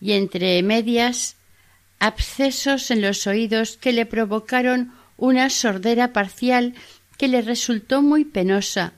Y 0.02 0.12
entre 0.12 0.62
medias, 0.64 1.38
abscesos 2.00 2.92
en 2.92 3.02
los 3.02 3.26
oídos 3.26 3.78
que 3.78 3.94
le 3.94 4.06
provocaron 4.06 4.92
una 5.16 5.50
sordera 5.50 6.12
parcial 6.12 6.74
que 7.18 7.30
le 7.30 7.42
resultó 7.42 8.02
muy 8.02 8.26
penosa 8.26 8.92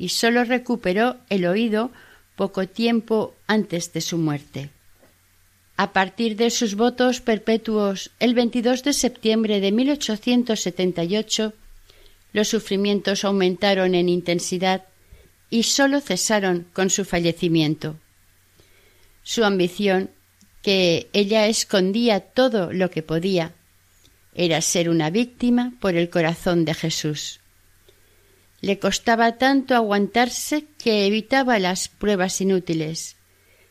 y 0.00 0.08
sólo 0.08 0.44
recuperó 0.44 1.18
el 1.28 1.44
oído 1.44 1.90
poco 2.34 2.66
tiempo 2.66 3.34
antes 3.46 3.92
de 3.92 4.00
su 4.00 4.16
muerte. 4.16 4.70
A 5.76 5.92
partir 5.92 6.36
de 6.36 6.48
sus 6.48 6.74
votos 6.74 7.20
perpetuos, 7.20 8.10
el 8.18 8.32
22 8.32 8.82
de 8.82 8.94
septiembre 8.94 9.60
de 9.60 9.72
1878, 9.72 11.52
los 12.32 12.48
sufrimientos 12.48 13.26
aumentaron 13.26 13.94
en 13.94 14.08
intensidad 14.08 14.84
y 15.50 15.64
sólo 15.64 16.00
cesaron 16.00 16.66
con 16.72 16.88
su 16.88 17.04
fallecimiento. 17.04 17.96
Su 19.22 19.44
ambición, 19.44 20.08
que 20.62 21.10
ella 21.12 21.46
escondía 21.46 22.20
todo 22.20 22.72
lo 22.72 22.90
que 22.90 23.02
podía, 23.02 23.52
era 24.34 24.62
ser 24.62 24.88
una 24.88 25.10
víctima 25.10 25.74
por 25.78 25.94
el 25.94 26.08
corazón 26.08 26.64
de 26.64 26.72
Jesús. 26.72 27.39
Le 28.60 28.78
costaba 28.78 29.38
tanto 29.38 29.74
aguantarse 29.74 30.66
que 30.78 31.06
evitaba 31.06 31.58
las 31.58 31.88
pruebas 31.88 32.40
inútiles. 32.40 33.16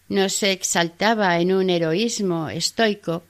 No 0.07 0.29
se 0.29 0.51
exaltaba 0.51 1.39
en 1.39 1.53
un 1.53 1.69
heroísmo 1.69 2.49
estoico. 2.49 3.23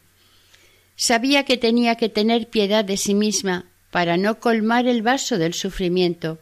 Sabía 0.96 1.44
que 1.44 1.58
tenía 1.58 1.96
que 1.96 2.10
tener 2.10 2.48
piedad 2.48 2.86
de 2.86 2.98
sí 2.98 3.14
misma 3.14 3.66
para 3.92 4.18
no 4.18 4.40
colmar 4.40 4.88
el 4.88 5.02
vaso 5.02 5.38
del 5.38 5.54
sufrimiento. 5.54 6.40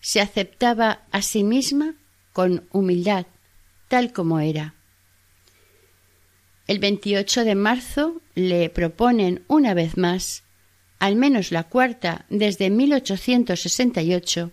Se 0.00 0.20
aceptaba 0.20 1.02
a 1.10 1.22
sí 1.22 1.42
misma 1.42 1.94
con 2.32 2.68
humildad, 2.70 3.26
tal 3.88 4.12
como 4.12 4.38
era. 4.38 4.74
El 6.68 6.78
28 6.78 7.44
de 7.44 7.54
marzo 7.54 8.20
le 8.34 8.68
proponen 8.68 9.42
una 9.48 9.74
vez 9.74 9.96
más, 9.96 10.44
al 10.98 11.16
menos 11.16 11.52
la 11.52 11.64
cuarta 11.64 12.24
desde 12.28 12.70
1868, 12.70 14.50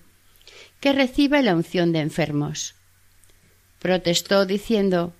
que 0.80 0.94
reciba 0.94 1.42
la 1.42 1.56
unción 1.56 1.92
de 1.92 2.00
enfermos. 2.00 2.76
Protestó 3.80 4.46
diciendo 4.46 5.14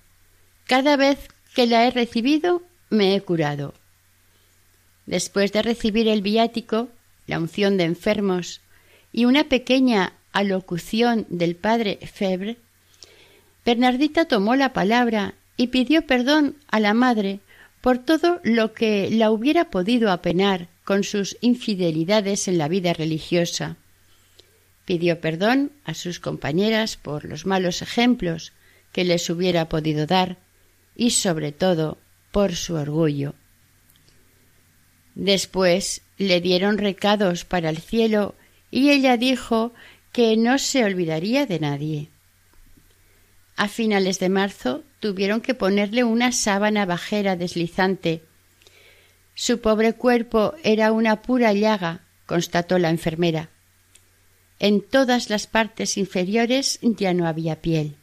Cada 0.66 0.96
vez 0.96 1.28
que 1.54 1.68
la 1.68 1.86
he 1.86 1.92
recibido 1.92 2.62
me 2.90 3.16
he 3.16 3.22
curado 3.22 3.74
después 5.06 5.52
de 5.52 5.62
recibir 5.62 6.08
el 6.08 6.22
viático, 6.22 6.90
la 7.28 7.40
unción 7.40 7.78
de 7.78 7.86
enfermos 7.86 8.62
y 9.12 9.26
una 9.26 9.46
pequeña 9.46 10.14
alocución 10.32 11.26
del 11.30 11.56
padre 11.56 12.00
Febre, 12.12 12.58
Bernardita 13.66 14.26
tomó 14.26 14.56
la 14.56 14.74
palabra 14.74 15.34
y 15.58 15.68
pidió 15.68 16.06
perdón 16.06 16.56
a 16.68 16.80
la 16.80 16.94
madre 16.94 17.40
por 17.82 17.98
todo 17.98 18.40
lo 18.44 18.74
que 18.74 19.10
la 19.12 19.32
hubiera 19.32 19.70
podido 19.70 20.12
apenar 20.12 20.68
con 20.86 21.04
sus 21.04 21.38
infidelidades 21.42 22.48
en 22.48 22.58
la 22.58 22.70
vida 22.70 22.94
religiosa. 22.94 23.76
Pidió 24.86 25.20
perdón 25.20 25.72
a 25.84 25.94
sus 25.94 26.22
compañeras 26.22 26.96
por 26.96 27.26
los 27.26 27.46
malos 27.46 27.82
ejemplos 27.82 28.54
que 28.94 29.04
les 29.04 29.30
hubiera 29.30 29.68
podido 29.68 30.06
dar 30.06 30.38
y 30.96 31.10
sobre 31.10 31.52
todo 31.52 31.98
por 32.32 32.56
su 32.56 32.76
orgullo. 32.76 33.34
Después 35.16 36.02
le 36.18 36.40
dieron 36.40 36.78
recados 36.78 37.46
para 37.46 37.70
el 37.70 37.80
cielo 37.80 38.36
y 38.72 38.92
ella 38.92 39.18
dijo 39.18 39.74
que 40.12 40.38
no 40.38 40.58
se 40.60 40.86
olvidaría 40.86 41.46
de 41.46 41.60
nadie. 41.60 42.10
A 43.58 43.68
finales 43.70 44.20
de 44.20 44.30
marzo 44.30 44.84
tuvieron 45.00 45.42
que 45.42 45.56
ponerle 45.56 46.04
una 46.04 46.32
sábana 46.32 46.86
bajera 46.86 47.36
deslizante. 47.36 48.22
Su 49.36 49.60
pobre 49.60 49.94
cuerpo 49.94 50.56
era 50.64 50.94
una 50.94 51.22
pura 51.22 51.52
llaga, 51.52 52.02
constató 52.26 52.80
la 52.80 52.90
enfermera. 52.90 53.50
En 54.60 54.82
todas 54.82 55.30
las 55.30 55.46
partes 55.46 55.98
inferiores 55.98 56.80
ya 56.82 57.14
no 57.14 57.28
había 57.28 57.62
piel. 57.62 57.98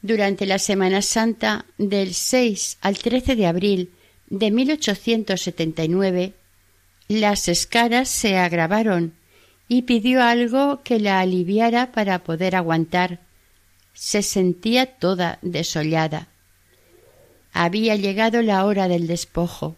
Durante 0.00 0.46
la 0.46 0.58
Semana 0.58 1.02
Santa 1.02 1.66
del 1.76 2.14
6 2.14 2.78
al 2.80 2.98
13 2.98 3.36
de 3.36 3.46
abril 3.46 3.92
de 4.28 4.50
1879, 4.50 6.32
las 7.08 7.48
escaras 7.48 8.08
se 8.08 8.38
agravaron 8.38 9.12
y 9.68 9.82
pidió 9.82 10.22
algo 10.22 10.82
que 10.82 10.98
la 10.98 11.20
aliviara 11.20 11.92
para 11.92 12.24
poder 12.24 12.56
aguantar. 12.56 13.20
Se 13.92 14.22
sentía 14.22 14.86
toda 14.86 15.38
desollada. 15.42 16.28
Había 17.54 17.94
llegado 17.94 18.42
la 18.42 18.66
hora 18.66 18.88
del 18.88 19.06
despojo. 19.06 19.76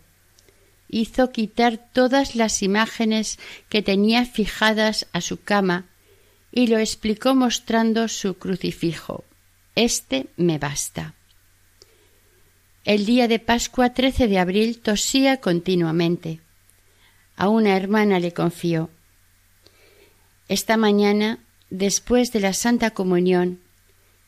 Hizo 0.88 1.30
quitar 1.30 1.76
todas 1.92 2.34
las 2.34 2.62
imágenes 2.62 3.38
que 3.68 3.82
tenía 3.82 4.24
fijadas 4.24 5.06
a 5.12 5.20
su 5.20 5.42
cama 5.42 5.84
y 6.50 6.68
lo 6.68 6.78
explicó 6.78 7.34
mostrando 7.34 8.08
su 8.08 8.38
crucifijo. 8.38 9.24
Este 9.74 10.26
me 10.38 10.56
basta. 10.58 11.14
El 12.86 13.04
día 13.04 13.28
de 13.28 13.40
Pascua 13.40 13.92
13 13.92 14.26
de 14.26 14.38
abril 14.38 14.78
tosía 14.78 15.36
continuamente. 15.42 16.40
A 17.36 17.50
una 17.50 17.76
hermana 17.76 18.20
le 18.20 18.32
confió. 18.32 18.88
Esta 20.48 20.78
mañana, 20.78 21.40
después 21.68 22.32
de 22.32 22.40
la 22.40 22.54
Santa 22.54 22.92
Comunión, 22.92 23.60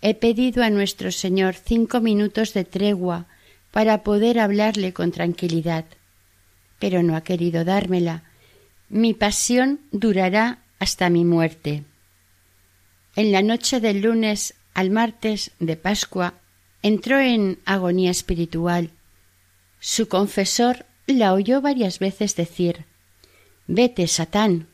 he 0.02 0.14
pedido 0.14 0.62
a 0.62 0.68
nuestro 0.68 1.12
Señor 1.12 1.54
cinco 1.54 2.02
minutos 2.02 2.52
de 2.52 2.64
tregua 2.64 3.26
para 3.78 4.02
poder 4.02 4.40
hablarle 4.40 4.92
con 4.92 5.12
tranquilidad, 5.12 5.84
pero 6.80 7.04
no 7.04 7.14
ha 7.14 7.20
querido 7.20 7.64
dármela. 7.64 8.24
Mi 8.88 9.14
pasión 9.14 9.78
durará 9.92 10.64
hasta 10.80 11.10
mi 11.10 11.24
muerte. 11.24 11.84
En 13.14 13.30
la 13.30 13.40
noche 13.40 13.78
del 13.78 14.00
lunes 14.00 14.54
al 14.74 14.90
martes 14.90 15.52
de 15.60 15.76
Pascua 15.76 16.34
entró 16.82 17.20
en 17.20 17.60
agonía 17.66 18.10
espiritual. 18.10 18.90
Su 19.78 20.08
confesor 20.08 20.84
la 21.06 21.32
oyó 21.32 21.60
varias 21.60 22.00
veces 22.00 22.34
decir 22.34 22.84
Vete, 23.68 24.08
Satán. 24.08 24.66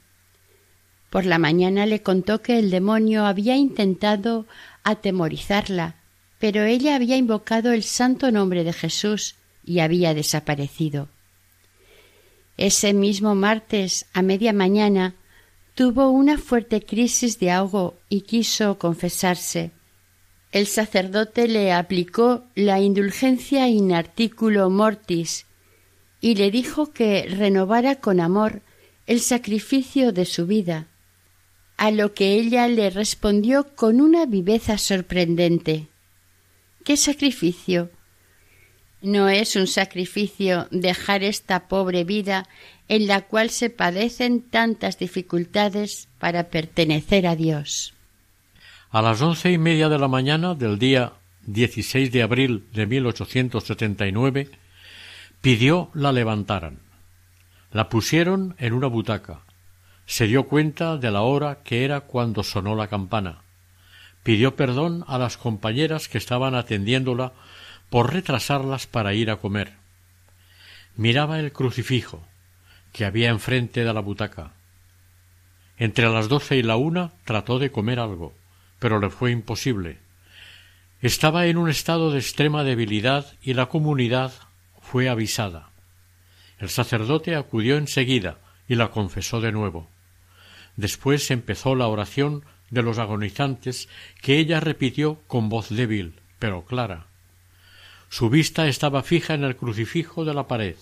Por 1.10 1.26
la 1.26 1.36
mañana 1.36 1.84
le 1.84 2.00
contó 2.00 2.40
que 2.40 2.58
el 2.58 2.70
demonio 2.70 3.26
había 3.26 3.54
intentado 3.54 4.46
atemorizarla, 4.82 5.96
pero 6.38 6.64
ella 6.64 6.94
había 6.94 7.16
invocado 7.16 7.72
el 7.72 7.82
santo 7.82 8.30
nombre 8.30 8.64
de 8.64 8.72
Jesús 8.72 9.36
y 9.64 9.80
había 9.80 10.14
desaparecido. 10.14 11.08
Ese 12.56 12.92
mismo 12.92 13.34
martes, 13.34 14.06
a 14.12 14.22
media 14.22 14.52
mañana, 14.52 15.14
tuvo 15.74 16.10
una 16.10 16.38
fuerte 16.38 16.82
crisis 16.82 17.38
de 17.40 17.50
ahogo 17.50 17.96
y 18.08 18.22
quiso 18.22 18.78
confesarse. 18.78 19.72
El 20.52 20.66
sacerdote 20.68 21.48
le 21.48 21.72
aplicó 21.72 22.44
la 22.54 22.80
indulgencia 22.80 23.68
in 23.68 23.92
articulo 23.92 24.70
mortis 24.70 25.46
y 26.20 26.36
le 26.36 26.52
dijo 26.52 26.92
que 26.92 27.26
renovara 27.28 27.96
con 27.96 28.20
amor 28.20 28.62
el 29.06 29.20
sacrificio 29.20 30.12
de 30.12 30.24
su 30.24 30.46
vida, 30.46 30.86
a 31.76 31.90
lo 31.90 32.14
que 32.14 32.34
ella 32.34 32.68
le 32.68 32.88
respondió 32.90 33.74
con 33.74 34.00
una 34.00 34.26
viveza 34.26 34.78
sorprendente. 34.78 35.88
¿Qué 36.84 36.98
sacrificio? 36.98 37.90
No 39.00 39.30
es 39.30 39.56
un 39.56 39.66
sacrificio 39.66 40.68
dejar 40.70 41.22
esta 41.22 41.66
pobre 41.66 42.04
vida 42.04 42.46
en 42.88 43.06
la 43.06 43.22
cual 43.22 43.48
se 43.48 43.70
padecen 43.70 44.42
tantas 44.42 44.98
dificultades 44.98 46.08
para 46.18 46.50
pertenecer 46.50 47.26
a 47.26 47.36
Dios. 47.36 47.94
A 48.90 49.00
las 49.00 49.22
once 49.22 49.50
y 49.50 49.56
media 49.56 49.88
de 49.88 49.98
la 49.98 50.08
mañana 50.08 50.54
del 50.54 50.78
día 50.78 51.14
16 51.46 52.12
de 52.12 52.22
abril 52.22 52.66
de 52.72 52.86
1879 52.86 54.50
pidió 55.40 55.90
la 55.94 56.12
levantaran. 56.12 56.80
La 57.72 57.88
pusieron 57.88 58.56
en 58.58 58.74
una 58.74 58.88
butaca. 58.88 59.40
Se 60.04 60.26
dio 60.26 60.44
cuenta 60.44 60.98
de 60.98 61.10
la 61.10 61.22
hora 61.22 61.60
que 61.64 61.84
era 61.84 62.02
cuando 62.02 62.42
sonó 62.42 62.76
la 62.76 62.88
campana. 62.88 63.43
Pidió 64.24 64.56
perdón 64.56 65.04
a 65.06 65.18
las 65.18 65.36
compañeras 65.36 66.08
que 66.08 66.18
estaban 66.18 66.54
atendiéndola 66.56 67.32
por 67.90 68.12
retrasarlas 68.12 68.86
para 68.86 69.14
ir 69.14 69.30
a 69.30 69.36
comer. 69.36 69.74
Miraba 70.96 71.38
el 71.38 71.52
crucifijo 71.52 72.26
que 72.92 73.04
había 73.04 73.28
enfrente 73.28 73.84
de 73.84 73.92
la 73.92 74.00
butaca. 74.00 74.52
Entre 75.76 76.08
las 76.08 76.28
doce 76.28 76.56
y 76.56 76.62
la 76.62 76.76
una 76.76 77.12
trató 77.24 77.58
de 77.58 77.70
comer 77.70 78.00
algo, 78.00 78.34
pero 78.78 78.98
le 78.98 79.10
fue 79.10 79.30
imposible. 79.30 79.98
Estaba 81.02 81.46
en 81.46 81.58
un 81.58 81.68
estado 81.68 82.10
de 82.10 82.18
extrema 82.18 82.64
debilidad 82.64 83.26
y 83.42 83.54
la 83.54 83.66
comunidad 83.66 84.32
fue 84.80 85.08
avisada. 85.10 85.68
El 86.58 86.70
sacerdote 86.70 87.34
acudió 87.34 87.76
enseguida 87.76 88.38
y 88.68 88.76
la 88.76 88.90
confesó 88.90 89.42
de 89.42 89.52
nuevo. 89.52 89.90
Después 90.76 91.30
empezó 91.30 91.74
la 91.74 91.88
oración 91.88 92.44
de 92.70 92.82
los 92.82 92.98
agonizantes 92.98 93.88
que 94.20 94.38
ella 94.38 94.60
repitió 94.60 95.20
con 95.26 95.48
voz 95.48 95.68
débil, 95.68 96.14
pero 96.38 96.64
clara. 96.64 97.06
Su 98.08 98.30
vista 98.30 98.68
estaba 98.68 99.02
fija 99.02 99.34
en 99.34 99.44
el 99.44 99.56
crucifijo 99.56 100.24
de 100.24 100.34
la 100.34 100.46
pared. 100.46 100.76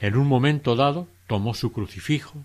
En 0.00 0.16
un 0.16 0.26
momento 0.26 0.76
dado 0.76 1.08
tomó 1.26 1.54
su 1.54 1.72
crucifijo 1.72 2.44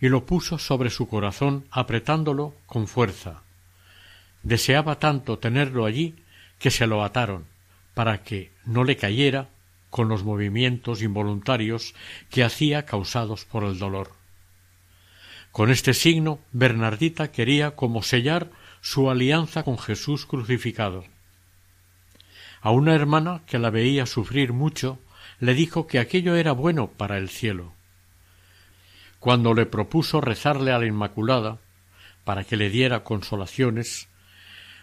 y 0.00 0.08
lo 0.08 0.26
puso 0.26 0.58
sobre 0.58 0.90
su 0.90 1.08
corazón 1.08 1.64
apretándolo 1.70 2.54
con 2.66 2.88
fuerza. 2.88 3.42
Deseaba 4.42 4.98
tanto 4.98 5.38
tenerlo 5.38 5.86
allí 5.86 6.16
que 6.58 6.70
se 6.70 6.86
lo 6.86 7.04
ataron 7.04 7.44
para 7.94 8.22
que 8.22 8.50
no 8.64 8.84
le 8.84 8.96
cayera 8.96 9.48
con 9.90 10.08
los 10.08 10.24
movimientos 10.24 11.02
involuntarios 11.02 11.94
que 12.30 12.42
hacía 12.42 12.84
causados 12.84 13.44
por 13.44 13.64
el 13.64 13.78
dolor. 13.78 14.21
Con 15.52 15.70
este 15.70 15.92
signo 15.92 16.40
Bernardita 16.52 17.30
quería 17.30 17.76
como 17.76 18.02
sellar 18.02 18.50
su 18.80 19.10
alianza 19.10 19.62
con 19.62 19.78
Jesús 19.78 20.24
crucificado. 20.24 21.04
A 22.62 22.70
una 22.70 22.94
hermana 22.94 23.42
que 23.46 23.58
la 23.58 23.68
veía 23.68 24.06
sufrir 24.06 24.54
mucho 24.54 24.98
le 25.40 25.52
dijo 25.52 25.86
que 25.86 25.98
aquello 25.98 26.36
era 26.36 26.52
bueno 26.52 26.88
para 26.88 27.18
el 27.18 27.28
cielo. 27.28 27.74
Cuando 29.20 29.52
le 29.52 29.66
propuso 29.66 30.22
rezarle 30.22 30.72
a 30.72 30.78
la 30.78 30.86
Inmaculada 30.86 31.58
para 32.24 32.44
que 32.44 32.56
le 32.56 32.70
diera 32.70 33.04
consolaciones, 33.04 34.08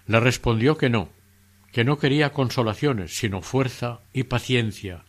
le 0.05 0.19
respondió 0.19 0.77
que 0.77 0.89
no, 0.89 1.09
que 1.71 1.83
no 1.83 1.97
quería 1.97 2.31
consolaciones, 2.31 3.17
sino 3.17 3.41
fuerza 3.41 4.01
y 4.13 4.23
paciencia. 4.23 5.03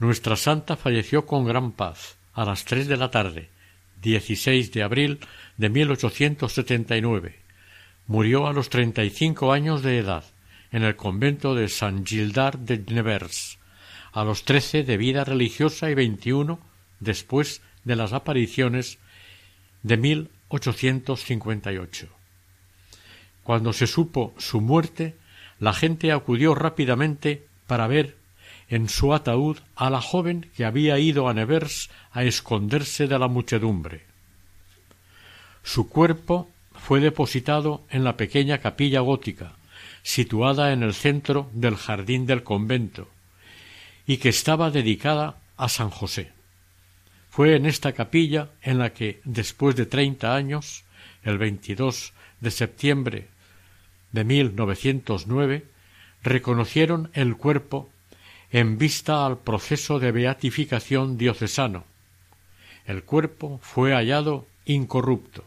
Nuestra 0.00 0.34
santa 0.34 0.76
falleció 0.76 1.24
con 1.24 1.44
gran 1.44 1.70
paz 1.70 2.16
a 2.32 2.44
las 2.44 2.64
tres 2.64 2.88
de 2.88 2.96
la 2.96 3.10
tarde, 3.10 3.50
16 4.02 4.72
de 4.72 4.82
abril 4.82 5.20
de 5.56 5.68
1879. 5.68 7.38
Murió 8.06 8.46
a 8.46 8.52
los 8.52 8.70
treinta 8.70 9.04
y 9.04 9.10
cinco 9.10 9.52
años 9.52 9.82
de 9.82 9.98
edad 9.98 10.24
en 10.72 10.84
el 10.84 10.96
convento 10.96 11.54
de 11.54 11.68
San 11.68 12.06
Gildard 12.06 12.58
de 12.58 12.78
Nevers, 12.78 13.58
a 14.12 14.24
los 14.24 14.44
trece 14.44 14.82
de 14.84 14.96
vida 14.96 15.24
religiosa 15.24 15.90
y 15.90 15.94
veintiuno 15.94 16.60
después 17.00 17.60
de 17.84 17.96
las 17.96 18.12
apariciones 18.12 18.98
de 19.82 19.96
1858. 19.96 22.08
Cuando 23.42 23.72
se 23.72 23.86
supo 23.86 24.34
su 24.38 24.60
muerte, 24.60 25.16
la 25.58 25.72
gente 25.72 26.12
acudió 26.12 26.54
rápidamente 26.54 27.46
para 27.66 27.86
ver 27.86 28.19
en 28.70 28.88
su 28.88 29.12
ataúd 29.12 29.58
a 29.74 29.90
la 29.90 30.00
joven 30.00 30.48
que 30.56 30.64
había 30.64 30.98
ido 30.98 31.28
a 31.28 31.34
Nevers 31.34 31.90
a 32.12 32.22
esconderse 32.22 33.08
de 33.08 33.18
la 33.18 33.26
muchedumbre. 33.26 34.04
Su 35.64 35.88
cuerpo 35.88 36.48
fue 36.72 37.00
depositado 37.00 37.82
en 37.90 38.04
la 38.04 38.16
pequeña 38.16 38.58
capilla 38.58 39.00
gótica, 39.00 39.52
situada 40.02 40.72
en 40.72 40.82
el 40.82 40.94
centro 40.94 41.50
del 41.52 41.76
jardín 41.76 42.26
del 42.26 42.44
convento, 42.44 43.08
y 44.06 44.16
que 44.16 44.30
estaba 44.30 44.70
dedicada 44.70 45.36
a 45.56 45.68
San 45.68 45.90
José. 45.90 46.32
Fue 47.28 47.56
en 47.56 47.66
esta 47.66 47.92
capilla 47.92 48.50
en 48.62 48.78
la 48.78 48.92
que, 48.92 49.20
después 49.24 49.76
de 49.76 49.86
treinta 49.86 50.34
años, 50.34 50.84
el 51.22 51.38
22 51.38 52.12
de 52.40 52.50
septiembre 52.50 53.28
de 54.12 54.24
1909, 54.24 55.66
reconocieron 56.22 57.10
el 57.14 57.36
cuerpo 57.36 57.89
en 58.52 58.78
vista 58.78 59.26
al 59.26 59.38
proceso 59.38 60.00
de 60.00 60.10
beatificación 60.10 61.16
diocesano. 61.16 61.84
El 62.84 63.04
cuerpo 63.04 63.60
fue 63.62 63.92
hallado 63.92 64.46
incorrupto, 64.64 65.44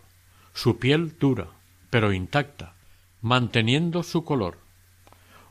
su 0.54 0.78
piel 0.80 1.18
dura, 1.20 1.48
pero 1.90 2.14
intacta, 2.14 2.76
manteniendo 3.22 4.04
su 4.04 4.24
color. 4.24 4.58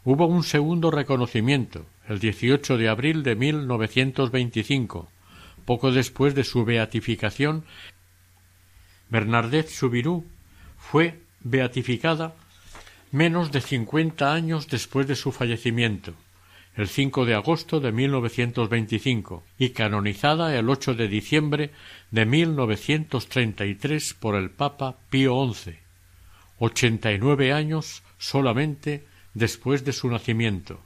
Hubo 0.05 0.27
un 0.27 0.45
segundo 0.45 0.91
reconocimiento, 0.91 1.85
el 2.09 2.21
18 2.21 2.79
de 2.79 2.89
abril 2.89 3.23
de 3.23 3.37
1925, 3.37 5.09
poco 5.67 5.93
después 5.93 6.35
de 6.35 6.45
su 6.45 6.65
beatificación. 6.65 7.65
Bernadette 9.11 9.69
Soubirous 9.69 10.25
fue 10.79 11.21
beatificada 11.41 12.35
menos 13.11 13.53
de 13.53 13.61
cincuenta 13.61 14.33
años 14.33 14.69
después 14.69 15.07
de 15.07 15.17
su 15.17 15.33
fallecimiento 15.33 16.15
el 16.77 16.89
5 16.89 17.27
de 17.27 17.35
agosto 17.35 17.81
de 17.81 17.93
1925 17.93 19.45
y 19.59 19.71
canonizada 19.71 20.57
el 20.57 20.69
8 20.71 20.95
de 20.95 21.09
diciembre 21.09 21.71
de 22.11 22.27
1933 22.27 24.15
por 24.15 24.37
el 24.37 24.51
Papa 24.51 24.97
Pío 25.11 25.53
XI, 25.53 25.79
ochenta 26.59 27.13
y 27.13 27.19
nueve 27.19 27.53
años 27.53 28.03
solamente 28.19 29.05
después 29.35 29.85
de 29.85 29.93
su 29.93 30.09
nacimiento. 30.09 30.81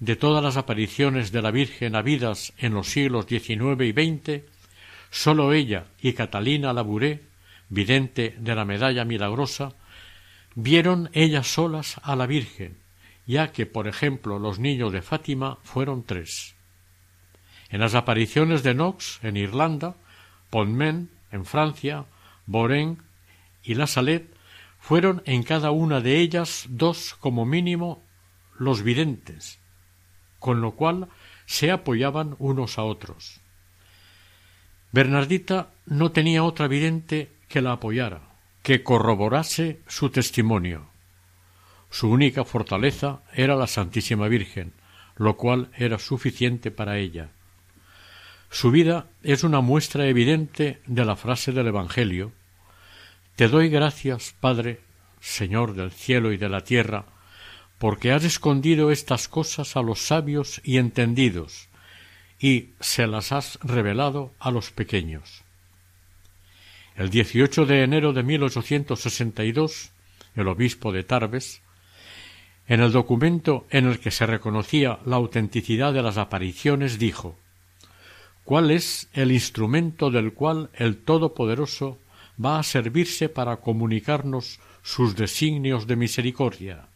De 0.00 0.16
todas 0.16 0.42
las 0.42 0.56
apariciones 0.56 1.30
de 1.30 1.42
la 1.42 1.52
Virgen 1.52 1.94
habidas 1.94 2.52
en 2.58 2.74
los 2.74 2.88
siglos 2.88 3.26
XIX 3.26 3.82
y 3.82 3.92
XX, 3.92 4.42
sólo 5.10 5.52
ella 5.52 5.86
y 6.00 6.14
Catalina 6.14 6.72
Labouré 6.72 7.32
vidente 7.72 8.36
de 8.38 8.54
la 8.54 8.66
medalla 8.66 9.04
milagrosa, 9.06 9.72
vieron 10.54 11.08
ellas 11.14 11.46
solas 11.46 11.98
a 12.02 12.14
la 12.16 12.26
Virgen, 12.26 12.76
ya 13.26 13.52
que, 13.52 13.66
por 13.66 13.88
ejemplo, 13.88 14.38
los 14.38 14.58
niños 14.58 14.92
de 14.92 15.02
Fátima 15.02 15.58
fueron 15.62 16.04
tres. 16.04 16.54
En 17.70 17.80
las 17.80 17.94
apariciones 17.94 18.62
de 18.62 18.74
Knox 18.74 19.20
en 19.22 19.36
Irlanda, 19.36 19.96
Pontmen 20.50 21.10
en 21.30 21.46
Francia, 21.46 22.04
Boren 22.46 22.98
y 23.62 23.74
La 23.74 23.86
Salette 23.86 24.34
fueron 24.78 25.22
en 25.24 25.42
cada 25.42 25.70
una 25.70 26.00
de 26.00 26.18
ellas 26.18 26.66
dos 26.68 27.14
como 27.14 27.46
mínimo 27.46 28.02
los 28.58 28.82
videntes, 28.82 29.58
con 30.38 30.60
lo 30.60 30.72
cual 30.72 31.08
se 31.46 31.70
apoyaban 31.70 32.36
unos 32.38 32.78
a 32.78 32.82
otros. 32.82 33.40
Bernardita 34.90 35.70
no 35.86 36.12
tenía 36.12 36.44
otra 36.44 36.68
vidente 36.68 37.32
que 37.48 37.62
la 37.62 37.72
apoyara, 37.72 38.20
que 38.62 38.82
corroborase 38.82 39.80
su 39.86 40.10
testimonio. 40.10 40.91
Su 41.92 42.08
única 42.08 42.46
fortaleza 42.46 43.20
era 43.34 43.54
la 43.54 43.66
Santísima 43.66 44.26
Virgen, 44.26 44.72
lo 45.14 45.36
cual 45.36 45.68
era 45.76 45.98
suficiente 45.98 46.70
para 46.70 46.96
ella. 46.96 47.28
Su 48.50 48.70
vida 48.70 49.08
es 49.22 49.44
una 49.44 49.60
muestra 49.60 50.06
evidente 50.06 50.80
de 50.86 51.04
la 51.04 51.16
frase 51.16 51.52
del 51.52 51.66
Evangelio 51.66 52.32
Te 53.36 53.48
doy 53.48 53.68
gracias, 53.68 54.34
Padre, 54.40 54.80
Señor 55.20 55.74
del 55.74 55.92
cielo 55.92 56.32
y 56.32 56.38
de 56.38 56.48
la 56.48 56.62
tierra, 56.62 57.04
porque 57.78 58.10
has 58.10 58.24
escondido 58.24 58.90
estas 58.90 59.28
cosas 59.28 59.76
a 59.76 59.82
los 59.82 60.00
sabios 60.00 60.62
y 60.64 60.78
entendidos, 60.78 61.68
y 62.40 62.70
se 62.80 63.06
las 63.06 63.32
has 63.32 63.58
revelado 63.62 64.32
a 64.38 64.50
los 64.50 64.70
pequeños. 64.70 65.42
El 66.96 67.10
18 67.10 67.66
de 67.66 67.82
enero 67.82 68.14
de 68.14 68.22
1862, 68.22 69.90
el 70.36 70.48
obispo 70.48 70.90
de 70.90 71.04
Tarbes, 71.04 71.60
en 72.72 72.80
el 72.80 72.90
documento 72.90 73.66
en 73.68 73.84
el 73.84 74.00
que 74.00 74.10
se 74.10 74.24
reconocía 74.24 74.98
la 75.04 75.16
autenticidad 75.16 75.92
de 75.92 76.00
las 76.00 76.16
apariciones, 76.16 76.98
dijo 76.98 77.36
¿Cuál 78.44 78.70
es 78.70 79.10
el 79.12 79.30
instrumento 79.30 80.10
del 80.10 80.32
cual 80.32 80.70
el 80.72 80.96
Todopoderoso 80.96 81.98
va 82.42 82.58
a 82.58 82.62
servirse 82.62 83.28
para 83.28 83.58
comunicarnos 83.58 84.58
sus 84.82 85.14
designios 85.16 85.86
de 85.86 85.96
misericordia? 85.96 86.86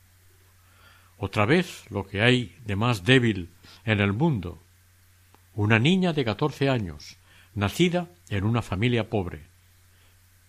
Otra 1.18 1.45
vez 1.45 1.85
lo 1.91 2.07
que 2.07 2.22
hay 2.22 2.57
de 2.64 2.74
más 2.74 3.05
débil 3.05 3.51
en 3.85 4.01
el 4.01 4.14
mundo. 4.14 4.59
Una 5.55 5.79
niña 5.79 6.14
de 6.14 6.24
catorce 6.24 6.70
años, 6.70 7.18
nacida 7.55 8.09
en 8.31 8.45
una 8.45 8.62
familia 8.62 9.11
pobre. 9.11 9.43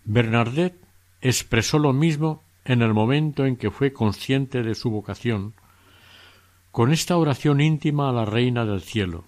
Bernadette 0.06 0.80
expresó 1.20 1.80
lo 1.80 1.92
mismo 1.92 2.47
en 2.68 2.82
el 2.82 2.94
momento 2.94 3.46
en 3.46 3.56
que 3.56 3.72
fue 3.72 3.94
consciente 3.94 4.62
de 4.62 4.76
su 4.76 4.92
vocación, 4.92 5.54
con 6.72 6.92
esta 6.92 7.18
oración 7.18 7.62
íntima 7.62 8.10
a 8.10 8.12
la 8.12 8.26
Reina 8.26 8.66
del 8.66 8.82
Cielo. 8.82 9.24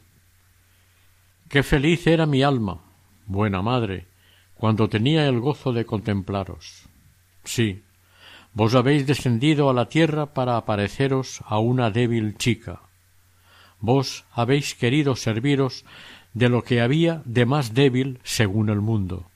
Qué 1.47 1.63
feliz 1.63 2.05
era 2.05 2.25
mi 2.25 2.43
alma, 2.43 2.81
buena 3.25 3.61
madre, 3.61 4.07
cuando 4.55 4.89
tenía 4.89 5.25
el 5.27 5.39
gozo 5.39 5.71
de 5.71 5.85
contemplaros. 5.85 6.83
Sí, 7.45 7.81
vos 8.53 8.75
habéis 8.75 9.07
descendido 9.07 9.69
a 9.69 9.73
la 9.73 9.87
tierra 9.87 10.33
para 10.33 10.57
apareceros 10.57 11.41
a 11.45 11.59
una 11.59 11.91
débil 11.91 12.37
chica. 12.37 12.81
Vos 13.79 14.25
habéis 14.33 14.75
querido 14.75 15.15
serviros 15.15 15.85
de 16.33 16.49
lo 16.49 16.63
que 16.63 16.81
había 16.81 17.21
de 17.23 17.45
más 17.45 17.73
débil 17.73 18.19
según 18.23 18.69
el 18.69 18.81
mundo 18.81 19.29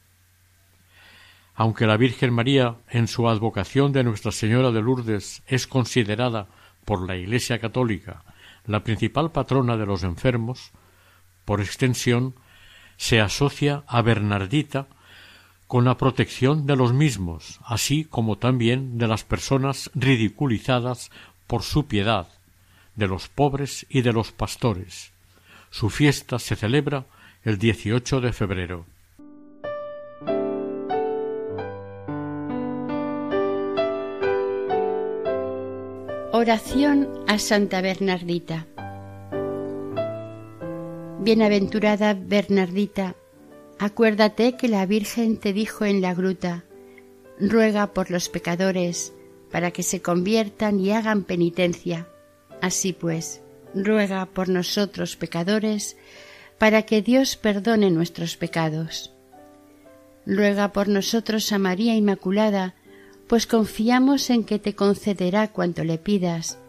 aunque 1.55 1.87
la 1.87 1.97
Virgen 1.97 2.33
María, 2.33 2.75
en 2.89 3.07
su 3.07 3.27
advocación 3.27 3.91
de 3.91 4.03
Nuestra 4.03 4.31
Señora 4.31 4.71
de 4.71 4.81
Lourdes, 4.81 5.43
es 5.47 5.67
considerada 5.67 6.47
por 6.85 7.07
la 7.07 7.15
Iglesia 7.15 7.59
católica 7.59 8.23
la 8.65 8.83
principal 8.83 9.31
patrona 9.31 9.77
de 9.77 9.85
los 9.85 10.03
enfermos, 10.03 10.71
por 11.45 11.61
extensión, 11.61 12.35
se 12.97 13.19
asocia 13.19 13.83
a 13.87 14.01
Bernardita 14.01 14.87
con 15.67 15.85
la 15.85 15.97
protección 15.97 16.65
de 16.65 16.75
los 16.75 16.93
mismos, 16.93 17.59
así 17.65 18.05
como 18.05 18.37
también 18.37 18.97
de 18.97 19.07
las 19.07 19.23
personas 19.23 19.89
ridiculizadas 19.95 21.11
por 21.47 21.63
su 21.63 21.87
piedad, 21.87 22.27
de 22.95 23.07
los 23.07 23.27
pobres 23.27 23.85
y 23.89 24.01
de 24.01 24.13
los 24.13 24.31
pastores. 24.31 25.11
Su 25.71 25.89
fiesta 25.89 26.39
se 26.39 26.55
celebra 26.55 27.05
el 27.43 27.57
18 27.57 28.21
de 28.21 28.31
febrero. 28.31 28.85
Oración 36.43 37.23
a 37.25 37.39
Santa 37.39 37.79
Bernardita. 37.79 38.67
Bienaventurada 41.21 42.13
Bernardita, 42.15 43.15
acuérdate 43.79 44.57
que 44.57 44.67
la 44.67 44.85
Virgen 44.85 45.37
te 45.37 45.53
dijo 45.53 45.85
en 45.85 46.01
la 46.01 46.13
gruta, 46.13 46.65
ruega 47.39 47.93
por 47.93 48.11
los 48.11 48.27
pecadores, 48.27 49.13
para 49.53 49.71
que 49.71 49.83
se 49.83 50.01
conviertan 50.01 50.81
y 50.81 50.91
hagan 50.91 51.23
penitencia. 51.23 52.09
Así 52.61 52.91
pues, 52.91 53.41
ruega 53.73 54.25
por 54.25 54.49
nosotros 54.49 55.15
pecadores, 55.15 55.95
para 56.57 56.81
que 56.81 57.01
Dios 57.01 57.37
perdone 57.37 57.89
nuestros 57.89 58.35
pecados. 58.35 59.13
Ruega 60.25 60.73
por 60.73 60.89
nosotros 60.89 61.53
a 61.53 61.57
María 61.57 61.95
Inmaculada, 61.95 62.75
pues 63.27 63.47
confiamos 63.47 64.29
en 64.29 64.43
que 64.43 64.59
te 64.59 64.75
concederá 64.75 65.51
cuanto 65.51 65.83
le 65.83 65.97
pidas, 65.97 66.59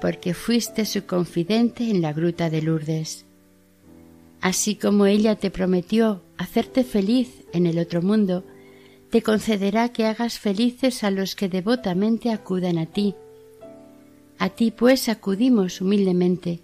porque 0.00 0.34
fuiste 0.34 0.84
su 0.84 1.06
confidente 1.06 1.90
en 1.90 2.02
la 2.02 2.12
gruta 2.12 2.50
de 2.50 2.62
Lourdes. 2.62 3.24
Así 4.40 4.74
como 4.74 5.06
ella 5.06 5.36
te 5.36 5.50
prometió 5.50 6.22
hacerte 6.36 6.82
feliz 6.82 7.44
en 7.52 7.66
el 7.66 7.78
otro 7.78 8.02
mundo, 8.02 8.44
te 9.10 9.22
concederá 9.22 9.90
que 9.90 10.06
hagas 10.06 10.38
felices 10.38 11.04
a 11.04 11.10
los 11.10 11.36
que 11.36 11.48
devotamente 11.48 12.30
acudan 12.30 12.78
a 12.78 12.86
ti. 12.86 13.14
A 14.38 14.48
ti 14.48 14.72
pues 14.72 15.08
acudimos 15.08 15.80
humildemente, 15.80 16.60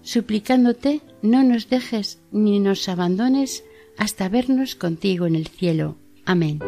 suplicándote 0.00 1.02
no 1.20 1.42
nos 1.42 1.68
dejes 1.68 2.20
ni 2.32 2.60
nos 2.60 2.88
abandones 2.88 3.64
hasta 3.98 4.28
vernos 4.28 4.76
contigo 4.76 5.26
en 5.26 5.34
el 5.34 5.48
cielo. 5.48 5.96
Amén. 6.24 6.60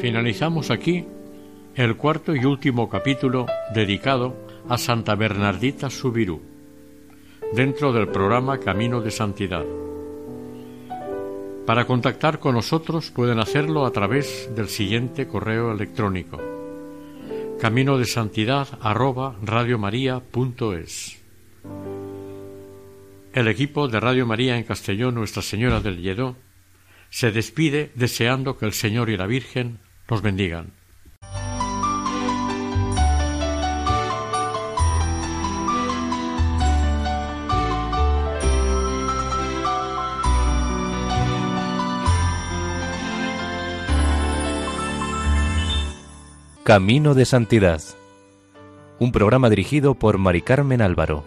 Finalizamos 0.00 0.70
aquí 0.70 1.04
el 1.74 1.96
cuarto 1.96 2.34
y 2.34 2.46
último 2.46 2.88
capítulo 2.88 3.46
dedicado 3.74 4.34
a 4.66 4.78
Santa 4.78 5.14
Bernardita 5.14 5.90
Subirú, 5.90 6.40
dentro 7.52 7.92
del 7.92 8.08
programa 8.08 8.58
Camino 8.58 9.02
de 9.02 9.10
Santidad. 9.10 9.66
Para 11.66 11.84
contactar 11.84 12.38
con 12.38 12.54
nosotros 12.54 13.10
pueden 13.10 13.40
hacerlo 13.40 13.84
a 13.84 13.90
través 13.90 14.50
del 14.56 14.68
siguiente 14.68 15.28
correo 15.28 15.70
electrónico 15.70 16.40
camino 17.60 17.98
de 17.98 18.06
santidad 18.06 18.68
El 23.34 23.48
equipo 23.48 23.86
de 23.86 24.00
Radio 24.00 24.24
María 24.24 24.56
en 24.56 24.64
Castellón 24.64 25.14
Nuestra 25.16 25.42
Señora 25.42 25.80
del 25.80 26.00
Lledó 26.00 26.36
se 27.10 27.32
despide 27.32 27.92
deseando 27.96 28.56
que 28.56 28.64
el 28.64 28.72
Señor 28.72 29.10
y 29.10 29.18
la 29.18 29.26
Virgen 29.26 29.78
los 30.10 30.22
bendigan. 30.22 30.72
Camino 46.64 47.14
de 47.14 47.24
Santidad. 47.24 47.80
Un 48.98 49.12
programa 49.12 49.48
dirigido 49.48 49.94
por 49.94 50.18
Mari 50.18 50.42
Carmen 50.42 50.82
Álvaro. 50.82 51.24